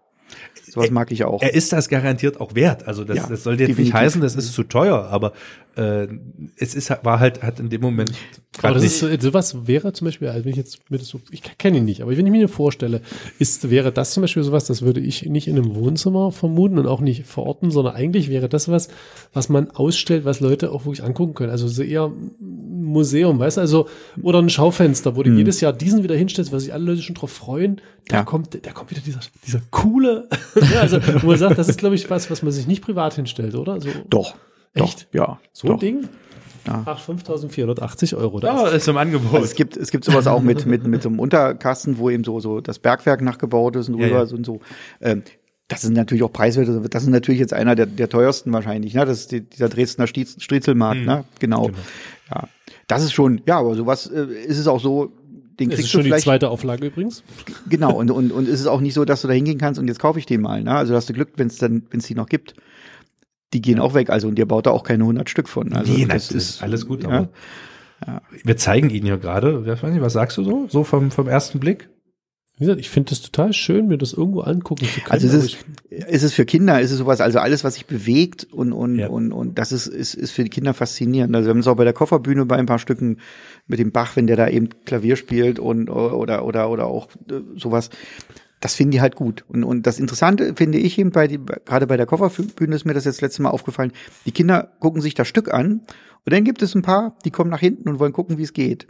Sowas 0.68 0.90
mag 0.90 1.10
ich 1.12 1.24
auch. 1.24 1.42
Er 1.42 1.54
ist 1.54 1.72
das 1.72 1.88
garantiert 1.88 2.40
auch 2.40 2.54
wert. 2.54 2.86
Also 2.86 3.04
das, 3.04 3.16
ja, 3.16 3.26
das 3.28 3.44
soll 3.44 3.54
jetzt 3.54 3.68
definitiv. 3.68 3.84
nicht 3.86 3.94
heißen, 3.94 4.20
das 4.20 4.34
ist 4.34 4.52
zu 4.52 4.64
teuer, 4.64 5.06
aber 5.10 5.32
äh, 5.76 6.08
es 6.56 6.74
ist 6.74 6.90
war 7.02 7.20
halt 7.20 7.42
hat 7.42 7.60
in 7.60 7.70
dem 7.70 7.80
Moment. 7.80 8.12
Aber 8.62 8.74
das 8.74 8.84
ist 8.84 8.98
so, 8.98 9.08
sowas 9.18 9.66
wäre 9.66 9.92
zum 9.92 10.06
Beispiel, 10.06 10.28
also 10.28 10.44
wenn 10.44 10.50
ich 10.50 10.56
jetzt 10.56 10.90
mir 10.90 10.98
das 10.98 11.08
so, 11.08 11.20
ich 11.30 11.42
kenne 11.58 11.78
ihn 11.78 11.84
nicht, 11.84 12.02
aber 12.02 12.16
wenn 12.16 12.26
ich 12.26 12.32
mir 12.32 12.48
vorstelle, 12.48 13.02
ist 13.38 13.70
wäre 13.70 13.92
das 13.92 14.12
zum 14.12 14.22
Beispiel 14.22 14.42
sowas, 14.42 14.64
das 14.64 14.82
würde 14.82 15.00
ich 15.00 15.26
nicht 15.26 15.48
in 15.48 15.56
einem 15.56 15.74
Wohnzimmer 15.74 16.32
vermuten 16.32 16.78
und 16.78 16.86
auch 16.86 17.00
nicht 17.00 17.26
verorten, 17.26 17.70
sondern 17.70 17.94
eigentlich 17.94 18.28
wäre 18.30 18.48
das 18.48 18.68
was, 18.68 18.88
was 19.32 19.48
man 19.48 19.70
ausstellt, 19.70 20.24
was 20.24 20.40
Leute 20.40 20.72
auch 20.72 20.84
wirklich 20.86 21.04
angucken 21.04 21.34
können. 21.34 21.50
Also 21.50 21.68
so 21.68 21.82
eher 21.82 22.10
Museum, 22.86 23.38
weißt 23.38 23.56
du, 23.56 23.60
also 23.60 23.88
oder 24.22 24.40
ein 24.40 24.48
Schaufenster, 24.48 25.16
wo 25.16 25.22
du 25.22 25.30
hm. 25.30 25.38
jedes 25.38 25.60
Jahr 25.60 25.72
diesen 25.72 26.02
wieder 26.02 26.16
hinstellst, 26.16 26.52
weil 26.52 26.60
sich 26.60 26.72
alle 26.72 26.84
Leute 26.84 27.02
schon 27.02 27.14
drauf 27.14 27.32
freuen. 27.32 27.80
Da 28.08 28.18
ja. 28.18 28.24
kommt, 28.24 28.66
da 28.66 28.72
kommt 28.72 28.90
wieder 28.90 29.00
dieser, 29.00 29.20
dieser 29.46 29.60
coole, 29.70 30.28
also 30.80 30.98
wo 31.22 31.28
man 31.28 31.38
sagt, 31.38 31.58
das 31.58 31.68
ist 31.68 31.78
glaube 31.78 31.94
ich 31.94 32.08
was, 32.08 32.30
was 32.30 32.42
man 32.42 32.52
sich 32.52 32.66
nicht 32.66 32.82
privat 32.82 33.14
hinstellt, 33.14 33.54
oder? 33.54 33.74
Also, 33.74 33.88
Doch. 34.08 34.34
Echt? 34.74 35.08
Doch, 35.12 35.14
ja. 35.14 35.40
So 35.52 35.72
ein 35.72 35.78
Ding? 35.78 36.08
Ja. 36.66 36.82
Ach, 36.84 37.00
5.480 37.00 38.16
Euro. 38.16 38.40
Da 38.40 38.48
ja, 38.48 38.66
ist, 38.68 38.74
ist 38.74 38.88
im 38.88 38.96
Angebot. 38.96 39.34
Also 39.34 39.44
es 39.44 39.54
gibt, 39.54 39.76
es 39.76 39.90
gibt 39.90 40.04
sowas 40.04 40.26
auch 40.26 40.42
mit, 40.42 40.66
mit, 40.66 40.86
mit 40.86 41.02
so 41.02 41.08
einem 41.08 41.20
Unterkasten, 41.20 41.98
wo 41.98 42.10
eben 42.10 42.24
so, 42.24 42.40
so 42.40 42.60
das 42.60 42.78
Bergwerk 42.78 43.22
nachgebaut 43.22 43.76
ist 43.76 43.88
und 43.88 43.98
ja, 43.98 44.08
ja. 44.08 44.20
und 44.20 44.44
so. 44.44 44.60
Ähm, 45.00 45.22
das 45.68 45.82
sind 45.82 45.94
natürlich 45.94 46.22
auch 46.22 46.32
preiswerte. 46.32 46.80
Das 46.88 47.02
ist 47.02 47.08
natürlich 47.08 47.40
jetzt 47.40 47.52
einer 47.52 47.74
der, 47.74 47.86
der 47.86 48.08
teuersten 48.08 48.52
wahrscheinlich, 48.52 48.94
ne? 48.94 49.04
Das 49.04 49.18
ist 49.18 49.32
die, 49.32 49.40
dieser 49.42 49.68
Dresdner 49.68 50.06
Striezelmarkt, 50.06 51.00
mhm. 51.00 51.06
ne? 51.06 51.24
Genau. 51.40 51.66
genau. 51.66 51.78
Ja. 52.30 52.48
Das 52.86 53.02
ist 53.02 53.12
schon, 53.12 53.40
ja, 53.46 53.58
aber 53.58 53.74
sowas 53.74 54.06
äh, 54.06 54.26
ist 54.46 54.58
es 54.58 54.66
auch 54.68 54.80
so, 54.80 55.12
den 55.58 55.68
kriegst 55.68 55.84
ist 55.84 55.90
schon 55.90 56.02
du 56.02 56.06
vielleicht, 56.06 56.24
die 56.24 56.28
zweite 56.28 56.50
Auflage 56.50 56.86
übrigens. 56.86 57.22
Genau, 57.68 57.96
und, 57.96 58.10
und, 58.10 58.30
und 58.30 58.48
ist 58.48 58.60
es 58.60 58.66
auch 58.66 58.80
nicht 58.80 58.94
so, 58.94 59.04
dass 59.04 59.22
du 59.22 59.28
da 59.28 59.34
hingehen 59.34 59.58
kannst 59.58 59.80
und 59.80 59.88
jetzt 59.88 59.98
kaufe 59.98 60.18
ich 60.18 60.26
den 60.26 60.40
mal, 60.40 60.62
ne? 60.62 60.74
Also 60.74 60.94
hast 60.94 61.08
du 61.08 61.12
Glück, 61.12 61.30
wenn 61.36 61.48
es 61.48 61.58
dann, 61.58 61.82
wenn 61.90 62.00
es 62.00 62.06
die 62.06 62.14
noch 62.14 62.28
gibt 62.28 62.54
die 63.52 63.62
gehen 63.62 63.80
auch 63.80 63.94
weg. 63.94 64.10
Also 64.10 64.28
und 64.28 64.38
ihr 64.38 64.46
baut 64.46 64.66
da 64.66 64.70
auch 64.70 64.82
keine 64.82 65.04
100 65.04 65.28
Stück 65.28 65.48
von. 65.48 65.72
Also 65.72 65.92
nee, 65.92 66.04
das, 66.04 66.28
das 66.28 66.36
ist 66.36 66.62
alles 66.62 66.86
gut. 66.86 67.04
Ja, 67.04 67.28
ja. 68.06 68.22
Wir 68.44 68.56
zeigen 68.56 68.90
ihn 68.90 69.04
hier 69.04 69.18
gerade. 69.18 69.66
Was 70.00 70.12
sagst 70.12 70.36
du 70.36 70.44
so? 70.44 70.66
So 70.68 70.84
vom, 70.84 71.10
vom 71.10 71.28
ersten 71.28 71.58
Blick? 71.58 71.88
Wie 72.58 72.64
gesagt, 72.64 72.80
ich 72.80 72.88
finde 72.88 73.10
das 73.10 73.20
total 73.20 73.52
schön, 73.52 73.86
mir 73.86 73.98
das 73.98 74.14
irgendwo 74.14 74.40
angucken 74.40 74.86
zu 74.86 75.00
können. 75.00 75.12
Also 75.12 75.28
es 75.28 75.34
ist, 75.34 75.58
ist 75.90 76.22
es 76.22 76.32
für 76.32 76.46
Kinder, 76.46 76.80
ist 76.80 76.90
es 76.90 76.98
sowas, 76.98 77.20
also 77.20 77.38
alles, 77.38 77.64
was 77.64 77.74
sich 77.74 77.84
bewegt 77.84 78.44
und, 78.50 78.72
und, 78.72 78.98
ja. 78.98 79.08
und, 79.08 79.30
und 79.32 79.58
das 79.58 79.72
ist, 79.72 79.86
ist, 79.86 80.14
ist 80.14 80.30
für 80.30 80.42
die 80.42 80.50
Kinder 80.50 80.72
faszinierend. 80.72 81.36
Also 81.36 81.46
wir 81.46 81.50
haben 81.50 81.58
es 81.58 81.66
auch 81.66 81.76
bei 81.76 81.84
der 81.84 81.92
Kofferbühne 81.92 82.46
bei 82.46 82.56
ein 82.56 82.64
paar 82.64 82.78
Stücken 82.78 83.18
mit 83.66 83.78
dem 83.78 83.92
Bach, 83.92 84.16
wenn 84.16 84.26
der 84.26 84.36
da 84.36 84.48
eben 84.48 84.70
Klavier 84.86 85.16
spielt 85.16 85.58
und 85.58 85.90
oder 85.90 86.42
oder 86.46 86.70
oder 86.70 86.86
auch 86.86 87.08
äh, 87.30 87.40
sowas 87.56 87.90
das 88.60 88.74
finden 88.74 88.92
die 88.92 89.00
halt 89.00 89.16
gut. 89.16 89.44
Und, 89.48 89.64
und 89.64 89.86
das 89.86 89.98
Interessante 89.98 90.54
finde 90.56 90.78
ich 90.78 90.98
eben 90.98 91.10
bei 91.10 91.28
die, 91.28 91.38
gerade 91.38 91.86
bei 91.86 91.96
der 91.96 92.06
Kofferbühne 92.06 92.74
ist 92.74 92.84
mir 92.84 92.94
das 92.94 93.04
jetzt 93.04 93.20
letzte 93.20 93.42
Mal 93.42 93.50
aufgefallen. 93.50 93.92
Die 94.24 94.32
Kinder 94.32 94.72
gucken 94.80 95.02
sich 95.02 95.14
das 95.14 95.28
Stück 95.28 95.52
an 95.52 95.82
und 96.24 96.32
dann 96.32 96.44
gibt 96.44 96.62
es 96.62 96.74
ein 96.74 96.82
paar, 96.82 97.16
die 97.24 97.30
kommen 97.30 97.50
nach 97.50 97.60
hinten 97.60 97.88
und 97.88 97.98
wollen 97.98 98.12
gucken, 98.12 98.38
wie 98.38 98.42
es 98.42 98.52
geht. 98.52 98.86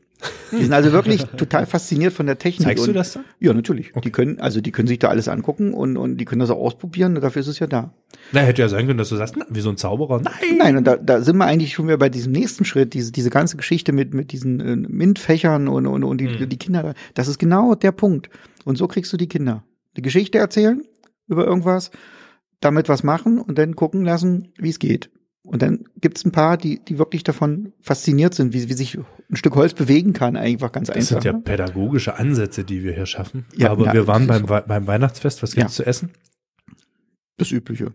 Die 0.53 0.63
sind 0.63 0.73
also 0.73 0.93
wirklich 0.93 1.25
total 1.25 1.67
fasziniert 1.67 2.13
von 2.13 2.27
der 2.27 2.39
Technik. 2.39 2.69
Zeigst 2.69 2.87
du 2.87 2.93
das 2.93 3.15
dann? 3.15 3.25
Ja, 3.41 3.53
natürlich. 3.53 3.91
Okay. 3.91 4.01
Die 4.05 4.11
können, 4.11 4.41
also 4.41 4.61
die 4.61 4.73
können 4.73 4.89
sich 4.89 4.99
da 4.99 5.09
alles 5.09 5.29
angucken 5.29 5.75
und, 5.75 5.97
und 5.97 6.17
die 6.17 6.25
können 6.25 6.41
das 6.41 6.51
auch 6.51 6.59
ausprobieren. 6.59 7.15
Dafür 7.17 7.41
ist 7.41 7.49
es 7.49 7.59
ja 7.59 7.67
da. 7.67 7.93
Na, 8.33 8.41
hätte 8.41 8.63
ja 8.63 8.69
sein 8.69 8.87
können, 8.87 8.99
dass 8.99 9.11
du 9.11 9.17
sagst, 9.17 9.35
na, 9.37 9.45
wie 9.51 9.61
so 9.61 9.71
ein 9.71 9.77
Zauberer. 9.77 10.21
Nein. 10.23 10.57
Nein, 10.59 10.77
und 10.79 10.87
da, 10.87 10.97
da 10.97 11.21
sind 11.21 11.37
wir 11.37 11.45
eigentlich 11.45 11.75
schon 11.75 11.87
wieder 11.87 11.99
bei 11.99 12.09
diesem 12.09 12.33
nächsten 12.33 12.65
Schritt, 12.65 12.95
diese, 12.95 13.13
diese 13.13 13.31
ganze 13.31 13.57
Geschichte 13.57 13.93
mit, 13.93 14.15
mit 14.15 14.33
diesen 14.33 14.61
äh, 14.61 14.77
MINT-Fächern 14.77 15.69
und, 15.69 15.87
und, 15.87 16.05
und 16.05 16.19
die, 16.19 16.29
hm. 16.29 16.49
die 16.49 16.59
Kinder. 16.59 16.95
Das 17.15 17.29
ist 17.29 17.39
genau 17.39 17.75
der 17.75 17.93
Punkt. 17.93 18.31
Und 18.65 18.77
so 18.79 18.89
kriegst 18.89 19.13
du 19.13 19.17
die 19.17 19.29
Kinder 19.29 19.65
eine 19.97 20.03
Geschichte 20.03 20.39
erzählen 20.39 20.83
über 21.29 21.47
irgendwas, 21.47 21.91
damit 22.61 22.89
was 22.89 23.03
machen 23.03 23.41
und 23.41 23.59
dann 23.59 23.77
gucken 23.77 24.05
lassen, 24.05 24.53
wie 24.59 24.71
es 24.71 24.79
geht. 24.79 25.11
Und 25.47 25.63
dann 25.63 25.85
gibt 26.01 26.19
es 26.19 26.25
ein 26.25 26.33
paar, 26.33 26.57
die, 26.57 26.85
die 26.85 26.99
wirklich 26.99 27.23
davon 27.23 27.73
fasziniert 27.81 28.35
sind, 28.35 28.53
wie, 28.53 28.69
wie 28.69 28.73
sich 28.75 28.99
ein 29.31 29.37
Stück 29.37 29.55
Holz 29.55 29.75
bewegen 29.75 30.13
kann, 30.13 30.37
einfach 30.37 30.73
ganz 30.73 30.89
das 30.89 30.97
einfach. 30.97 31.17
Das 31.17 31.23
sind 31.23 31.25
ja 31.25 31.33
ne? 31.33 31.43
pädagogische 31.43 32.19
Ansätze, 32.19 32.65
die 32.65 32.83
wir 32.83 32.93
hier 32.93 33.07
schaffen. 33.07 33.47
Ja, 33.57 33.71
Aber 33.71 33.87
na, 33.87 33.93
wir 33.93 34.07
waren 34.07 34.27
beim, 34.27 34.47
so. 34.47 34.61
beim 34.67 34.87
Weihnachtsfest. 34.87 35.43
Was 35.43 35.55
gibt's 35.55 35.79
ja. 35.79 35.85
zu 35.85 35.89
essen? 35.89 36.11
Das 37.39 37.53
Übliche. 37.53 37.93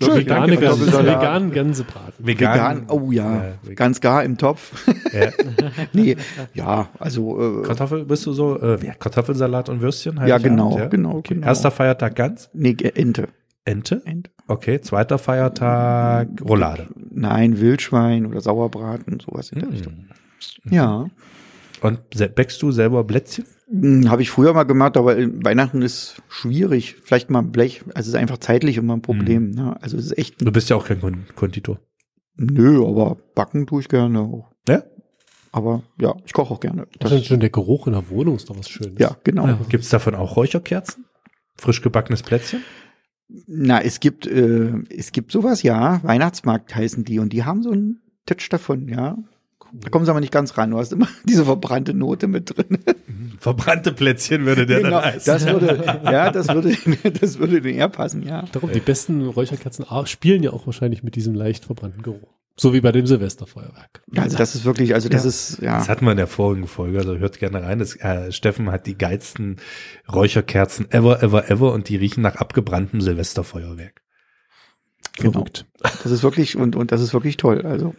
So, 0.00 0.14
vegane 0.14 0.56
Gänse, 0.56 1.06
veganen 1.06 1.52
Gänsebraten. 1.52 2.26
Vegan, 2.26 2.54
vegan 2.54 2.86
oh 2.88 3.12
ja, 3.12 3.54
ja 3.62 3.74
ganz 3.74 4.00
gar 4.00 4.24
im 4.24 4.36
Topf. 4.36 4.86
Ja. 5.12 5.30
nee, 5.92 6.16
ja, 6.52 6.88
also 6.98 7.60
äh, 7.60 7.62
Kartoffel, 7.62 8.04
bist 8.04 8.26
du 8.26 8.32
so, 8.32 8.60
äh, 8.60 8.78
Kartoffelsalat 8.98 9.68
und 9.68 9.82
Würstchen? 9.82 10.20
Ja, 10.26 10.38
genau, 10.38 10.76
ja? 10.78 10.86
genau, 10.86 11.18
okay. 11.18 11.34
genau. 11.34 11.46
Erster 11.46 11.70
Feiertag 11.70 12.16
ganz? 12.16 12.50
Nee, 12.52 12.76
Ente. 12.94 13.28
Ente? 13.64 14.02
Ente. 14.04 14.30
Okay, 14.46 14.80
zweiter 14.80 15.18
Feiertag 15.18 16.28
Roulade. 16.42 16.88
Nein, 17.10 17.60
Wildschwein 17.60 18.26
oder 18.26 18.40
Sauerbraten, 18.40 19.20
sowas 19.20 19.50
in 19.50 19.60
der 19.60 19.68
hm. 19.68 19.74
Richtung. 19.74 20.08
Ja. 20.70 21.06
Und 21.80 22.00
bäckst 22.34 22.62
du 22.62 22.70
selber 22.70 23.04
Plätzchen? 23.04 23.44
Hm, 23.68 24.10
Habe 24.10 24.22
ich 24.22 24.30
früher 24.30 24.52
mal 24.52 24.64
gemacht, 24.64 24.96
aber 24.96 25.16
Weihnachten 25.16 25.82
ist 25.82 26.22
schwierig. 26.28 26.96
Vielleicht 27.02 27.30
mal 27.30 27.42
Blech. 27.42 27.82
Also 27.88 28.00
es 28.00 28.08
ist 28.08 28.14
einfach 28.14 28.38
zeitlich 28.38 28.76
immer 28.76 28.94
ein 28.94 29.02
Problem. 29.02 29.48
Mhm. 29.50 29.54
Ne? 29.54 29.76
Also 29.82 29.96
es 29.96 30.06
ist 30.06 30.18
echt. 30.18 30.40
Du 30.40 30.52
bist 30.52 30.68
ja 30.70 30.76
auch 30.76 30.86
kein 30.86 31.26
Konditor. 31.34 31.80
Nö, 32.36 32.86
aber 32.86 33.16
backen 33.34 33.66
tue 33.66 33.80
ich 33.80 33.88
gerne 33.88 34.20
auch. 34.20 34.50
Ja? 34.68 34.82
Aber 35.52 35.82
ja, 36.00 36.14
ich 36.26 36.32
koche 36.32 36.52
auch 36.52 36.60
gerne. 36.60 36.86
Das, 36.98 37.10
das 37.10 37.20
ist 37.20 37.26
schon 37.26 37.40
der 37.40 37.50
Geruch 37.50 37.86
in 37.86 37.92
der 37.92 38.10
Wohnung 38.10 38.36
ist 38.36 38.50
doch 38.50 38.58
was 38.58 38.68
Schönes. 38.68 38.98
Ja, 38.98 39.16
genau. 39.22 39.46
Ja. 39.46 39.58
Gibt 39.68 39.84
es 39.84 39.90
davon 39.90 40.14
auch 40.14 40.36
Räucherkerzen? 40.36 41.04
Frisch 41.56 41.80
gebackenes 41.80 42.22
Plätzchen? 42.22 42.62
Na, 43.28 43.80
es 43.80 44.00
gibt, 44.00 44.26
äh, 44.26 44.72
es 44.90 45.12
gibt 45.12 45.32
sowas, 45.32 45.62
ja. 45.62 46.02
Weihnachtsmarkt 46.02 46.74
heißen 46.74 47.04
die 47.04 47.18
und 47.18 47.32
die 47.32 47.44
haben 47.44 47.62
so 47.62 47.70
einen 47.70 48.02
Touch 48.26 48.48
davon, 48.50 48.88
ja. 48.88 49.16
Da 49.80 49.90
kommen 49.90 50.04
sie 50.04 50.10
aber 50.10 50.20
nicht 50.20 50.32
ganz 50.32 50.56
ran. 50.56 50.70
Du 50.70 50.78
hast 50.78 50.92
immer 50.92 51.08
diese 51.24 51.44
verbrannte 51.44 51.94
Note 51.94 52.28
mit 52.28 52.56
drin. 52.56 52.78
Verbrannte 53.38 53.92
Plätzchen 53.92 54.46
würde 54.46 54.66
der 54.66 54.78
genau, 54.78 55.00
dann 55.00 55.12
heißen. 55.12 55.32
Das 55.32 55.46
würde, 55.46 56.00
ja, 56.04 56.30
das 56.30 56.48
würde, 56.48 56.76
das 57.20 57.38
würde 57.38 57.60
den 57.60 57.74
eher 57.74 57.88
passen, 57.88 58.22
ja. 58.22 58.44
Darum, 58.52 58.70
die 58.72 58.80
besten 58.80 59.26
Räucherkerzen 59.26 59.84
spielen 60.06 60.42
ja 60.42 60.52
auch 60.52 60.66
wahrscheinlich 60.66 61.02
mit 61.02 61.16
diesem 61.16 61.34
leicht 61.34 61.64
verbrannten 61.64 62.02
Geruch. 62.02 62.28
So 62.56 62.72
wie 62.72 62.80
bei 62.80 62.92
dem 62.92 63.04
Silvesterfeuerwerk. 63.04 64.04
Ja, 64.12 64.22
also 64.22 64.36
das 64.38 64.54
ist 64.54 64.64
wirklich, 64.64 64.94
also 64.94 65.08
das 65.08 65.24
ja. 65.24 65.28
ist, 65.28 65.58
ja. 65.60 65.78
Das 65.78 65.88
hatten 65.88 66.04
wir 66.04 66.12
in 66.12 66.18
der 66.18 66.28
vorigen 66.28 66.68
Folge, 66.68 66.98
also 66.98 67.18
hört 67.18 67.40
gerne 67.40 67.62
rein. 67.62 67.80
Das, 67.80 67.96
äh, 67.96 68.30
Steffen 68.30 68.70
hat 68.70 68.86
die 68.86 68.96
geilsten 68.96 69.56
Räucherkerzen 70.12 70.88
ever, 70.92 71.20
ever, 71.20 71.50
ever 71.50 71.72
und 71.72 71.88
die 71.88 71.96
riechen 71.96 72.22
nach 72.22 72.36
abgebranntem 72.36 73.00
Silvesterfeuerwerk. 73.00 74.02
Genau. 75.16 75.32
Verrückt. 75.32 75.66
Das 75.80 76.12
ist 76.12 76.22
wirklich, 76.22 76.56
und, 76.56 76.76
und 76.76 76.92
das 76.92 77.00
ist 77.00 77.12
wirklich 77.12 77.36
toll, 77.36 77.66
also. 77.66 77.96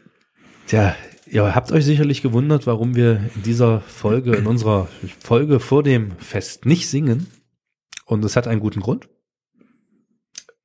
Tja, 0.67 0.95
Ihr 1.27 1.55
habt 1.55 1.71
euch 1.71 1.85
sicherlich 1.85 2.21
gewundert, 2.21 2.67
warum 2.67 2.95
wir 2.95 3.19
in 3.35 3.43
dieser 3.43 3.81
Folge, 3.81 4.35
in 4.35 4.45
unserer 4.45 4.87
Folge 5.19 5.59
vor 5.59 5.81
dem 5.81 6.11
Fest 6.19 6.65
nicht 6.65 6.87
singen. 6.89 7.27
Und 8.05 8.23
es 8.23 8.35
hat 8.35 8.47
einen 8.47 8.59
guten 8.59 8.81
Grund. 8.81 9.09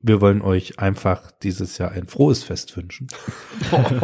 Wir 0.03 0.23
wollen 0.23 0.41
euch 0.41 0.79
einfach 0.79 1.31
dieses 1.43 1.77
Jahr 1.77 1.93
ein 1.93 2.07
frohes 2.07 2.43
Fest 2.43 2.75
wünschen. 2.75 3.09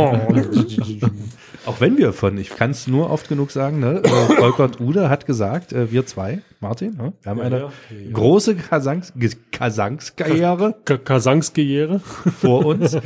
Auch 1.64 1.80
wenn 1.80 1.96
wir 1.96 2.12
von, 2.12 2.36
ich 2.36 2.50
kann 2.50 2.72
es 2.72 2.86
nur 2.86 3.08
oft 3.08 3.30
genug 3.30 3.50
sagen, 3.50 3.80
ne, 3.80 4.02
äh, 4.04 4.08
Volkert 4.08 4.78
Ude 4.78 5.08
hat 5.08 5.24
gesagt, 5.24 5.72
äh, 5.72 5.90
wir 5.90 6.04
zwei, 6.04 6.42
Martin, 6.60 6.96
ne, 6.96 7.14
wir 7.22 7.30
haben 7.30 7.40
eine 7.40 7.58
ja, 7.58 7.64
ja. 7.90 8.12
große 8.12 8.56
Kasangs 8.56 9.14
Kasangskarriere 9.50 10.74
Kasangskarriere 10.84 12.00
vor 12.40 12.66
uns. 12.66 12.98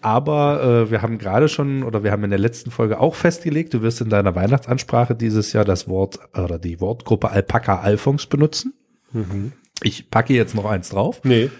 Aber 0.00 0.86
äh, 0.86 0.90
wir 0.90 1.02
haben 1.02 1.18
gerade 1.18 1.48
schon, 1.48 1.82
oder 1.82 2.04
wir 2.04 2.10
haben 2.10 2.24
in 2.24 2.30
der 2.30 2.38
letzten 2.38 2.70
Folge 2.70 3.00
auch 3.00 3.16
festgelegt, 3.16 3.74
du 3.74 3.82
wirst 3.82 4.00
in 4.00 4.08
deiner 4.08 4.34
Weihnachtsansprache 4.34 5.14
dieses 5.14 5.52
Jahr 5.52 5.66
das 5.66 5.88
Wort 5.88 6.18
oder 6.32 6.58
die 6.58 6.80
Wortgruppe 6.80 7.30
Alpaka 7.30 7.80
Alphons 7.80 8.26
benutzen. 8.26 8.72
Mhm. 9.12 9.52
Ich 9.82 10.10
packe 10.10 10.34
jetzt 10.34 10.54
noch 10.54 10.64
eins 10.64 10.90
drauf. 10.90 11.20
Nee. 11.24 11.50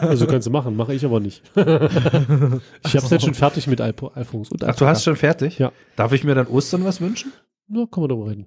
also 0.00 0.26
kannst 0.26 0.46
du 0.46 0.50
machen, 0.50 0.76
mache 0.76 0.94
ich 0.94 1.04
aber 1.04 1.20
nicht. 1.20 1.42
ich 1.54 1.64
habe 1.64 2.60
es 2.82 3.10
jetzt 3.10 3.24
schon 3.24 3.34
fertig 3.34 3.66
mit 3.66 3.80
Alphons. 3.80 4.50
Und 4.50 4.64
Ach, 4.64 4.74
du 4.74 4.86
hast 4.86 5.04
schon 5.04 5.16
fertig? 5.16 5.58
Ja. 5.58 5.72
Darf 5.96 6.12
ich 6.12 6.24
mir 6.24 6.34
dann 6.34 6.46
Ostern 6.46 6.84
was 6.84 7.00
wünschen? 7.00 7.32
Ja, 7.68 7.86
kann 7.90 8.02
man 8.02 8.08
darüber 8.08 8.30
reden. 8.30 8.46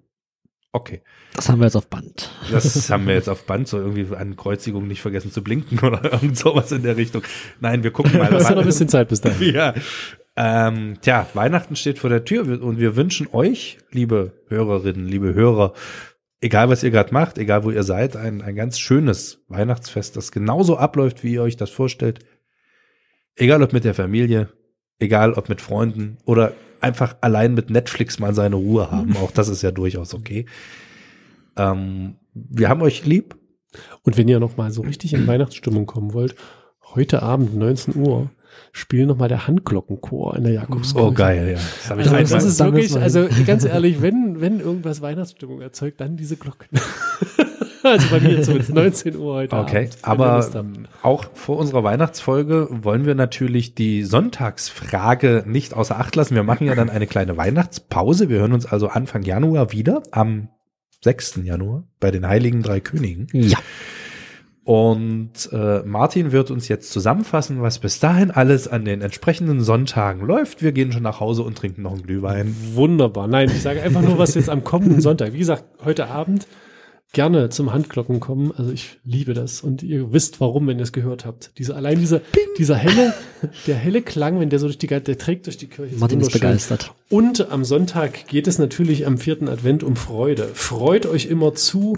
Okay. 0.74 1.02
Das 1.36 1.50
haben 1.50 1.60
wir 1.60 1.65
jetzt 1.65 1.76
auf 1.76 1.88
Band. 1.88 2.30
Das 2.50 2.89
haben 2.89 3.06
wir 3.06 3.13
jetzt 3.13 3.28
auf 3.28 3.46
Band, 3.46 3.67
so 3.67 3.78
irgendwie 3.78 4.15
an 4.15 4.38
Kreuzigung 4.38 4.88
nicht 4.88 5.02
vergessen 5.02 5.32
zu 5.32 5.44
blinken 5.44 5.80
oder 5.80 6.04
irgend 6.13 6.38
sowas 6.38 6.72
in 6.72 6.84
der 6.84 6.96
Richtung. 6.96 7.24
Nein, 7.60 7.84
wir 7.84 7.91
gucken 7.91 8.17
mal. 8.17 8.28
Du 8.32 8.36
hast 8.36 8.50
ja 8.50 8.56
noch 8.56 8.62
ein 8.62 8.67
bisschen 8.67 8.88
Zeit 8.88 9.10
bis 9.10 9.22
dahin. 9.22 9.54
ja. 9.54 9.74
Ähm, 10.38 10.98
tja, 11.02 11.28
Weihnachten 11.34 11.76
steht 11.76 12.00
vor 12.00 12.10
der 12.10 12.24
Tür 12.24 12.62
und 12.62 12.80
wir 12.80 12.96
wünschen 12.96 13.28
euch, 13.34 13.80
liebe 13.91 14.32
Hörerinnen, 14.48 15.06
liebe 15.06 15.34
Hörer, 15.34 15.74
egal 16.41 16.69
was 16.69 16.84
ihr 16.84 16.91
gerade 16.91 17.13
macht, 17.13 17.38
egal 17.38 17.63
wo 17.63 17.71
ihr 17.71 17.84
seid, 17.84 18.17
ein, 18.17 18.41
ein 18.41 18.56
ganz 18.56 18.80
schönes 18.80 19.43
Weihnachtsfest, 19.47 20.17
das 20.17 20.32
genauso 20.32 20.77
abläuft, 20.77 21.23
wie 21.23 21.34
ihr 21.34 21.43
euch 21.43 21.56
das 21.56 21.69
vorstellt. 21.69 22.19
Egal 23.36 23.62
ob 23.63 23.71
mit 23.71 23.86
der 23.86 23.93
Familie, 23.93 24.49
egal 24.99 25.34
ob 25.34 25.47
mit 25.47 25.62
Freunden 25.62 26.17
oder 26.25 26.54
einfach 26.82 27.15
allein 27.21 27.54
mit 27.54 27.69
Netflix 27.69 28.19
mal 28.19 28.34
seine 28.34 28.56
Ruhe 28.56 28.91
haben. 28.91 29.15
Auch 29.17 29.32
das 29.32 29.47
ist 29.47 29.62
ja 29.62 29.71
durchaus 29.71 30.13
okay. 30.13 30.47
Ähm, 31.56 32.15
wir 32.34 32.69
haben 32.69 32.82
euch 32.82 33.06
lieb. 33.06 33.38
Und 34.01 34.17
wenn 34.17 34.27
ihr 34.27 34.39
noch 34.39 34.58
mal 34.58 34.71
so 34.71 34.82
richtig 34.82 35.13
in 35.13 35.27
Weihnachtsstimmung 35.27 35.86
kommen 35.86 36.13
wollt, 36.13 36.36
heute 36.93 37.21
Abend 37.23 37.56
19 37.56 37.95
Uhr 37.95 38.30
spielen 38.73 39.08
noch 39.08 39.17
mal 39.17 39.30
der 39.30 39.47
Handglockenchor 39.47 40.36
in 40.36 40.43
der 40.43 40.54
Jakobskirche. 40.54 41.08
Oh 41.08 41.12
geil, 41.12 41.56
ja. 41.56 41.95
Das, 41.95 42.12
also, 42.12 42.36
das 42.36 42.43
ist 42.43 42.60
wirklich, 42.60 42.95
also 42.95 43.27
ganz 43.45 43.63
ehrlich, 43.63 44.01
wenn 44.01 44.31
wenn 44.41 44.60
irgendwas 44.60 45.01
Weihnachtsstimmung 45.01 45.62
erzeugt, 45.62 46.01
dann 46.01 46.17
diese 46.17 46.36
Glocken. 46.36 46.67
also 47.84 48.10
bei 48.10 48.19
mir 48.19 48.41
zumindest 48.41 48.73
19 48.73 49.15
Uhr 49.15 49.36
heute 49.36 49.56
Okay, 49.56 49.89
Abend, 50.01 50.04
aber 50.04 50.65
auch 51.01 51.25
vor 51.34 51.58
unserer 51.58 51.84
Weihnachtsfolge 51.84 52.67
wollen 52.69 53.06
wir 53.06 53.15
natürlich 53.15 53.75
die 53.75 54.04
Sonntagsfrage 54.04 55.43
nicht 55.47 55.73
außer 55.73 55.99
Acht 55.99 56.15
lassen. 56.15 56.36
Wir 56.36 56.43
machen 56.43 56.67
ja 56.67 56.75
dann 56.75 56.89
eine 56.89 57.08
kleine 57.08 57.38
Weihnachtspause. 57.38 58.30
Wir 58.30 58.39
hören 58.39 58.54
uns 58.54 58.65
also 58.65 58.88
Anfang 58.88 59.23
Januar 59.23 59.71
wieder, 59.71 60.04
am 60.12 60.49
6. 61.04 61.41
Januar, 61.43 61.84
bei 61.99 62.12
den 62.12 62.27
Heiligen 62.27 62.62
Drei 62.62 62.80
Königen. 62.80 63.27
Ja. 63.34 63.58
Und 64.63 65.50
äh, 65.52 65.82
Martin 65.84 66.32
wird 66.32 66.52
uns 66.52 66.67
jetzt 66.67 66.91
zusammenfassen, 66.91 67.62
was 67.62 67.80
bis 67.80 68.00
dahin 68.00 68.30
alles 68.30 68.67
an 68.67 68.86
den 68.86 69.02
entsprechenden 69.02 69.62
Sonntagen 69.62 70.26
läuft. 70.26 70.62
Wir 70.62 70.71
gehen 70.71 70.91
schon 70.91 71.02
nach 71.02 71.19
Hause 71.19 71.41
und 71.41 71.58
trinken 71.58 71.82
noch 71.82 71.93
einen 71.93 72.04
Glühwein. 72.04 72.56
Wunderbar. 72.74 73.28
Nein, 73.28 73.50
ich 73.50 73.62
sage 73.62 73.82
einfach 73.82 74.02
nur, 74.02 74.19
was 74.19 74.36
jetzt 74.36 74.50
am 74.50 74.63
kommenden 74.63 75.02
Sonntag. 75.02 75.34
Wie 75.34 75.39
gesagt, 75.39 75.63
heute 75.84 76.08
Abend 76.10 76.45
gerne 77.13 77.50
zum 77.50 77.74
Handglocken 77.74 78.19
kommen. 78.19 78.54
Also 78.56 78.71
ich 78.71 79.00
liebe 79.04 79.34
das 79.34 79.62
und 79.62 79.84
ihr 79.84 80.13
wisst 80.13 80.39
warum, 80.39 80.67
wenn 80.67 80.78
ihr 80.78 80.84
es 80.84 80.93
gehört 80.93 81.26
habt. 81.26 81.52
Diese 81.58 81.76
allein 81.76 82.00
dieser 82.00 82.21
dieser 82.58 82.76
helle 82.76 83.13
der 83.67 83.76
helle 83.76 84.02
Klang, 84.02 84.39
wenn 84.39 84.50
der 84.50 84.60
so 84.60 84.67
durch 84.67 84.78
die 84.78 84.88
der 84.88 85.17
trägt 85.17 85.47
durch 85.47 85.58
die 85.58 85.67
Kirche. 85.67 85.95
Martin 85.97 86.21
ist 86.21 86.32
begeistert. 86.32 86.93
Und 87.10 87.52
am 87.52 87.65
Sonntag 87.65 88.28
geht 88.28 88.47
es 88.47 88.60
natürlich 88.60 89.08
am 89.08 89.17
vierten 89.17 89.50
Advent 89.50 89.84
um 89.84 89.95
Freude. 89.95 90.50
Freut 90.54 91.06
euch 91.06 91.26
immer 91.26 91.54
zu, 91.54 91.97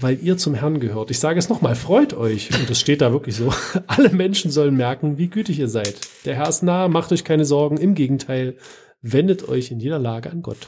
weil 0.00 0.18
ihr 0.22 0.36
zum 0.36 0.54
Herrn 0.54 0.80
gehört. 0.80 1.10
Ich 1.10 1.18
sage 1.18 1.38
es 1.38 1.48
nochmal, 1.48 1.74
freut 1.74 2.14
euch. 2.14 2.50
Und 2.58 2.68
das 2.68 2.80
steht 2.80 3.00
da 3.00 3.12
wirklich 3.12 3.36
so. 3.36 3.52
Alle 3.86 4.10
Menschen 4.10 4.50
sollen 4.50 4.76
merken, 4.76 5.18
wie 5.18 5.28
gütig 5.28 5.58
ihr 5.58 5.68
seid. 5.68 6.00
Der 6.24 6.36
Herr 6.36 6.48
ist 6.48 6.62
nah, 6.62 6.88
macht 6.88 7.12
euch 7.12 7.24
keine 7.24 7.44
Sorgen. 7.44 7.76
Im 7.76 7.94
Gegenteil, 7.94 8.56
wendet 9.02 9.48
euch 9.48 9.70
in 9.70 9.80
jeder 9.80 9.98
Lage 9.98 10.30
an 10.30 10.42
Gott. 10.42 10.66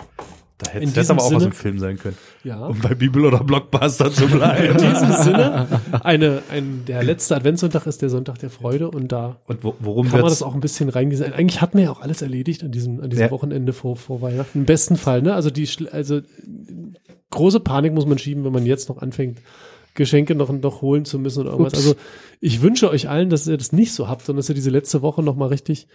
Da 0.63 0.71
hätte 0.71 1.01
es 1.01 1.11
aber 1.11 1.23
auch 1.23 1.33
aus 1.33 1.43
dem 1.43 1.53
Film 1.53 1.79
sein 1.79 1.99
können. 1.99 2.17
Ja. 2.45 2.67
Um 2.67 2.79
bei 2.79 2.95
Bibel 2.95 3.25
oder 3.25 3.43
Blockbuster 3.43 4.13
zu 4.13 4.27
bleiben. 4.29 4.79
In 4.79 4.91
diesem 4.91 5.13
Sinne, 5.13 5.67
eine, 6.03 6.43
ein, 6.51 6.85
der 6.87 7.03
letzte 7.03 7.35
Adventssonntag 7.35 7.87
ist 7.87 8.01
der 8.01 8.11
Sonntag 8.11 8.39
der 8.39 8.51
Freude 8.51 8.89
und 8.91 9.11
da 9.11 9.41
und 9.47 9.65
wo, 9.65 9.75
worum 9.81 10.09
kann 10.09 10.21
man 10.21 10.29
das 10.29 10.43
auch 10.43 10.55
ein 10.55 10.61
bisschen 10.61 10.89
reingesehen. 10.89 11.33
Eigentlich 11.33 11.61
hat 11.61 11.75
man 11.75 11.83
ja 11.83 11.91
auch 11.91 12.01
alles 12.01 12.23
erledigt 12.23 12.63
an 12.63 12.71
diesem, 12.71 13.01
an 13.01 13.11
diesem 13.11 13.25
ja. 13.25 13.31
Wochenende 13.31 13.73
vor, 13.73 13.97
vor 13.97 14.23
Weihnachten. 14.23 14.61
Im 14.61 14.65
besten 14.65 14.97
Fall, 14.97 15.23
ne? 15.23 15.35
Also 15.35 15.51
die, 15.51 15.69
also 15.91 16.21
große 17.33 17.61
Panik 17.61 17.93
muss 17.93 18.07
man 18.07 18.19
schieben, 18.19 18.45
wenn 18.45 18.53
man 18.53 18.67
jetzt 18.67 18.89
noch 18.89 18.99
anfängt, 19.03 19.39
Geschenke 19.95 20.35
noch, 20.35 20.51
noch 20.51 20.81
holen 20.81 21.05
zu 21.05 21.19
müssen 21.19 21.41
oder 21.41 21.51
irgendwas. 21.51 21.75
Ups. 21.75 21.87
Also 21.87 21.97
ich 22.41 22.63
wünsche 22.63 22.89
euch 22.89 23.09
allen, 23.09 23.29
dass 23.29 23.47
ihr 23.47 23.57
das 23.57 23.73
nicht 23.73 23.93
so 23.93 24.09
habt, 24.09 24.25
sondern 24.25 24.39
dass 24.39 24.49
ihr 24.49 24.55
diese 24.55 24.71
letzte 24.71 25.03
Woche 25.03 25.23
noch 25.23 25.37
mal 25.37 25.49
richtig 25.49 25.89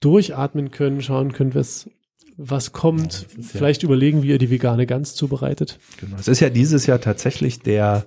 durchatmen 0.00 0.70
können, 0.70 1.00
schauen 1.00 1.32
könnt, 1.32 1.54
was, 1.54 1.88
was 2.36 2.72
kommt, 2.72 3.26
ja, 3.36 3.42
vielleicht 3.42 3.82
ja. 3.82 3.88
überlegen, 3.88 4.22
wie 4.22 4.28
ihr 4.28 4.38
die 4.38 4.50
vegane 4.50 4.86
Gans 4.86 5.14
zubereitet. 5.14 5.78
Genau. 6.00 6.16
Es 6.18 6.28
ist 6.28 6.40
ja 6.40 6.50
dieses 6.50 6.86
Jahr 6.86 7.00
tatsächlich 7.00 7.60
der 7.60 8.06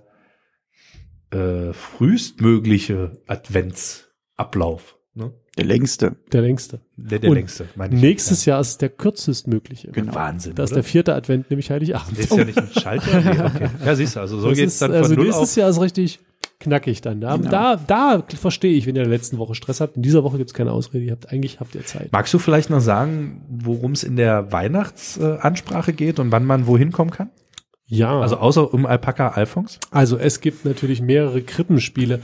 äh, 1.31 1.73
frühestmögliche 1.73 3.21
Adventsablauf. 3.27 4.97
Ne? 5.13 5.33
Der 5.60 5.67
längste. 5.67 6.15
Der 6.32 6.41
längste. 6.41 6.80
Der, 6.95 7.19
der 7.19 7.32
längste, 7.32 7.65
meine 7.76 7.93
ich. 7.93 8.02
Nächstes 8.02 8.45
ja. 8.45 8.54
Jahr 8.54 8.62
ist 8.62 8.82
der 8.82 8.88
kürzestmögliche. 8.88 9.91
Genau. 9.91 10.15
Wahnsinn. 10.15 10.56
Das 10.56 10.69
ist 10.69 10.76
der 10.76 10.84
vierte 10.84 11.13
Advent, 11.13 11.50
nämlich 11.50 11.69
Heiligabend. 11.69 12.17
Das 12.17 12.26
ist 12.26 12.38
ja 12.38 12.45
nicht 12.45 12.58
ein 12.58 12.69
Schalter. 12.72 13.22
Nee, 13.22 13.30
okay. 13.45 13.69
Ja, 13.86 13.95
siehst 13.95 14.15
du, 14.15 14.22
also 14.22 14.39
so 14.39 14.48
geht's 14.50 14.74
ist, 14.74 14.82
dann 14.82 14.91
von 14.91 15.04
also 15.04 15.15
null 15.15 15.26
nächstes 15.26 15.52
auf. 15.52 15.58
Jahr 15.58 15.69
ist 15.69 15.82
richtig 15.82 16.19
knackig 16.62 17.02
dann. 17.02 17.19
Da, 17.19 17.36
genau. 17.36 17.50
da, 17.50 17.76
da 17.76 18.24
verstehe 18.38 18.74
ich, 18.74 18.86
wenn 18.86 18.95
ihr 18.95 19.04
in 19.04 19.10
der 19.10 19.17
letzten 19.17 19.38
Woche 19.38 19.54
Stress 19.54 19.82
habt. 19.82 19.98
In 19.98 20.02
dieser 20.02 20.24
Woche 20.24 20.38
gibt's 20.38 20.54
keine 20.54 20.72
Ausrede. 20.72 21.04
Ihr 21.04 21.12
habt, 21.12 21.30
eigentlich 21.30 21.60
habt 21.60 21.76
ihr 21.76 21.86
Zeit. 21.86 22.12
Magst 22.13 22.34
du 22.34 22.39
vielleicht 22.39 22.69
noch 22.69 22.82
sagen, 22.82 23.45
worum 23.50 23.91
es 23.91 24.04
in 24.04 24.15
der 24.15 24.52
Weihnachtsansprache 24.54 25.91
geht 25.91 26.19
und 26.19 26.32
wann 26.32 26.45
man 26.45 26.67
wohin 26.67 26.93
kommen 26.93 27.12
kann? 27.12 27.32
Ja. 27.86 28.22
Also 28.22 28.38
außer 28.38 28.74
um 28.74 28.86
Alpaka 28.86 29.30
Alphons? 29.30 29.80
Also 29.91 30.17
es 30.17 30.39
gibt 30.39 30.63
natürlich 30.63 31.02
mehrere 31.02 31.41
Krippenspiele 31.41 32.22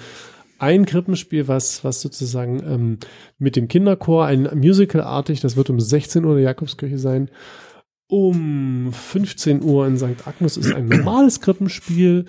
ein 0.60 0.86
Krippenspiel, 0.86 1.48
was, 1.48 1.84
was 1.84 2.02
sozusagen 2.02 2.62
ähm, 2.64 2.98
mit 3.38 3.56
dem 3.56 3.68
Kinderchor, 3.68 4.26
ein 4.26 4.50
Musical-artig, 4.56 5.42
das 5.42 5.56
wird 5.56 5.70
um 5.70 5.80
16 5.80 6.24
Uhr 6.24 6.32
in 6.32 6.38
der 6.38 6.46
Jakobskirche 6.46 6.98
sein. 6.98 7.30
Um 8.08 8.94
15 8.94 9.64
Uhr 9.64 9.88
in 9.88 9.98
St. 9.98 10.28
Agnes 10.28 10.58
ist 10.58 10.74
ein 10.74 10.88
normales 10.88 11.42
Krippenspiel. 11.42 12.26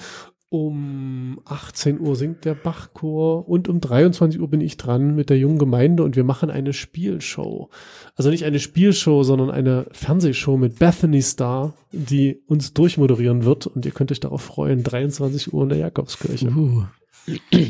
Um 0.56 1.38
18 1.44 2.00
Uhr 2.00 2.16
singt 2.16 2.46
der 2.46 2.54
Bachchor 2.54 3.46
und 3.46 3.68
um 3.68 3.78
23 3.78 4.40
Uhr 4.40 4.48
bin 4.48 4.62
ich 4.62 4.78
dran 4.78 5.14
mit 5.14 5.28
der 5.28 5.36
jungen 5.36 5.58
Gemeinde 5.58 6.02
und 6.02 6.16
wir 6.16 6.24
machen 6.24 6.48
eine 6.48 6.72
Spielshow. 6.72 7.68
Also 8.14 8.30
nicht 8.30 8.46
eine 8.46 8.58
Spielshow, 8.58 9.22
sondern 9.22 9.50
eine 9.50 9.86
Fernsehshow 9.92 10.56
mit 10.56 10.78
Bethany 10.78 11.20
Star, 11.20 11.74
die 11.92 12.40
uns 12.46 12.72
durchmoderieren 12.72 13.44
wird 13.44 13.66
und 13.66 13.84
ihr 13.84 13.92
könnt 13.92 14.10
euch 14.10 14.20
darauf 14.20 14.40
freuen. 14.40 14.82
23 14.82 15.52
Uhr 15.52 15.64
in 15.64 15.68
der 15.68 15.78
Jakobskirche. 15.78 16.48
Uh. 16.48 16.84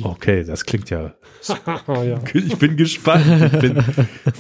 Okay, 0.03 0.45
das 0.45 0.65
klingt 0.65 0.89
ja, 0.91 1.15
ja. 1.89 2.21
Ich 2.35 2.57
bin 2.57 2.77
gespannt. 2.77 3.53
Ich 3.53 3.59
bin, 3.59 3.83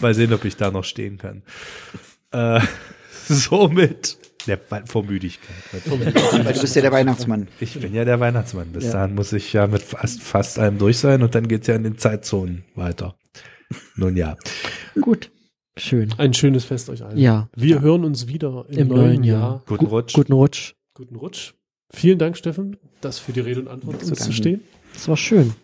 mal 0.00 0.14
sehen, 0.14 0.32
ob 0.32 0.44
ich 0.44 0.56
da 0.56 0.70
noch 0.70 0.84
stehen 0.84 1.18
kann. 1.18 1.42
Äh, 2.30 2.60
somit 3.26 4.18
der, 4.46 4.58
vor 4.86 5.04
Müdigkeit. 5.04 5.56
Weil 5.72 6.52
du 6.52 6.60
bist 6.60 6.76
ja 6.76 6.82
der 6.82 6.92
Weihnachtsmann. 6.92 7.48
Ich 7.60 7.78
bin 7.78 7.94
ja 7.94 8.04
der 8.04 8.20
Weihnachtsmann. 8.20 8.72
Bis 8.72 8.84
ja. 8.84 8.92
dahin 8.92 9.14
muss 9.14 9.32
ich 9.32 9.52
ja 9.52 9.66
mit 9.66 9.82
fast, 9.82 10.22
fast 10.22 10.58
allem 10.58 10.78
durch 10.78 10.98
sein 10.98 11.22
und 11.22 11.34
dann 11.34 11.48
geht's 11.48 11.66
ja 11.66 11.74
in 11.74 11.82
den 11.82 11.98
Zeitzonen 11.98 12.64
weiter. 12.74 13.16
Nun 13.96 14.16
ja. 14.16 14.36
Gut. 15.00 15.30
Schön. 15.78 16.14
Ein 16.16 16.32
schönes 16.32 16.64
Fest 16.64 16.88
euch 16.88 17.04
allen. 17.04 17.18
Ja. 17.18 17.48
Wir 17.54 17.80
hören 17.82 18.04
uns 18.04 18.28
wieder 18.28 18.64
im, 18.68 18.78
Im 18.78 18.88
neuen, 18.88 19.00
neuen 19.00 19.24
Jahr. 19.24 19.40
Jahr. 19.40 19.62
Guten 19.66 19.86
Rutsch. 19.86 20.14
Guten 20.14 20.32
Rutsch. 20.32 20.74
Guten 20.94 21.16
Rutsch. 21.16 21.52
Vielen 21.92 22.18
Dank, 22.18 22.36
Steffen, 22.36 22.78
das 23.00 23.18
für 23.18 23.32
die 23.32 23.40
Rede 23.40 23.60
und 23.60 23.68
Antwort 23.68 24.02
uns 24.02 24.18
zu 24.18 24.32
stehen. 24.32 24.62
Es 24.94 25.06
war 25.08 25.16
schön. 25.16 25.54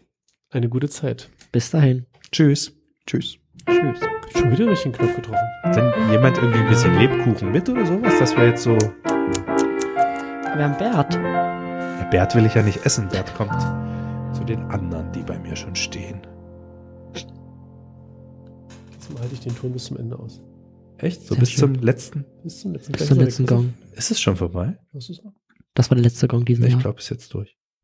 Eine 0.51 0.68
gute 0.68 0.88
Zeit. 0.88 1.31
Bis 1.51 1.71
dahin. 1.71 2.07
Tschüss. 2.31 2.73
Tschüss. 3.07 3.41
Tschüss. 3.66 4.01
Schon 4.33 4.51
wieder 4.51 4.66
durch 4.66 4.83
den 4.83 4.92
Knopf 4.92 5.16
getroffen. 5.16 5.46
Wenn 5.64 6.11
jemand 6.11 6.38
irgendwie 6.38 6.61
ein 6.61 6.68
bisschen 6.68 6.98
Lebkuchen 6.98 7.53
mit 7.53 7.68
oder 7.68 7.87
sowas, 7.87 8.14
das 8.18 8.37
wäre 8.37 8.48
jetzt 8.48 8.62
so. 8.62 8.77
Wir 10.55 10.64
haben 10.64 10.77
Bert. 10.79 11.14
Ja, 11.14 12.09
Bert 12.11 12.35
will 12.35 12.46
ich 12.46 12.55
ja 12.55 12.62
nicht 12.62 12.85
essen. 12.85 13.09
Bert 13.09 13.35
kommt 13.35 13.53
zu 14.35 14.44
den 14.44 14.61
anderen, 14.70 15.11
die 15.12 15.22
bei 15.22 15.38
mir 15.38 15.57
schon 15.57 15.75
stehen. 15.75 16.20
Jetzt 17.14 19.09
halte 19.20 19.35
ich 19.35 19.40
den 19.40 19.55
Ton 19.57 19.72
bis 19.72 19.85
zum 19.85 19.96
Ende 19.98 20.18
aus. 20.18 20.42
Echt? 20.98 21.22
So 21.22 21.35
Sehr 21.35 21.40
bis 21.40 21.51
schön. 21.51 21.75
zum 21.75 21.83
letzten? 21.83 22.25
Bis 22.42 22.61
zum 22.61 22.72
letzten, 22.72 22.92
bis 22.92 23.07
zum 23.07 23.18
letzten 23.18 23.46
Gong. 23.46 23.75
Ist 23.92 24.11
es 24.11 24.20
schon 24.20 24.37
vorbei? 24.37 24.79
Was 24.92 25.09
ist 25.11 25.25
noch? 25.25 25.33
Das 25.75 25.90
war 25.90 25.96
der 25.96 26.05
letzte 26.05 26.29
Gong 26.29 26.44
diesen 26.44 26.64
ich 26.64 26.70
Jahr. 26.70 26.79
Ich 26.79 26.83
glaube, 26.83 26.98
es 26.98 27.05
ist 27.05 27.11
jetzt 27.11 27.35
durch. 27.35 27.57